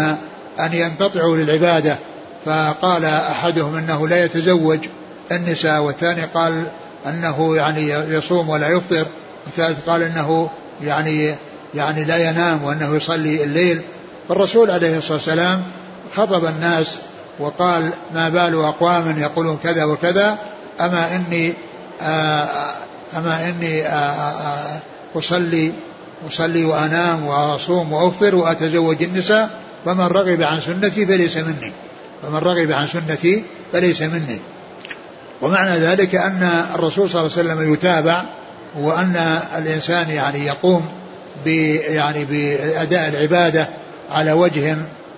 أن 0.61 0.73
ينقطعوا 0.73 1.37
للعبادة. 1.37 1.97
فقال 2.47 3.05
أحدهم 3.05 3.77
أنه 3.77 4.09
لا 4.09 4.25
يتزوج 4.25 4.79
النساء 5.33 5.81
والثاني 5.81 6.23
قال 6.25 6.67
أنه 7.07 7.57
يعني 7.57 7.91
يصوم 7.91 8.49
ولا 8.49 8.69
يفطر 8.69 9.07
والثالث 9.47 9.89
قال 9.89 10.03
أنه 10.03 10.51
يعني 10.83 11.35
يعني 11.75 12.05
لا 12.05 12.31
ينام 12.31 12.65
وأنه 12.65 12.97
يصلي 12.97 13.45
الليل. 13.45 13.83
فالرسول 14.29 14.71
عليه 14.71 14.99
الصلاة 14.99 15.13
والسلام 15.13 15.65
خطب 16.17 16.45
الناس 16.45 16.99
وقال 17.39 17.93
ما 18.15 18.29
بال 18.29 18.65
أقوام 18.65 19.19
يقولون 19.19 19.59
كذا 19.63 19.85
وكذا 19.85 20.39
أما 20.81 21.17
إني 21.17 21.55
آه، 22.03 22.49
أما 23.17 23.49
إني 23.49 23.87
آه، 23.87 23.91
آه، 23.91 24.81
أصلي 25.17 25.73
أصلي 26.29 26.65
وأنام 26.65 27.27
وأصوم 27.27 27.93
وأفطر 27.93 28.35
وأتزوج 28.35 29.03
النساء 29.03 29.51
فمن 29.85 30.01
رغب 30.01 30.43
عن 30.43 30.61
سنتي 30.61 31.07
فليس 31.07 31.37
مني. 31.37 31.73
فمن 32.23 32.39
رغب 32.39 32.73
عن 32.73 32.87
سنتي 32.87 33.45
فليس 33.73 34.03
مني. 34.03 34.41
ومعنى 35.43 35.79
ذلك 35.81 36.15
أن 36.15 36.65
الرسول 36.75 37.11
صلى 37.11 37.21
الله 37.21 37.39
عليه 37.39 37.53
وسلم 37.53 37.75
يتابع 37.75 38.25
وأن 38.79 39.41
الإنسان 39.59 40.11
يعني 40.11 40.47
يقوم 40.47 40.89
يعني 41.47 42.25
بأداء 42.25 43.09
العبادة 43.09 43.69
على 44.11 44.33
وجه 44.33 44.77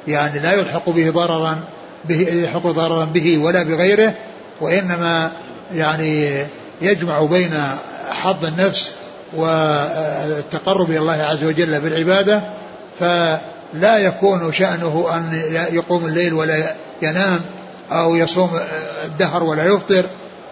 يعني 0.08 0.38
لا 0.38 0.52
يلحق 0.52 0.90
به 0.90 1.10
ضررا 1.10 1.58
به 2.04 2.20
يلحق 2.20 2.66
ضررا 2.66 3.04
به 3.04 3.38
ولا 3.38 3.62
بغيره 3.62 4.14
وإنما 4.60 5.30
يعني 5.74 6.44
يجمع 6.82 7.22
بين 7.24 7.50
حظ 8.12 8.44
النفس 8.44 8.90
والتقرب 9.36 10.90
إلى 10.90 10.98
الله 10.98 11.22
عز 11.22 11.44
وجل 11.44 11.80
بالعبادة 11.80 12.42
فلا 13.00 13.98
يكون 13.98 14.52
شأنه 14.52 15.06
أن 15.14 15.42
يقوم 15.72 16.06
الليل 16.06 16.34
ولا 16.34 16.74
ينام 17.02 17.40
أو 17.92 18.16
يصوم 18.16 18.50
الدهر 19.04 19.44
ولا 19.44 19.64
يفطر 19.64 20.04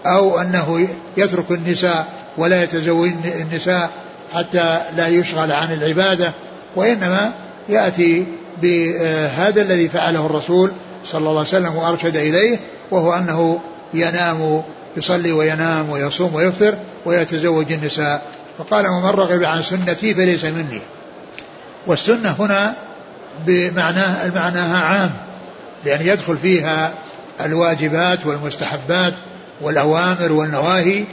أو 0.06 0.40
أنه 0.40 0.88
يترك 1.16 1.50
النساء 1.50 2.06
ولا 2.38 2.62
يتزوج 2.62 3.10
النساء 3.40 3.90
حتى 4.34 4.80
لا 4.96 5.08
يشغل 5.08 5.52
عن 5.52 5.72
العبادة 5.72 6.32
وإنما 6.76 7.32
يأتي 7.68 8.26
بهذا 8.62 9.62
الذي 9.62 9.88
فعله 9.88 10.26
الرسول 10.26 10.72
صلى 11.04 11.18
الله 11.18 11.38
عليه 11.38 11.48
وسلم 11.48 11.76
وأرشد 11.76 12.16
إليه 12.16 12.58
وهو 12.90 13.14
أنه 13.14 13.60
ينام 13.94 14.62
يصلي 14.96 15.32
وينام 15.32 15.90
ويصوم 15.90 16.34
ويفطر 16.34 16.74
ويتزوج 17.04 17.72
النساء. 17.72 18.22
فقال 18.58 18.86
ومن 18.86 19.10
رغب 19.10 19.44
عن 19.44 19.62
سنتي 19.62 20.14
فليس 20.14 20.44
مني. 20.44 20.80
والسنة 21.86 22.34
هنا 22.38 22.74
بمعناه 23.46 24.28
معناها 24.34 24.76
عام 24.78 25.10
لأن 25.84 26.06
يدخل 26.06 26.38
فيها 26.38 26.92
الواجبات 27.40 28.26
والمستحبات 28.26 29.14
والأوامر 29.60 30.32
والنواهي 30.32 31.04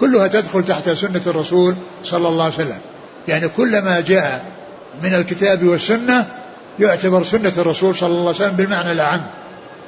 كلها 0.00 0.26
تدخل 0.26 0.64
تحت 0.64 0.90
سنة 0.90 1.22
الرسول 1.26 1.76
صلى 2.04 2.28
الله 2.28 2.44
عليه 2.44 2.54
وسلم. 2.54 2.78
يعني 3.28 3.48
كلما 3.48 4.00
جاء 4.00 4.44
من 5.02 5.14
الكتاب 5.14 5.64
والسنة 5.64 6.26
يعتبر 6.78 7.24
سنة 7.24 7.52
الرسول 7.58 7.96
صلى 7.96 8.10
الله 8.10 8.20
عليه 8.20 8.30
وسلم 8.30 8.56
بالمعنى 8.56 8.92
الأعم 8.92 9.20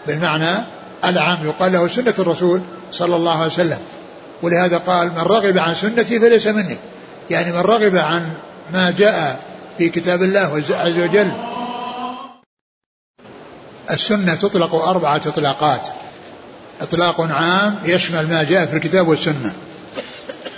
بالمعنى 0.06 0.64
العام. 1.04 1.46
يقال 1.46 1.72
له 1.72 1.88
سنة 1.88 2.14
الرسول 2.18 2.60
صلى 2.92 3.16
الله 3.16 3.36
عليه 3.36 3.52
وسلم. 3.52 3.78
ولهذا 4.42 4.78
قال 4.78 5.10
من 5.10 5.18
رغب 5.18 5.58
عن 5.58 5.74
سنتي 5.74 6.20
فليس 6.20 6.46
مني. 6.46 6.76
يعني 7.30 7.52
من 7.52 7.58
رغب 7.58 7.96
عن 7.96 8.32
ما 8.72 8.90
جاء 8.90 9.40
في 9.78 9.88
كتاب 9.88 10.22
الله 10.22 10.62
عز 10.70 10.98
وجل. 10.98 11.32
السنة 13.90 14.34
تطلق 14.34 14.74
أربعة 14.74 15.20
إطلاقات. 15.26 15.88
إطلاق 16.80 17.20
عام 17.20 17.78
يشمل 17.84 18.28
ما 18.28 18.42
جاء 18.42 18.66
في 18.66 18.76
الكتاب 18.76 19.08
والسنة. 19.08 19.52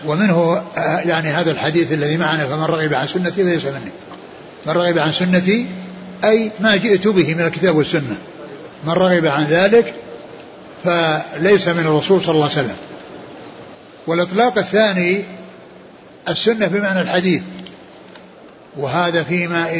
ومنه 0.07 0.63
يعني 1.05 1.29
هذا 1.29 1.51
الحديث 1.51 1.93
الذي 1.93 2.17
معنا 2.17 2.47
فمن 2.47 2.65
رغب 2.65 2.95
عن 2.95 3.07
سنتي 3.07 3.45
فليس 3.45 3.65
مني. 3.65 3.93
من 4.67 4.73
رغب 4.73 4.99
عن 4.99 5.13
سنتي 5.13 5.67
أي 6.25 6.51
ما 6.61 6.77
جئت 6.77 7.09
به 7.09 7.35
من 7.35 7.41
الكتاب 7.41 7.77
والسنة. 7.77 8.17
من 8.85 8.93
رغب 8.93 9.27
عن 9.27 9.45
ذلك 9.45 9.95
فليس 10.85 11.69
من 11.69 11.87
الرسول 11.87 12.25
صلى 12.25 12.35
الله 12.35 12.51
عليه 12.51 12.55
وسلم. 12.55 12.77
والإطلاق 14.07 14.59
الثاني 14.59 15.25
السنة 16.29 16.67
بمعنى 16.67 17.01
الحديث. 17.01 17.43
وهذا 18.77 19.23
فيما 19.23 19.71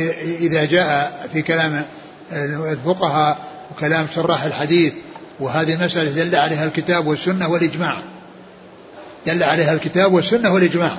إذا 0.41 0.65
جاء 0.65 1.27
في 1.33 1.43
كلام 1.43 1.85
الفقهاء 2.33 3.39
وكلام 3.71 4.07
شراح 4.15 4.43
الحديث 4.43 4.93
وهذه 5.41 5.85
مسألة 5.85 6.25
دل 6.25 6.37
عليها 6.37 6.65
الكتاب 6.65 7.07
والسنة 7.07 7.49
والإجماع. 7.49 7.97
دل 9.27 9.43
عليها 9.43 9.73
الكتاب 9.73 10.13
والسنة 10.13 10.55
والإجماع. 10.55 10.97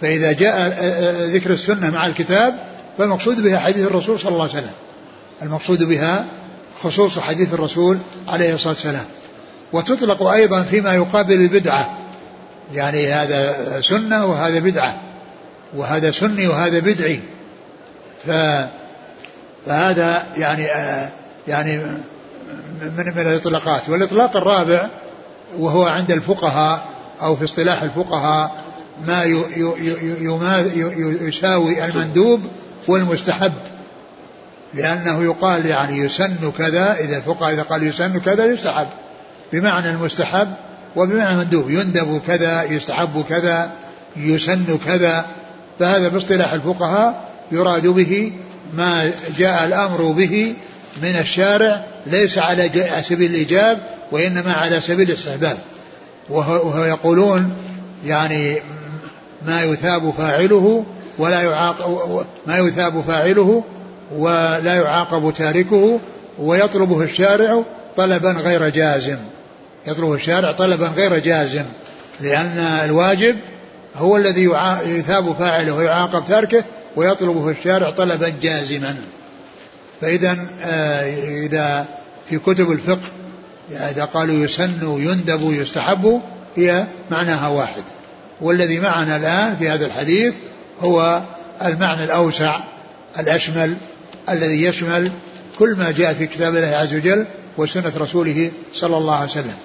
فإذا 0.00 0.32
جاء 0.32 0.68
ذكر 1.26 1.52
السنة 1.52 1.90
مع 1.90 2.06
الكتاب 2.06 2.69
فالمقصود 3.00 3.42
بها 3.42 3.58
حديث 3.58 3.86
الرسول 3.86 4.20
صلى 4.20 4.32
الله 4.32 4.42
عليه 4.42 4.52
وسلم. 4.52 4.72
المقصود 5.42 5.82
بها 5.84 6.24
خصوص 6.82 7.18
حديث 7.18 7.54
الرسول 7.54 7.98
عليه 8.28 8.54
الصلاة 8.54 8.72
والسلام. 8.74 9.04
وتطلق 9.72 10.22
أيضا 10.22 10.62
فيما 10.62 10.94
يقابل 10.94 11.34
البدعة. 11.34 11.98
يعني 12.74 13.12
هذا 13.12 13.80
سنة 13.80 14.26
وهذا 14.26 14.58
بدعة. 14.58 14.96
وهذا 15.76 16.10
سني 16.10 16.48
وهذا 16.48 16.78
بدعي. 16.78 17.20
ف 18.26 18.30
فهذا 19.66 20.26
يعني 20.36 20.64
يعني 21.48 21.76
من 22.82 23.12
من 23.16 23.26
الإطلاقات. 23.26 23.88
والإطلاق 23.88 24.36
الرابع 24.36 24.90
وهو 25.58 25.84
عند 25.84 26.10
الفقهاء 26.10 26.86
أو 27.22 27.36
في 27.36 27.44
اصطلاح 27.44 27.82
الفقهاء 27.82 28.64
ما 29.06 29.24
يساوي 31.20 31.84
المندوب 31.84 32.40
والمستحب 32.88 33.52
لأنه 34.74 35.24
يقال 35.24 35.66
يعني 35.66 35.98
يسن 35.98 36.52
كذا 36.58 36.96
إذا 37.00 37.16
الفقهاء 37.16 37.54
إذا 37.54 37.62
قال 37.62 37.86
يسن 37.86 38.18
كذا 38.18 38.44
يستحب. 38.46 38.86
بمعنى 39.52 39.90
المستحب 39.90 40.48
وبمعنى 40.96 41.32
المندوب 41.32 41.70
يندب 41.70 42.20
كذا 42.26 42.62
يستحب 42.62 43.24
كذا 43.28 43.70
يسن 44.16 44.78
كذا. 44.86 45.26
فهذا 45.78 46.08
باصطلاح 46.08 46.52
الفقهاء 46.52 47.28
يراد 47.52 47.86
به 47.86 48.32
ما 48.74 49.10
جاء 49.38 49.64
الأمر 49.64 50.12
به 50.12 50.54
من 51.02 51.16
الشارع 51.18 51.84
ليس 52.06 52.38
على 52.38 52.70
سبيل 53.02 53.30
الإيجاب 53.30 53.78
وإنما 54.12 54.52
على 54.52 54.80
سبيل 54.80 55.10
الاستحباب. 55.10 55.58
وهو 56.28 56.84
يقولون 56.84 57.52
يعني 58.06 58.58
ما 59.46 59.62
يثاب 59.62 60.10
فاعله 60.18 60.84
ولا 61.20 61.42
يعاقب 61.42 62.24
ما 62.46 62.56
يثاب 62.56 63.00
فاعله 63.00 63.64
ولا 64.16 64.74
يعاقب 64.74 65.34
تاركه 65.34 66.00
ويطلبه 66.38 67.02
الشارع 67.02 67.62
طلبا 67.96 68.32
غير 68.32 68.68
جازم. 68.68 69.16
يطلبه 69.86 70.14
الشارع 70.14 70.52
طلبا 70.52 70.86
غير 70.86 71.18
جازم 71.18 71.64
لأن 72.20 72.58
الواجب 72.58 73.36
هو 73.96 74.16
الذي 74.16 74.44
يثاب 74.86 75.32
فاعله 75.32 75.74
ويعاقب 75.74 76.24
تاركه 76.24 76.64
ويطلبه 76.96 77.50
الشارع 77.50 77.90
طلبا 77.90 78.32
جازما. 78.42 78.96
فإذا 80.00 80.38
آه، 80.62 81.02
إذا 81.46 81.86
في 82.30 82.38
كتب 82.38 82.70
الفقه 82.70 83.08
إذا 83.70 84.04
قالوا 84.04 84.44
يسن 84.44 84.98
يندب 84.98 85.52
يستحب 85.52 86.20
هي 86.56 86.84
معناها 87.10 87.48
واحد. 87.48 87.82
والذي 88.40 88.80
معنا 88.80 89.16
الآن 89.16 89.56
في 89.56 89.68
هذا 89.68 89.86
الحديث 89.86 90.34
هو 90.80 91.22
المعنى 91.64 92.04
الأوسع 92.04 92.60
الأشمل 93.18 93.76
الذي 94.28 94.64
يشمل 94.64 95.12
كل 95.58 95.76
ما 95.78 95.90
جاء 95.90 96.14
في 96.14 96.26
كتاب 96.26 96.56
الله 96.56 96.76
عز 96.76 96.94
وجل 96.94 97.26
وسنة 97.56 97.92
رسوله 97.96 98.50
صلى 98.74 98.96
الله 98.96 99.14
عليه 99.14 99.30
وسلم. 99.30 99.56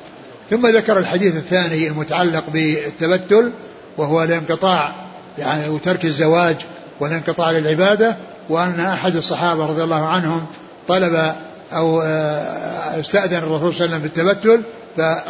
ثم 0.49 0.67
ذكر 0.67 0.97
الحديث 0.97 1.35
الثاني 1.35 1.87
المتعلق 1.87 2.43
بالتبتل 2.49 3.51
وهو 3.97 4.23
الانقطاع 4.23 4.91
يعني 5.37 5.69
وترك 5.69 6.05
الزواج 6.05 6.55
والانقطاع 6.99 7.51
للعبادة 7.51 8.17
وأن 8.49 8.79
أحد 8.79 9.15
الصحابة 9.15 9.65
رضي 9.65 9.83
الله 9.83 10.05
عنهم 10.05 10.45
طلب 10.87 11.35
أو 11.73 12.01
آه، 12.01 12.99
استأذن 12.99 13.37
الرسول 13.37 13.73
صلى 13.73 13.85
الله 13.85 13.95
عليه 13.95 14.05
وسلم 14.05 14.31
بالتبتل 14.33 14.61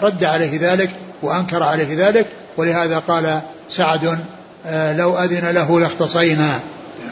فرد 0.01 0.23
عليه 0.23 0.71
ذلك 0.71 0.89
وأنكر 1.23 1.63
عليه 1.63 2.07
ذلك 2.07 2.27
ولهذا 2.57 2.99
قال 2.99 3.41
سعد 3.69 4.19
لو 4.71 5.17
أذن 5.17 5.51
له 5.51 5.79
لاختصينا. 5.79 6.59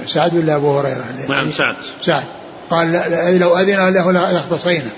سعد 0.07 0.35
ولا 0.35 0.55
أبو 0.55 0.79
هريرة؟ 0.79 1.05
نعم 1.29 1.51
سعد. 1.51 1.75
سعد. 2.05 2.23
قال 2.69 2.91
لو 3.39 3.57
أذن 3.57 3.93
له 3.93 4.11
لاختصينا. 4.11 4.89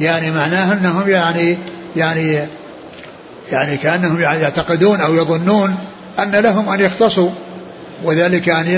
يعني 0.00 0.30
معناه 0.30 0.72
أنهم 0.72 1.08
يعني 1.10 1.58
يعني 1.96 2.46
يعني 3.52 3.76
كأنهم 3.76 4.20
يعتقدون 4.20 5.00
أو 5.00 5.14
يظنون 5.14 5.76
أن 6.18 6.32
لهم 6.32 6.68
أن 6.68 6.80
يختصوا. 6.80 7.30
وذلك 8.04 8.46
يعني 8.46 8.72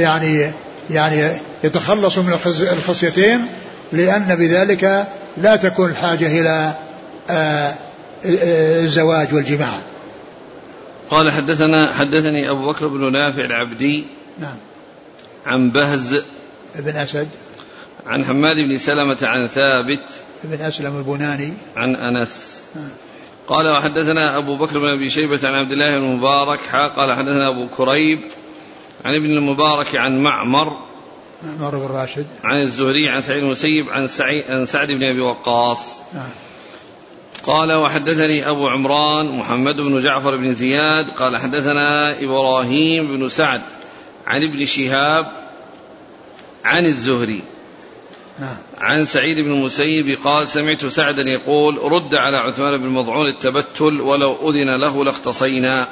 يعني 0.00 0.50
يعني 0.90 1.30
يتخلصوا 1.64 2.22
من 2.22 2.36
الخصيتين 2.72 3.46
لأن 3.92 4.36
بذلك 4.36 5.06
لا 5.36 5.56
تكون 5.56 5.90
الحاجة 5.90 6.26
إلى 6.26 6.72
آه، 7.30 7.74
الزواج 8.24 9.34
والجماع. 9.34 9.78
قال 11.10 11.32
حدثنا 11.32 11.92
حدثني 11.92 12.50
أبو 12.50 12.72
بكر 12.72 12.86
بن 12.86 13.12
نافع 13.12 13.44
العبدي 13.44 14.04
نعم. 14.38 14.56
عن 15.46 15.70
بهز 15.70 16.22
بن 16.74 16.96
أسد. 16.96 17.28
عن 18.06 18.24
حماد 18.24 18.56
بن 18.56 18.78
سلمة 18.78 19.18
عن 19.22 19.46
ثابت 19.46 20.04
بن 20.44 20.60
أسلم 20.60 20.98
البناني. 20.98 21.52
عن 21.76 21.96
أنس. 21.96 22.62
نعم. 22.74 22.88
قال 23.46 23.68
وحدثنا 23.68 24.38
أبو 24.38 24.56
بكر 24.56 24.78
بن 24.78 24.86
أبي 24.86 25.10
شيبة 25.10 25.48
عن 25.48 25.54
عبد 25.54 25.72
الله 25.72 25.98
بن 25.98 26.04
المبارك 26.04 26.60
قال 26.96 27.12
حدثنا 27.12 27.48
أبو 27.48 27.66
كريب 27.76 28.20
عن 29.04 29.14
ابن 29.14 29.30
المبارك 29.30 29.96
عن 29.96 30.22
معمر 30.22 30.76
معمر 31.42 31.78
بن 31.78 31.94
راشد. 31.94 32.26
عن 32.44 32.60
الزهري 32.60 33.08
عن 33.08 33.20
سعيد 33.20 33.42
المسيب 33.42 33.90
عن 33.90 34.06
سعيد 34.06 34.50
عن 34.50 34.66
سعد 34.66 34.92
بن 34.92 35.04
أبي 35.04 35.20
وقاص. 35.20 35.78
نعم. 36.14 36.28
قال 37.42 37.72
وحدثني 37.72 38.50
أبو 38.50 38.68
عمران 38.68 39.38
محمد 39.38 39.76
بن 39.76 40.02
جعفر 40.02 40.36
بن 40.36 40.54
زياد 40.54 41.10
قال 41.10 41.36
حدثنا 41.36 42.20
إبراهيم 42.24 43.06
بن 43.16 43.28
سعد 43.28 43.60
عن 44.26 44.42
ابن 44.42 44.66
شهاب 44.66 45.26
عن 46.64 46.86
الزهري 46.86 47.42
نعم. 48.38 48.56
عن 48.78 49.04
سعيد 49.04 49.36
بن 49.36 49.52
المسيب 49.52 50.18
قال 50.24 50.48
سمعت 50.48 50.86
سعدا 50.86 51.22
يقول 51.22 51.78
رد 51.92 52.14
على 52.14 52.36
عثمان 52.36 52.76
بن 52.76 52.88
مضعون 52.88 53.26
التبتل 53.26 54.00
ولو 54.00 54.50
أذن 54.50 54.80
له 54.80 55.04
لاختصينا 55.04 55.88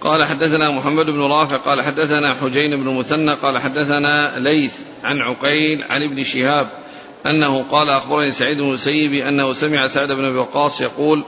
قال 0.00 0.24
حدثنا 0.24 0.70
محمد 0.70 1.06
بن 1.06 1.20
رافع 1.20 1.56
قال 1.56 1.82
حدثنا 1.82 2.34
حجين 2.34 2.84
بن 2.84 2.98
مثنى 2.98 3.34
قال 3.34 3.58
حدثنا 3.58 4.38
ليث 4.38 4.74
عن 5.04 5.18
عقيل 5.18 5.84
عن 5.90 6.02
ابن 6.02 6.22
شهاب 6.24 6.68
أنه 7.26 7.64
قال 7.70 7.90
أخبرني 7.90 8.32
سعيد 8.32 8.56
بن 8.56 8.64
المسيب 8.64 9.12
أنه 9.12 9.52
سمع 9.52 9.86
سعد 9.86 10.08
بن 10.12 10.24
أبي 10.24 10.38
وقاص 10.38 10.80
يقول 10.80 11.24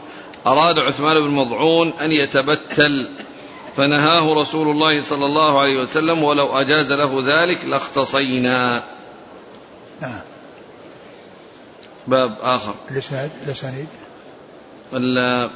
أراد 0.47 0.79
عثمان 0.79 1.21
بن 1.21 1.31
مضعون 1.31 1.93
أن 2.01 2.13
يتبتل 2.13 3.09
فنهاه 3.77 4.35
رسول 4.35 4.69
الله 4.71 5.01
صلى 5.01 5.27
الله 5.27 5.61
عليه 5.61 5.81
وسلم 5.81 6.23
ولو 6.23 6.47
أجاز 6.47 6.93
له 6.93 7.23
ذلك 7.27 7.65
لاختصينا. 7.65 8.83
نعم. 10.03 10.21
باب 12.07 12.37
آخر. 12.41 12.75
الإسناد 12.91 13.31
الأسانيد 13.45 13.89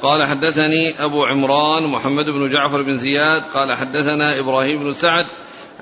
قال 0.01 0.23
حدثني 0.23 1.05
أبو 1.05 1.25
عمران 1.25 1.83
محمد 1.83 2.25
بن 2.25 2.49
جعفر 2.49 2.81
بن 2.81 2.97
زياد 2.97 3.43
قال 3.53 3.73
حدثنا 3.73 4.39
إبراهيم 4.39 4.83
بن 4.83 4.93
سعد 4.93 5.25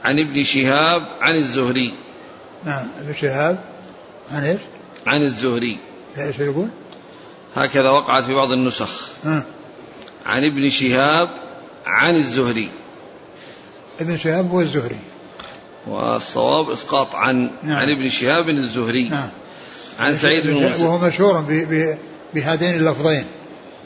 عن 0.04 0.20
ابن 0.20 0.44
شهاب 0.44 1.04
عن 1.22 1.36
الزهري. 1.36 1.94
نعم 2.66 2.88
ابن 3.02 3.14
شهاب. 3.14 3.77
عن 4.32 4.44
إيش؟ 4.44 4.60
عن 5.08 5.22
الزهري 5.22 5.80
إيش 6.18 6.40
يقول؟ 6.40 6.68
هكذا 7.56 7.90
وقعت 7.90 8.24
في 8.24 8.34
بعض 8.34 8.52
النسخ 8.52 9.10
ها. 9.24 9.44
عن 10.26 10.44
ابن 10.44 10.70
شهاب 10.70 11.30
عن 11.86 12.16
الزهري 12.16 12.70
ابن 14.02 14.18
شهاب 14.18 14.52
هو 14.52 14.62
الزهري 14.62 15.00
والصواب 15.88 16.70
إسقاط 16.70 17.16
عن 17.16 17.50
نعم. 17.64 17.78
عن 17.78 17.92
ابن 17.92 18.10
شهاب 18.10 18.50
الزهري 18.50 19.10
نعم. 19.10 19.30
عن 20.00 20.18
سعيد 20.18 20.48
بن 20.48 20.56
وهو 20.56 20.98
مشهور 20.98 21.42
بهذين 22.34 22.76
اللفظين 22.76 23.24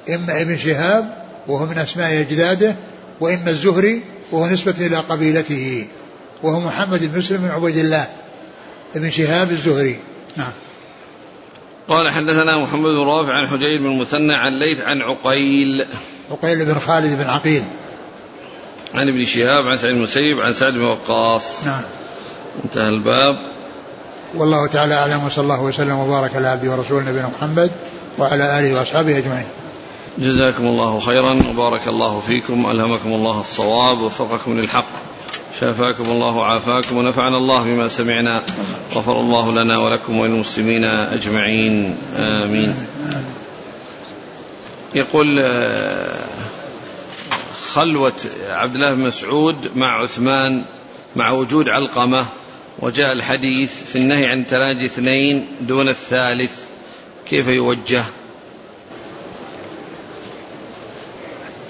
إما 0.09 0.41
ابن 0.41 0.57
شهاب 0.57 1.25
وهو 1.47 1.65
من 1.65 1.77
أسماء 1.77 2.19
أجداده 2.21 2.75
وإما 3.19 3.49
الزهري 3.49 4.01
وهو 4.31 4.47
نسبة 4.47 4.75
إلى 4.79 4.97
قبيلته 4.97 5.87
وهو 6.43 6.59
محمد 6.59 7.11
بن 7.11 7.17
مسلم 7.17 7.37
بن 7.37 7.47
عبيد 7.47 7.77
الله 7.77 8.07
ابن 8.95 9.09
شهاب 9.09 9.51
الزهري 9.51 9.99
نعم. 10.37 10.51
قال 11.89 12.09
حدثنا 12.09 12.57
محمد 12.57 12.89
بن 12.89 13.05
رافع 13.05 13.33
عن 13.33 13.47
حجير 13.47 13.79
بن 13.79 13.85
المثنى 13.85 14.33
عن 14.33 14.59
ليث 14.59 14.81
عن 14.81 15.01
عقيل. 15.01 15.85
عقيل 16.31 16.65
بن 16.65 16.79
خالد 16.79 17.17
بن 17.17 17.29
عقيل. 17.29 17.63
عن 18.93 19.07
ابن 19.07 19.25
شهاب 19.25 19.67
عن 19.67 19.77
سعيد 19.77 19.95
المسيب 19.95 20.41
عن 20.41 20.53
سعد 20.53 20.73
بن 20.73 20.83
وقاص. 20.83 21.65
نعم. 21.65 21.81
انتهى 22.65 22.89
الباب. 22.89 23.37
والله 24.35 24.67
تعالى 24.67 24.95
أعلم 24.95 25.25
وصلى 25.25 25.43
الله 25.43 25.61
وسلم 25.61 25.97
وبارك 25.97 26.35
على 26.35 26.47
عبده 26.47 26.71
ورسوله 26.71 27.09
نبينا 27.09 27.29
محمد 27.37 27.71
وعلى 28.17 28.59
آله 28.59 28.79
وأصحابه 28.79 29.17
أجمعين. 29.17 29.47
جزاكم 30.17 30.67
الله 30.67 30.99
خيرا 30.99 31.39
وبارك 31.49 31.87
الله 31.87 32.19
فيكم 32.19 32.71
الهمكم 32.71 33.13
الله 33.13 33.41
الصواب 33.41 34.01
ووفقكم 34.01 34.59
للحق. 34.59 35.10
شافاكم 35.61 36.11
الله 36.11 36.35
وعافاكم 36.35 36.97
ونفعنا 36.97 37.37
الله 37.37 37.63
بما 37.63 37.87
سمعنا. 37.87 38.41
غفر 38.93 39.19
الله 39.19 39.51
لنا 39.51 39.77
ولكم 39.77 40.19
وللمسلمين 40.19 40.85
أجمعين. 40.85 41.97
آمين. 42.17 42.75
يقول 44.95 45.39
آه، 45.43 46.19
خلوة 47.73 48.13
عبد 48.49 48.75
الله 48.75 48.93
بن 48.93 48.99
مسعود 48.99 49.71
مع 49.75 50.01
عثمان 50.01 50.63
مع 51.15 51.31
وجود 51.31 51.69
علقمة 51.69 52.25
وجاء 52.79 53.11
الحديث 53.11 53.71
في 53.91 53.97
النهي 53.97 54.25
عن 54.25 54.47
تلاجي 54.47 54.85
اثنين 54.85 55.47
دون 55.61 55.89
الثالث 55.89 56.53
كيف 57.29 57.47
يوجه؟ 57.47 58.03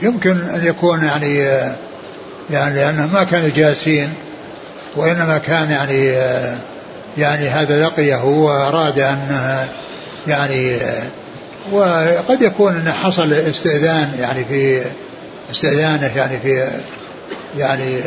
يمكن 0.02 0.38
أن 0.38 0.66
يكون 0.66 1.04
يعني 1.04 1.62
يعني 2.50 2.76
لأنه 2.76 3.08
ما 3.08 3.24
كانوا 3.24 3.50
جالسين 3.56 4.14
وإنما 4.96 5.38
كان 5.38 5.72
يعني 5.72 6.08
يعني 7.18 7.50
هذا 7.50 7.84
لقيه 7.84 8.24
وأراد 8.24 9.00
أن 9.00 9.58
يعني 10.28 10.78
وقد 11.72 12.42
يكون 12.42 12.76
أن 12.76 12.92
حصل 12.92 13.34
استئذان 13.34 14.12
يعني 14.20 14.46
في 14.46 14.82
استئذانه 15.52 16.12
يعني 16.16 16.40
في 16.40 16.68
يعني 17.58 18.00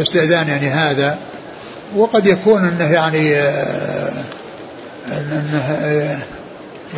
استئذان 0.00 0.48
يعني 0.48 0.68
هذا 0.68 1.18
وقد 1.96 2.26
يكون 2.26 2.64
إنه 2.64 2.92
يعني 2.92 3.38
إنه 5.12 5.78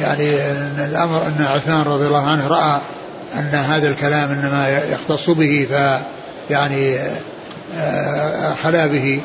يعني 0.01 0.41
أن 0.51 0.89
الأمر 0.91 1.27
إن 1.27 1.45
عثمان 1.45 1.83
رضي 1.83 2.07
الله 2.07 2.27
عنه 2.27 2.49
رأى 2.49 2.81
أن 3.35 3.55
هذا 3.55 3.89
الكلام 3.89 4.31
إنما 4.31 4.83
يختص 4.93 5.31
به 5.31 5.67
ف 5.71 6.01
يعني 6.51 6.99
خلا 8.63 8.87
به. 8.87 9.21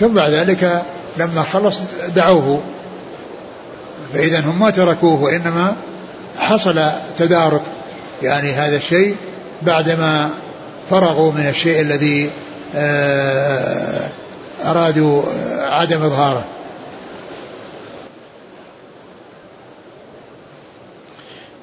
ثم 0.00 0.08
بعد 0.08 0.30
ذلك 0.30 0.82
لما 1.16 1.42
خلص 1.42 1.80
دعوه 2.14 2.60
فإذا 4.14 4.40
هم 4.40 4.58
ما 4.58 4.70
تركوه 4.70 5.22
وإنما 5.22 5.76
حصل 6.38 6.90
تدارك. 7.18 7.62
يعني 8.22 8.52
هذا 8.52 8.76
الشيء 8.76 9.16
بعدما 9.62 10.30
فرغوا 10.90 11.32
من 11.32 11.46
الشيء 11.48 11.80
الذي 11.80 12.30
آه، 12.76 14.08
أرادوا 14.64 15.22
عدم 15.60 16.02
إظهاره. 16.02 16.44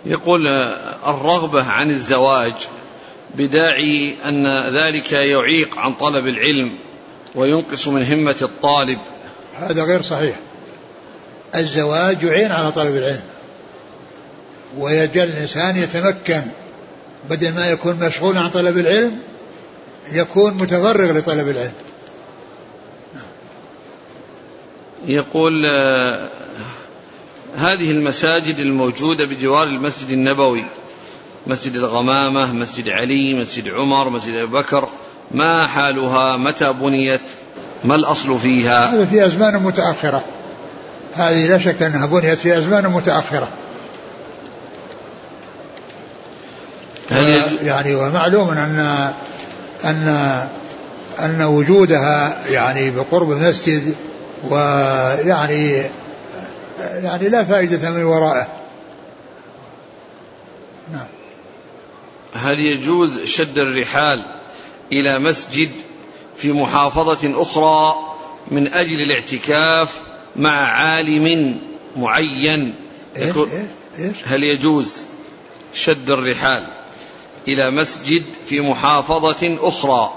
يقول 0.06 0.48
الرغبة 1.08 1.64
عن 1.64 1.92
الزواج 1.92 2.54
بداعي 3.36 4.16
أن 4.26 4.76
ذلك 4.78 5.12
يعيق 5.12 5.78
عن 5.78 5.94
طلب 5.94 6.28
العلم 6.28 6.72
وينقص 7.36 7.88
من 7.88 8.04
همة 8.06 8.36
الطالب. 8.42 9.00
هذا 9.58 9.84
غير 9.84 10.02
صحيح. 10.02 10.36
الزواج 11.56 12.24
يعين 12.24 12.52
على 12.52 12.72
طلب 12.72 12.96
العلم 12.96 13.22
ويجعل 14.78 15.28
الإنسان 15.28 15.78
يتمكن 15.78 16.42
بدل 17.30 17.54
ما 17.54 17.70
يكون 17.70 18.00
مشغول 18.00 18.38
عن 18.38 18.50
طلب 18.50 18.78
العلم 18.78 19.20
يكون 20.12 20.54
متفرغ 20.54 21.12
لطلب 21.18 21.48
العلم. 21.50 21.74
يقول 25.06 25.66
آه، 25.66 26.30
هذه 27.58 27.92
المساجد 27.92 28.60
الموجودة 28.60 29.26
بجوار 29.26 29.64
المسجد 29.64 30.10
النبوي. 30.10 30.66
مسجد 31.48 31.76
الغمامة 31.76 32.54
مسجد 32.54 32.90
علي 32.90 33.34
مسجد 33.34 33.68
عمر 33.74 34.10
مسجد 34.10 34.34
أبي 34.34 34.52
بكر. 34.52 34.90
ما 35.32 35.68
حالها؟ 35.68 36.38
متى 36.38 36.74
بنيت؟ 36.74 37.22
ما 37.84 37.96
الأصل 37.96 38.40
فيها؟ 38.40 38.94
هذا 38.94 39.06
في 39.06 39.26
أزمان 39.26 39.64
متأخرة. 39.64 40.24
هذه 41.16 41.48
لا 41.48 41.58
شك 41.58 41.82
أنها 41.82 42.06
بنيت 42.06 42.38
في 42.38 42.58
أزمان 42.58 42.88
متأخرة. 42.88 43.48
يعني 47.64 47.96
ومعلوم 47.96 48.50
أن 48.50 49.14
أن 49.86 50.08
أن 51.20 51.42
وجودها 51.42 52.38
يعني 52.50 52.92
بقرب 52.92 53.32
المسجد 53.32 53.96
ويعني 54.50 55.84
يعني 56.82 57.30
لا 57.30 57.44
فائدة 57.44 57.90
من 57.90 58.04
ورائه 58.04 58.48
نعم. 60.94 61.08
هل 62.34 62.60
يجوز 62.60 63.24
شد 63.24 63.58
الرحال 63.58 64.26
إلى 64.92 65.20
مسجد 65.20 65.70
في 66.38 66.52
محافظة 66.52 67.42
أخرى 67.42 67.96
من 68.52 68.68
أجل 68.68 69.02
الاعتكاف 69.02 70.02
مع 70.36 70.52
عالم 70.52 71.58
معين؟ 71.98 72.76
إيه 73.18 73.34
إيه 74.00 74.12
هل 74.26 74.44
يجوز 74.44 74.98
شد 75.74 76.10
الرحال 76.10 76.64
إلى 77.48 77.72
مسجد 77.72 78.24
في 78.48 78.62
محافظة 78.62 79.58
أخرى 79.62 80.14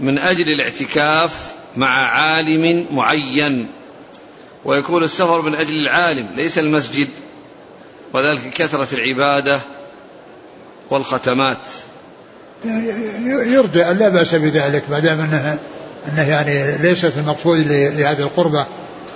من 0.00 0.18
أجل 0.18 0.48
الاعتكاف 0.48 1.54
مع 1.76 1.88
عالم 1.88 2.86
معين؟ 2.90 3.68
ويكون 4.64 5.04
السفر 5.04 5.42
من 5.42 5.54
أجل 5.54 5.74
العالم 5.74 6.28
ليس 6.36 6.58
المسجد. 6.58 7.08
وذلك 8.12 8.50
كثرة 8.54 8.88
العبادة 8.92 9.60
والختمات. 10.90 11.58
يرجى 13.24 13.78
لا 13.78 14.08
بأس 14.08 14.34
بذلك 14.34 14.84
ما 14.90 14.98
دام 14.98 15.20
أنها 15.20 15.58
أنه 16.08 16.28
يعني 16.28 16.78
ليست 16.78 17.12
المقصود 17.16 17.58
لهذه 17.68 18.22
القربة 18.22 18.66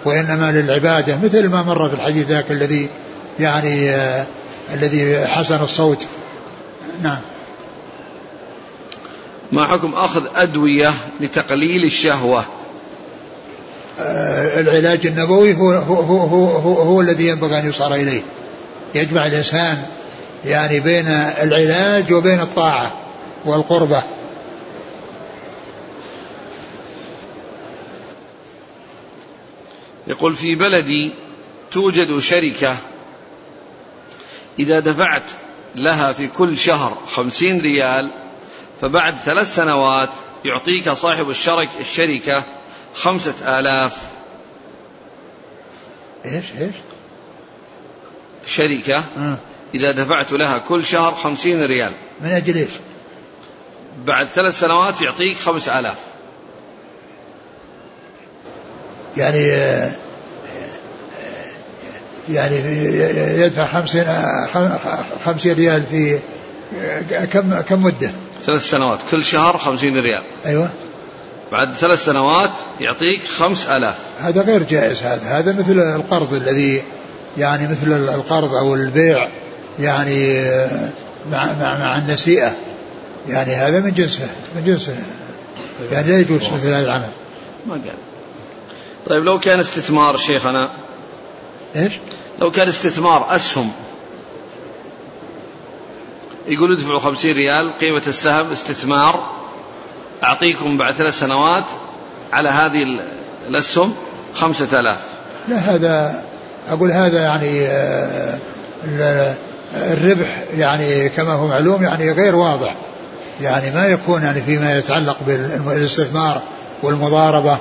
وإنما 0.05 0.53
للعبادة 0.53 1.19
مثل 1.23 1.49
ما 1.49 1.63
مر 1.63 1.89
في 1.89 1.95
الحديث 1.95 2.29
ذاك 2.29 2.51
الذي 2.51 2.89
يعني 3.41 3.91
آه 3.91 4.27
الذي 4.75 5.27
حسن 5.27 5.63
الصوت. 5.63 6.07
نعم. 7.03 7.19
ما 9.53 9.67
حكم 9.67 9.95
أخذ 9.95 10.23
أدوية 10.37 10.95
لتقليل 11.21 11.85
الشهوة؟ 11.85 12.45
العلاج 14.45 15.07
النبوي 15.07 15.55
هو, 15.55 15.71
هو, 15.71 15.95
هو, 15.95 16.19
هو, 16.19 16.47
هو, 16.47 16.83
هو 16.83 17.01
الذي 17.01 17.29
ينبغي 17.29 17.59
أن 17.59 17.69
يصار 17.69 17.95
إليه. 17.95 18.23
يجمع 18.95 19.27
الإنسان 19.27 19.83
يعني 20.45 20.81
بين 20.81 21.09
العلاج 21.09 22.13
وبين 22.13 22.41
الطاعة 22.41 22.93
والقربة. 23.45 24.03
يقول 30.07 30.35
في 30.35 30.55
بلدي 30.55 31.11
توجد 31.73 32.19
شركة 32.19 32.77
إذا 34.59 34.81
دفعت 34.81 35.23
لها 35.77 36.13
في 36.13 36.29
كل 36.29 36.59
شهر 36.59 36.99
خمسين 37.15 37.61
ريال 37.61 38.11
فبعد 38.81 39.17
ثلاث 39.17 39.55
سنوات 39.55 40.11
يعطيك 40.45 40.91
صاحب 40.91 41.31
الشرك 41.31 41.69
الشركة 41.81 42.43
خمسة 42.95 43.59
آلاف 43.59 44.14
إيش 46.25 46.45
إيش؟ 46.61 46.75
شركة 48.47 49.05
آه. 49.19 49.37
إذا 49.75 49.93
دفعت 49.93 50.33
لها 50.33 50.59
كل 50.59 50.85
شهر 50.85 51.15
خمسين 51.15 51.65
ريال. 51.65 51.93
من 52.21 52.31
أجل 52.31 52.57
إيش؟ 52.57 52.71
بعد 54.07 54.27
ثلاث 54.27 54.61
سنوات 54.61 55.03
يعطيك 55.03 55.39
خمس 55.39 55.69
آلاف. 55.69 55.99
يعني 59.17 59.53
آه، 59.53 59.93
يعني 62.31 62.57
يدفع 63.41 63.67
خمسين 63.67 64.05
خمسين 65.25 65.55
ريال 65.57 65.83
في 65.91 66.19
كم 67.33 67.61
كم 67.61 67.83
مدة؟ 67.83 68.11
ثلاث 68.47 68.71
سنوات 68.71 68.99
كل 69.11 69.25
شهر 69.25 69.59
خمسين 69.59 70.01
ريال. 70.01 70.23
أيوة. 70.47 70.71
بعد 71.55 71.75
ثلاث 71.75 72.05
سنوات 72.05 72.51
يعطيك 72.81 73.27
خمس 73.27 73.67
ألاف. 73.67 73.95
هذا 74.21 74.43
غير 74.43 74.63
جائز 74.63 75.03
هذا 75.03 75.23
هذا 75.23 75.53
مثل 75.59 75.81
القرض 75.97 76.35
الذي 76.35 76.83
يعني 77.39 77.69
مثل 77.69 77.93
القرض 78.15 78.55
أو 78.55 78.75
البيع 78.75 79.29
يعني 79.79 80.45
مع, 81.31 81.53
مع, 81.61 81.79
مع 81.79 81.99
النسيئة. 81.99 82.55
يعني 83.29 83.55
هذا 83.55 83.81
من 83.81 83.95
جنسه 83.95 84.27
من 84.57 84.65
جنسه. 84.65 84.97
يعني 85.93 86.09
لا 86.09 86.19
يجوز 86.19 86.43
مثل 86.43 86.69
هذا 86.69 86.85
العمل. 86.85 87.11
ما 87.67 87.73
قال. 87.75 87.95
طيب 89.07 89.25
لو 89.25 89.41
كان 89.41 89.61
استثمار 89.61 90.17
شيخنا 90.17 90.69
إيش؟ 91.77 91.93
لو 92.39 92.51
كان 92.51 92.69
استثمار 92.69 93.37
أسهم 93.37 93.73
يقول 96.47 96.73
ادفعوا 96.73 96.99
خمسين 96.99 97.37
ريال 97.37 97.71
قيمة 97.81 98.03
السهم 98.07 98.53
استثمار 98.53 99.44
أعطيكم 100.25 100.79
بعد 100.79 100.95
ثلاث 100.95 101.19
سنوات 101.19 101.65
على 102.33 102.49
هذه 102.49 103.01
الأسهم 103.49 103.95
خمسة 104.35 104.81
آلاف. 104.81 104.99
لا 105.49 105.57
هذا 105.57 106.23
أقول 106.71 106.91
هذا 106.91 107.23
يعني 107.23 107.67
آه، 107.67 109.35
الربح 109.75 110.45
يعني 110.57 111.09
كما 111.09 111.33
هو 111.33 111.47
معلوم 111.47 111.83
يعني 111.83 112.13
غير 112.13 112.37
واضح. 112.37 112.75
يعني 113.41 113.71
ما 113.71 113.87
يكون 113.87 114.23
يعني 114.23 114.41
فيما 114.41 114.79
يتعلق 114.79 115.17
بالاستثمار 115.67 116.43
والمضاربة 116.83 117.59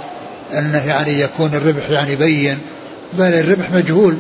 أنه 0.54 0.86
يعني 0.86 1.20
يكون 1.20 1.54
الربح 1.54 1.90
يعني 1.90 2.16
بين 2.16 2.60
بل 3.14 3.26
الربح 3.26 3.72
مجهول. 3.72 4.18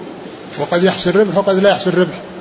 وقد 0.59 0.83
يحصل 0.83 1.15
ربح 1.15 1.37
وقد 1.37 1.55
لا 1.55 1.69
يحصل 1.69 1.97
ربح. 1.97 2.32